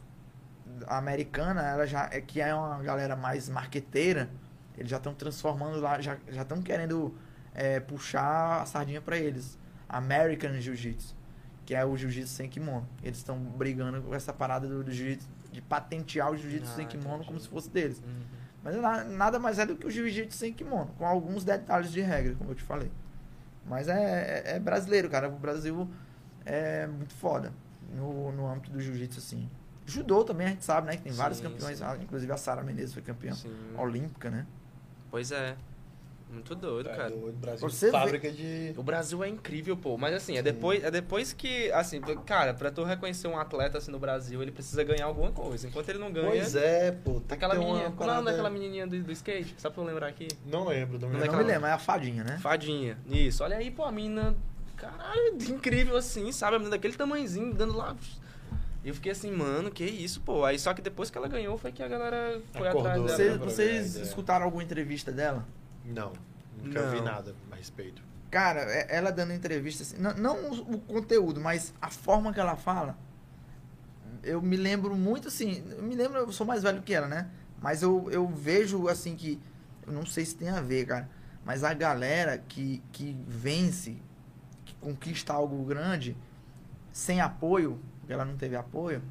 [0.86, 4.30] americana, ela já é que é uma galera mais marqueteira,
[4.78, 7.14] eles já estão transformando lá, já estão querendo
[7.54, 9.58] é, puxar a sardinha para eles.
[9.88, 11.14] American Jiu-Jitsu,
[11.64, 12.86] que é o jiu-jitsu sem kimono.
[13.02, 16.86] Eles estão brigando com essa parada do, do jiu-jitsu de patentear o jiu-jitsu Ah, sem
[16.86, 17.26] kimono entendi.
[17.28, 18.02] como se fosse deles.
[18.04, 18.22] Uhum.
[18.62, 22.00] Mas na- nada mais é do que o jiu-jitsu sem kimono, com alguns detalhes de
[22.00, 22.90] regra, como eu te falei.
[23.68, 25.28] Mas é, é- é brasileiro, cara.
[25.28, 25.88] O Brasil
[26.44, 27.52] é muito foda
[27.94, 29.50] no, no âmbito do jiu-jitsu, assim.
[29.84, 30.96] Judô também a gente sabe, né?
[30.96, 31.84] Que tem vários Sim, campeões, sim.
[31.84, 33.54] ah, inclusive a Sara Menezes foi campeã Sim.
[33.76, 34.46] olímpica, né?
[35.10, 35.56] Pois é.
[36.36, 37.10] Muito doido, Tá cara.
[37.10, 37.68] doido, Brasil.
[37.68, 38.74] Você vê- Fábrica de.
[38.76, 39.96] O Brasil é incrível, pô.
[39.96, 40.42] Mas assim, é Sim.
[40.42, 44.52] depois, é depois que, assim, cara, pra tu reconhecer um atleta assim no Brasil, ele
[44.52, 45.66] precisa ganhar alguma coisa.
[45.66, 46.26] Enquanto ele não ganha.
[46.28, 47.20] Pois é, pô.
[47.20, 47.96] Tem Aquela que ter uma menininha.
[47.96, 49.54] Qual é o nome parada- daquela menininha do, do skate?
[49.58, 50.28] Só pra eu lembrar aqui.
[50.44, 51.36] Não lembro, não Não Eu lembro.
[51.38, 52.38] não me lembro, é a fadinha, né?
[52.40, 52.98] Fadinha.
[53.08, 53.42] Isso.
[53.42, 54.34] Olha aí, pô, a menina.
[54.76, 56.56] Caralho, incrível assim, sabe?
[56.56, 57.96] A menina daquele tamanhozinho, dando lá.
[58.84, 60.44] E eu fiquei assim, mano, que isso, pô.
[60.44, 63.24] Aí só que depois que ela ganhou foi que a galera foi Acordou, atrás né?
[63.24, 63.38] dela.
[63.38, 64.04] Vocês, vocês ideia.
[64.04, 65.44] escutaram alguma entrevista dela?
[65.86, 66.12] Não,
[66.62, 67.04] nunca vi Não.
[67.04, 68.02] nada a respeito.
[68.30, 72.40] Cara, é- ela dando entrevista, assim, não, não o, o conteúdo, mas a forma que
[72.40, 72.98] ela fala,
[74.22, 77.28] eu me lembro muito assim, eu me lembro, eu sou mais velho que ela, né?
[77.62, 79.40] Mas eu, eu vejo assim que,
[79.86, 81.08] eu não sei se tem a ver, cara,
[81.44, 83.96] mas a galera que, que vence,
[84.64, 86.16] que conquista algo grande,
[86.92, 89.02] sem apoio, porque ela não teve apoio,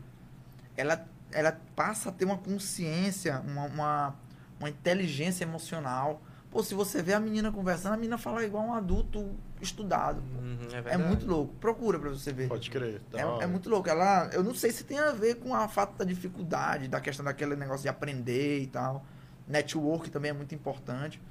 [0.75, 4.15] ela, ela passa a ter uma consciência, uma, uma,
[4.59, 6.21] uma inteligência emocional.
[6.55, 9.29] Pô, se você vê a menina conversando, a menina fala igual um adulto
[9.59, 10.21] estudado.
[10.21, 10.57] Uhum,
[10.89, 11.53] é, É muito louco.
[11.55, 12.47] Procura pra você ver.
[12.47, 13.01] Pode crer.
[13.13, 13.43] É, hora.
[13.43, 13.89] é muito louco.
[13.89, 17.25] Ela, eu não sei se tem a ver com a fato da dificuldade, da questão
[17.25, 19.05] daquele negócio de aprender e tal.
[19.45, 21.21] Network também é muito importante.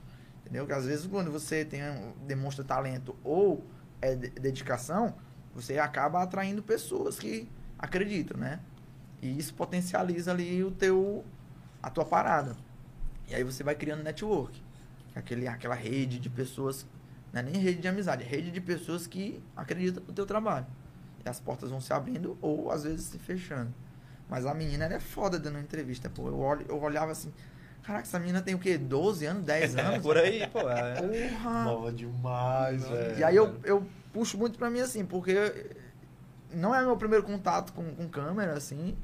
[0.43, 0.67] Entendeu?
[0.67, 1.81] Que às vezes quando você tem,
[2.27, 3.65] demonstra talento ou
[4.03, 5.15] é de- dedicação,
[5.55, 7.49] você acaba atraindo pessoas que
[7.79, 8.61] acreditam, né?
[9.23, 11.25] E isso potencializa ali o teu
[11.83, 12.55] a tua parada.
[13.27, 14.63] E aí você vai criando network.
[15.15, 16.87] Aquele, aquela rede de pessoas,
[17.33, 20.67] não é nem rede de amizade, é rede de pessoas que acreditam no teu trabalho.
[21.25, 23.73] E as portas vão se abrindo ou às vezes se fechando.
[24.29, 26.29] Mas a menina, ela é foda dando entrevista, pô.
[26.29, 27.33] Eu, olho, eu olhava assim,
[27.83, 28.77] caraca, essa menina tem o quê?
[28.77, 30.03] 12 anos, 10 anos?
[30.03, 30.69] Por aí, pô.
[30.69, 30.95] É.
[31.01, 31.65] Porra!
[31.65, 32.91] Nova demais, Não.
[32.91, 33.19] velho.
[33.19, 35.75] E aí eu, eu puxo muito pra mim assim, porque
[36.53, 38.97] não é meu primeiro contato com, com câmera, assim,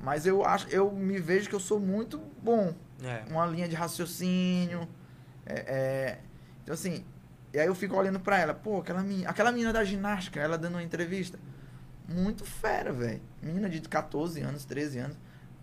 [0.00, 2.74] mas eu acho, eu me vejo que eu sou muito bom.
[3.02, 3.22] É.
[3.30, 4.88] Uma linha de raciocínio.
[5.46, 6.18] É, é,
[6.62, 7.04] então assim,
[7.52, 10.56] e aí eu fico olhando pra ela, pô, aquela menina, aquela menina da ginástica, ela
[10.56, 11.38] dando uma entrevista.
[12.08, 13.20] Muito fera, velho.
[13.42, 15.18] Menina de 14 anos, 13 anos,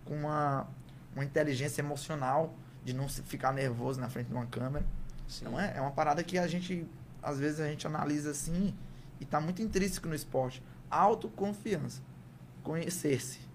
[0.06, 0.68] com uma,
[1.16, 4.86] uma inteligência emocional de não ficar nervoso na frente de uma câmera.
[5.28, 5.46] Sim.
[5.46, 6.88] Então é, é uma parada que a gente,
[7.22, 8.74] às vezes a gente analisa assim
[9.20, 10.64] e tá muito intrínseco no esporte.
[10.90, 12.02] Autoconfiança.
[12.64, 13.49] Conhecer-se.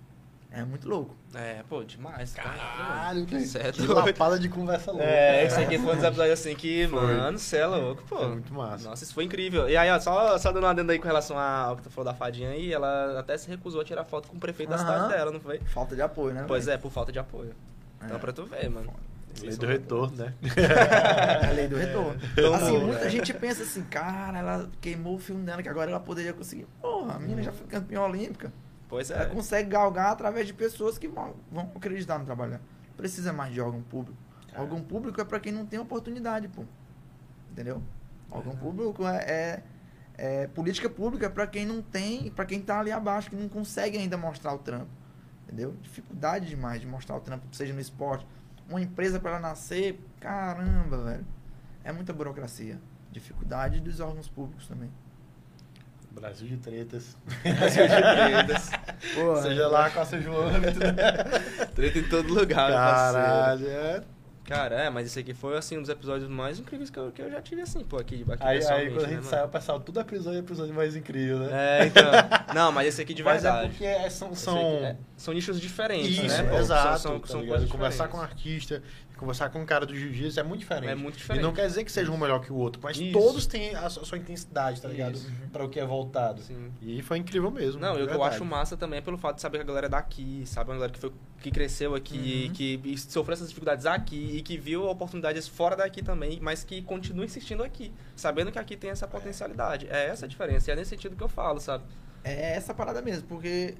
[0.56, 1.16] É muito louco.
[1.34, 2.32] É, pô, demais.
[2.32, 2.50] cara.
[2.50, 5.04] Caralho, que, Cê é que lapada de conversa louca.
[5.04, 7.00] É, esse aqui foi um dos episódios assim que, Foi.
[7.00, 8.18] mano, você é louco, pô.
[8.18, 8.88] Foi muito massa.
[8.88, 9.68] Nossa, isso foi incrível.
[9.68, 12.12] E aí, ó, só, só dando uma adendo aí com relação ao que tu falou
[12.12, 15.08] da fadinha aí, ela até se recusou a tirar foto com o prefeito da cidade
[15.08, 15.58] dela, não foi?
[15.58, 16.44] Falta de apoio, né?
[16.46, 16.76] Pois velho?
[16.76, 17.52] é, por falta de apoio.
[18.04, 18.20] Então, É.
[18.20, 18.94] pra tu ver, mano.
[19.42, 20.32] Lei do retorno, né?
[21.42, 22.16] É a lei do retorno.
[22.32, 23.10] Então, assim, muita é.
[23.10, 26.68] gente pensa assim, cara, ela queimou o filme dela, que agora ela poderia conseguir.
[26.80, 28.52] Porra, a menina já foi campeã olímpica.
[28.88, 29.26] Pois Ela é.
[29.26, 32.62] consegue galgar através de pessoas que vão, vão acreditar no trabalho dela.
[32.96, 34.16] Precisa mais de órgão público.
[34.56, 36.64] Órgão público é pra quem não tem oportunidade, pô.
[37.50, 37.82] Entendeu?
[38.30, 39.62] Órgão público é, é,
[40.16, 43.98] é política pública pra quem não tem, pra quem tá ali abaixo, que não consegue
[43.98, 44.90] ainda mostrar o trampo.
[45.44, 45.76] Entendeu?
[45.82, 48.26] Dificuldade demais de mostrar o trampo, seja no esporte.
[48.68, 51.26] Uma empresa pra ela nascer, caramba, velho.
[51.82, 52.80] É muita burocracia.
[53.12, 54.90] Dificuldade dos órgãos públicos também.
[56.14, 57.16] Brasil de tretas.
[59.14, 60.50] Pô, Seja lá com a seu João.
[61.74, 62.70] Treta em todo lugar.
[62.70, 64.02] Caralho, é.
[64.44, 67.22] Cara, é, mas esse aqui foi, assim, um dos episódios mais incríveis que eu, que
[67.22, 69.22] eu já tive, assim, pô, aqui, aqui Aí, aí quando a né, gente mano?
[69.24, 71.48] saiu, o pessoal, tudo episódio é episódio mais incrível, né?
[71.80, 72.04] É, então.
[72.54, 73.64] Não, mas esse aqui de Mas verdade.
[73.64, 74.34] é porque é- são.
[74.34, 74.58] São...
[74.58, 76.50] aqui é- são nichos diferentes, Isso, né?
[76.50, 76.56] pô?
[76.58, 76.98] exato.
[77.00, 78.82] São, são, tá são coisas conversar com um artista,
[79.18, 80.90] conversar com um cara do jiu-jitsu é muito diferente.
[80.90, 81.42] É muito E diferente.
[81.42, 83.12] não quer dizer que seja um melhor que o outro, mas Isso.
[83.12, 85.14] todos têm a sua a sua intensidade, tá ligado?
[85.14, 85.30] Isso.
[85.52, 86.40] Pra o que é voltado.
[86.42, 86.72] Sim.
[86.82, 87.80] E foi incrível mesmo.
[87.80, 89.88] Não, eu, eu acho massa também é pelo fato de saber que a galera é
[89.90, 90.70] daqui, sabe?
[90.70, 92.52] Uma galera que, foi, que cresceu aqui, Uhum.
[92.54, 96.82] que e sofreu essas dificuldades aqui e que viu oportunidades fora daqui também, mas que
[96.82, 99.86] continua insistindo aqui, sabendo que aqui tem essa potencialidade.
[99.88, 101.84] É essa a diferença, e é nesse sentido que eu falo, sabe?
[102.22, 103.74] É essa parada mesmo, porque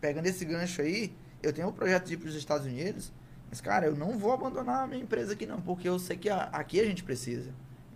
[0.00, 1.12] pegando esse gancho aí,
[1.42, 3.12] eu tenho um projeto de ir para os Estados Unidos,
[3.48, 6.28] mas cara, eu não vou abandonar a minha empresa aqui não, porque eu sei que
[6.28, 7.50] a- aqui a gente precisa,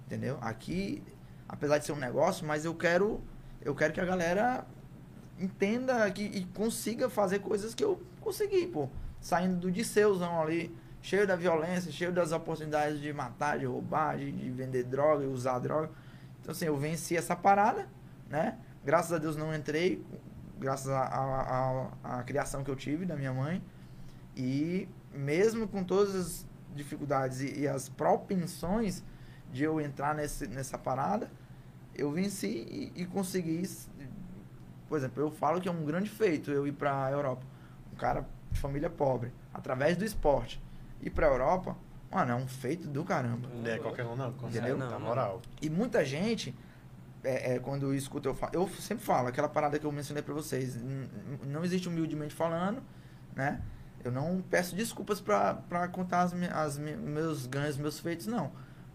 [0.07, 0.39] entendeu?
[0.41, 1.03] Aqui,
[1.49, 3.21] apesar de ser um negócio, mas eu quero,
[3.63, 4.65] eu quero que a galera
[5.39, 8.89] entenda que, e consiga fazer coisas que eu consegui, pô.
[9.21, 14.31] Saindo do Diceuzão ali, cheio da violência, cheio das oportunidades de matar, de roubar, de,
[14.31, 15.91] de vender droga usar droga.
[16.41, 17.89] Então, assim, eu venci essa parada,
[18.29, 18.59] né?
[18.85, 20.03] Graças a Deus não entrei,
[20.59, 23.63] graças à criação que eu tive da minha mãe.
[24.37, 29.03] E mesmo com todas as dificuldades e, e as propensões
[29.53, 31.31] de eu entrar nesse, nessa parada,
[31.95, 33.69] eu venci e, e consegui.
[34.89, 37.45] Por exemplo, eu falo que é um grande feito eu ir para a Europa.
[37.93, 40.61] Um cara de família pobre, através do esporte,
[41.01, 41.77] ir para a Europa,
[42.11, 43.49] mano, é um feito do caramba.
[43.49, 44.33] Não é qualquer um, não.
[44.33, 44.77] consegue, Entendeu?
[44.79, 45.41] Na Não, moral.
[45.63, 46.55] E muita gente,
[47.23, 50.23] é, é, quando eu escuto, eu, falo, eu sempre falo, aquela parada que eu mencionei
[50.23, 50.77] pra vocês,
[51.47, 52.83] não existe humildemente falando,
[53.35, 53.61] né?
[54.03, 58.51] Eu não peço desculpas pra pra contar as, as meus ganhos, meus feitos, não.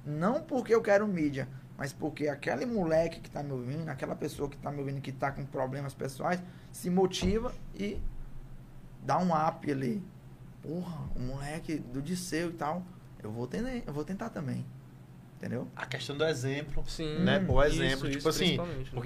[0.05, 4.49] Não porque eu quero mídia, mas porque aquele moleque que tá me ouvindo, aquela pessoa
[4.49, 6.41] que tá me ouvindo que tá com problemas pessoais,
[6.71, 7.99] se motiva e
[9.03, 10.01] dá um up ali.
[10.61, 12.83] Porra, o moleque do Disseu e tal,
[13.21, 14.65] eu vou, tentar, eu vou tentar também.
[15.37, 15.67] Entendeu?
[15.75, 17.19] A questão do exemplo, Sim.
[17.19, 17.39] né?
[17.39, 18.07] Pô, isso, exemplo.
[18.07, 19.01] isso tipo assim, principalmente, né?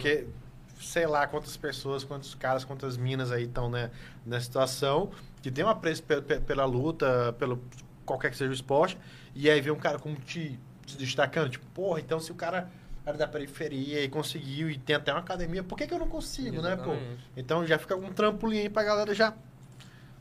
[0.79, 3.91] Sei lá quantas pessoas, quantos caras, quantas minas aí estão né,
[4.25, 5.11] nessa situação,
[5.41, 7.61] que tem um apreço pe- pe- pela luta, pelo
[8.05, 8.97] qualquer que seja o esporte,
[9.35, 12.69] e aí vê um cara como te, te destacando, tipo, porra, então se o cara
[13.05, 16.07] era da periferia e conseguiu e tem até uma academia, por que, que eu não
[16.09, 16.91] consigo, né, pô?
[16.93, 17.21] Exatamente.
[17.37, 19.33] Então já fica um trampolim aí pra galera já,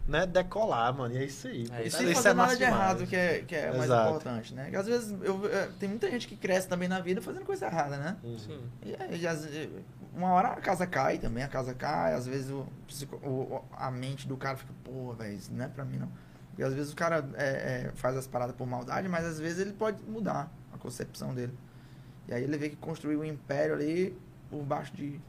[0.09, 1.15] né, decolar, mano.
[1.15, 1.69] E é isso aí.
[1.73, 2.15] É E isso sem aí.
[2.15, 2.81] fazer nada massa de demais.
[2.83, 4.09] errado, que é, que é mais Exato.
[4.09, 4.71] importante, né?
[4.71, 7.67] Que às vezes eu, é, tem muita gente que cresce também na vida fazendo coisa
[7.67, 8.17] errada, né?
[8.25, 8.39] Uhum.
[8.39, 8.61] Sim.
[8.85, 9.71] E, é, e às- e
[10.15, 12.67] uma hora a casa cai também, a casa cai, às vezes o-
[13.23, 16.09] o- a mente do cara fica, pô, velho, isso não é pra mim não.
[16.57, 19.61] E às vezes o cara é, é, faz as paradas por maldade, mas às vezes
[19.61, 21.53] ele pode mudar a concepção dele.
[22.27, 24.19] E aí ele vê que construiu um império ali
[24.51, 25.21] por baixo de.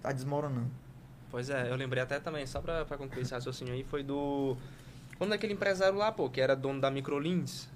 [0.00, 0.70] tá desmoronando.
[1.34, 4.56] Pois é, eu lembrei até também, só pra, pra concluir esse raciocínio aí, foi do.
[5.18, 7.68] Quando aquele empresário lá, pô, que era dono da Microlins.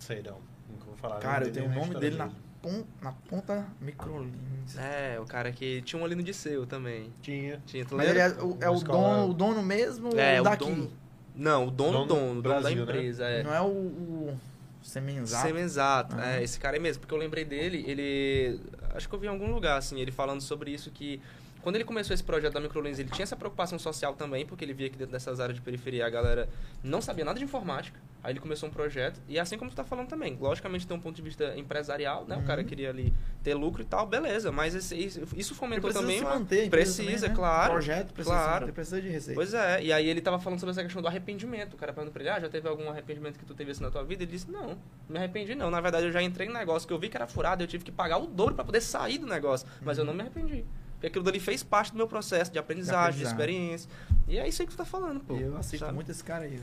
[0.00, 0.40] Sei não.
[0.68, 1.20] Nunca vou falar.
[1.20, 2.28] Cara, eu tenho o nome dele na
[2.60, 4.76] ponta, na ponta Microlins.
[4.76, 7.12] É, o cara que tinha um ali no Disseu também.
[7.22, 7.62] Tinha.
[7.64, 8.42] Tinha, tu Mas ele lembra?
[8.42, 10.64] é, o, é o, dono, o dono mesmo É, ou o daqui?
[10.64, 10.90] dono.
[11.36, 12.98] Não, o dono, Dono dono, do dono, Brasil, da né?
[12.98, 13.42] empresa, é.
[13.44, 14.40] Não é o, o
[14.82, 15.46] Semenzato?
[15.46, 16.24] Semi-exato, Aham.
[16.24, 18.60] é, esse cara é mesmo, porque eu lembrei dele, ele,
[18.92, 21.20] acho que eu vi em algum lugar, assim, ele falando sobre isso, que
[21.64, 24.74] quando ele começou esse projeto da Microlens, ele tinha essa preocupação social também, porque ele
[24.74, 26.48] via que dentro dessas áreas de periferia a galera
[26.82, 29.82] não sabia nada de informática, aí ele começou um projeto, e assim como tu tá
[29.82, 32.66] falando também, logicamente tem um ponto de vista empresarial, né, o cara Uhum.
[32.68, 33.12] queria ali
[33.42, 34.94] ter lucro e tal, beleza, mas esse-
[35.34, 37.34] isso, fomentou precisa também se manter, a empresa Precisa, também, né?
[37.34, 38.60] claro, projeto precisa claro.
[38.60, 39.34] manter, precisa de receita.
[39.40, 41.74] Pois é, e aí ele tava falando sobre essa questão do arrependimento.
[41.74, 43.90] O cara perguntou pra ele, ah, já teve algum arrependimento que tu teve assim na
[43.90, 44.22] tua vida?
[44.22, 44.76] Ele disse, não, não
[45.08, 45.70] me arrependi não.
[45.70, 47.84] Na verdade, eu já entrei no negócio que eu vi que era furado, eu tive
[47.84, 49.66] que pagar o dobro pra poder sair do negócio.
[49.80, 50.64] Mas eu não me arrependi.
[50.94, 53.32] Porque aquilo dali fez parte do meu processo de aprendizagem, de, aprendizado.
[53.40, 53.90] experiência.
[54.28, 55.36] E é isso aí que tu tá falando, pô.
[55.36, 55.94] Eu assisto sabe?
[55.94, 56.62] muito esse cara aí, velho.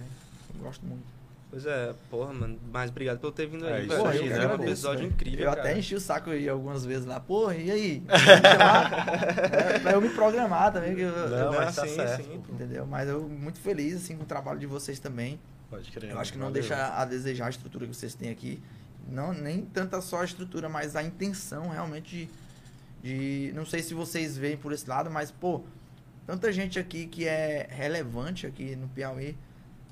[0.57, 1.03] Eu gosto muito.
[1.51, 2.57] Pois é, porra, mano.
[2.71, 3.99] Mas obrigado por ter vindo É, aí, velho.
[4.01, 5.11] Porra, eu né, um episódio velho.
[5.11, 5.61] incrível, Eu cara.
[5.61, 7.19] até enchi o saco aí algumas vezes lá.
[7.19, 8.03] Porra, e aí?
[8.09, 10.95] É, pra eu me programar também.
[10.95, 12.23] Que eu, Não, eu- mas tá sim, certo.
[12.25, 12.41] sim.
[12.49, 12.85] Entendeu?
[12.85, 15.39] Mas eu muito feliz assim, com o trabalho de vocês também.
[15.69, 16.11] Pode crer.
[16.11, 16.61] Eu acho que não Valeu.
[16.61, 18.61] deixa a desejar a estrutura que vocês têm aqui.
[19.09, 22.29] Não, nem tanta só a estrutura, mas a intenção realmente de,
[23.01, 25.63] de- Não sei se vocês veem por esse lado, mas, pô,
[26.25, 29.37] tanta gente aqui que é relevante aqui no Piauí.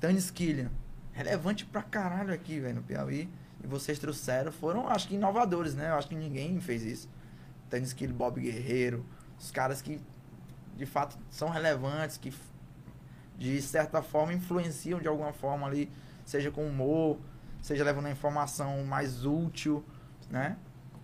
[0.00, 0.70] Tanis Killian.
[1.12, 3.28] Relevante pra caralho aqui, velho, no Piauí.
[3.62, 5.90] E vocês trouxeram, foram, acho que inovadores, né?
[5.90, 7.08] Eu acho que ninguém fez isso.
[7.68, 9.04] Tanis Killian, Bob Guerreiro.
[9.38, 10.00] Os caras que,
[10.76, 12.32] de fato, são relevantes, que
[13.36, 15.90] de certa forma influenciam de alguma forma ali,
[16.24, 17.18] seja com humor,
[17.60, 19.84] seja levando a informação mais útil,
[20.30, 20.56] né?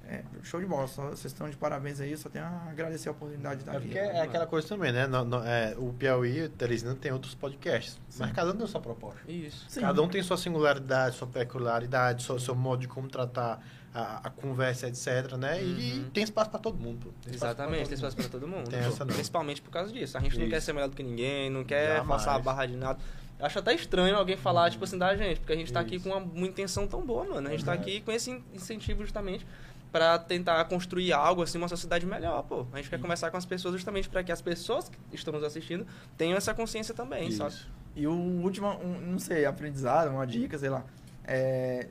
[0.09, 3.13] É, show de bola, só, vocês estão de parabéns aí, só tenho a agradecer a
[3.13, 5.05] oportunidade de estar É porque é aquela coisa também, né?
[5.07, 7.99] No- no- é, o Piauí, o Teresina tem outros podcasts.
[8.17, 9.21] Mas cada um tem a sua proposta.
[9.27, 9.65] Isso.
[9.69, 9.81] Sim.
[9.81, 13.61] Cada um tem sua singularidade, sua peculiaridade, seu, seu modo de como tratar
[13.93, 15.61] a, a conversa, etc, né?
[15.63, 16.11] E Uhum.
[16.11, 17.13] tem espaço pra todo mundo.
[17.25, 18.69] Tem Exatamente, tem espaço pra todo mundo.
[18.71, 19.13] Tem essa não.
[19.15, 20.17] Principalmente por causa disso.
[20.17, 20.51] A gente não Isso.
[20.51, 22.07] quer ser melhor do que ninguém, não quer Jamais.
[22.07, 22.99] forçar a barra de nada.
[23.39, 25.99] Eu Acho até estranho alguém falar, tipo assim, da gente, porque a gente tá aqui
[26.01, 27.49] com uma, uma intenção tão boa, mano.
[27.49, 27.91] A gente tá Verdade.
[27.97, 29.47] aqui com esse in- incentivo justamente
[29.93, 32.67] pra tentar construir algo, assim, uma sociedade melhor, pô.
[32.73, 35.43] A gente quer conversar com as pessoas justamente pra que as pessoas que estão nos
[35.45, 35.87] assistindo
[36.17, 37.51] tenham essa consciência também, sabe?
[37.51, 37.71] Isso.
[37.95, 40.85] E o último, um, não sei, aprendizado, uma dica, sei lá,
[41.25, 41.87] é,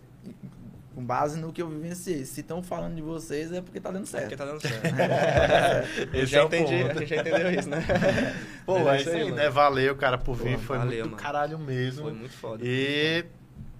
[0.94, 2.24] com base no que eu vivenciei.
[2.26, 4.24] Se estão falando de vocês é porque tá dando É certo.
[4.24, 4.86] porque tá dando certo.
[6.14, 6.92] Esse Eu já é o entendi, ponto.
[6.92, 7.84] a gente já entendeu isso, né?
[8.66, 9.50] Pô, Mas é isso aí, né?
[9.50, 10.58] Valeu, cara, por vir.
[10.58, 11.24] Pô, Foi valeu, muito mano.
[11.24, 12.04] caralho mesmo.
[12.04, 12.64] Foi muito foda.
[12.64, 13.26] E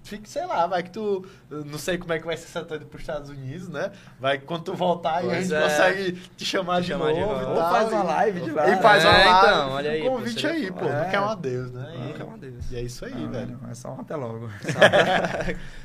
[0.06, 1.24] fique, sei lá, vai que tu.
[1.50, 3.90] Não sei como é que vai ser essa tua ida pros Estados Unidos, né?
[4.18, 5.60] Vai que quando tu voltar aí a gente é.
[5.62, 7.42] consegue te chamar, Te de, chamar de novo volta.
[7.44, 8.68] e Ou tal, faz uma live de lá.
[8.70, 9.30] E faz É, uma live.
[9.48, 10.84] então, olha aí, Um convite aí, pô.
[10.86, 11.04] É.
[11.04, 11.92] Nunca é um adeus, né?
[11.94, 12.70] E- Nunca é um adeus.
[12.70, 13.58] E é isso aí, Não, velho.
[13.62, 14.48] não, é só um até logo.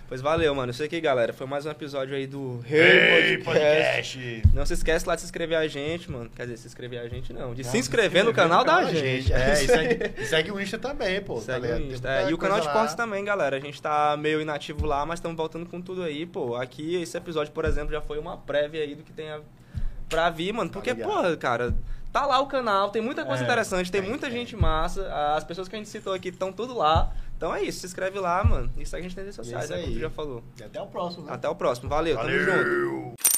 [0.08, 0.72] pois valeu, mano.
[0.72, 1.34] Isso aqui, galera.
[1.34, 4.18] Foi mais um episódio aí do Hey, Podcast.
[4.18, 4.42] podcast!
[4.54, 6.30] Não se esquece lá de se inscrever a gente, mano.
[6.36, 7.54] Quer dizer, se inscrever a gente não.
[7.54, 9.32] De Não, se inscrever no canal da gente.
[9.34, 11.36] É, e segue, segue o Insta também, pô.
[11.36, 11.80] tá Segue ligado?
[11.82, 12.10] o Insta.
[12.10, 13.58] É, e o canal de cortes também, galera.
[13.58, 16.56] A gente tá meio inativo lá, mas estamos voltando com tudo aí, pô.
[16.56, 19.42] Aqui, esse episódio, por exemplo, já foi uma prévia aí do que tem a...
[20.10, 20.70] pra vir, mano.
[20.70, 21.10] Porque, ligado.
[21.10, 21.76] porra, cara,
[22.12, 24.38] tá lá o canal, tem muita coisa É, interessante, tem tem, muita tem.
[24.38, 25.08] gente massa.
[25.36, 27.12] As pessoas que a gente citou aqui estão tudo lá.
[27.38, 28.72] Então é isso, se inscreve lá, mano.
[28.78, 29.82] E segue a gente nas redes é sociais, né?
[29.82, 30.44] Como tu já falou.
[30.60, 31.34] E até o próximo, né?
[31.34, 31.90] Até o próximo.
[31.90, 32.52] Valeu, tamo junto.
[32.52, 33.31] Valeu!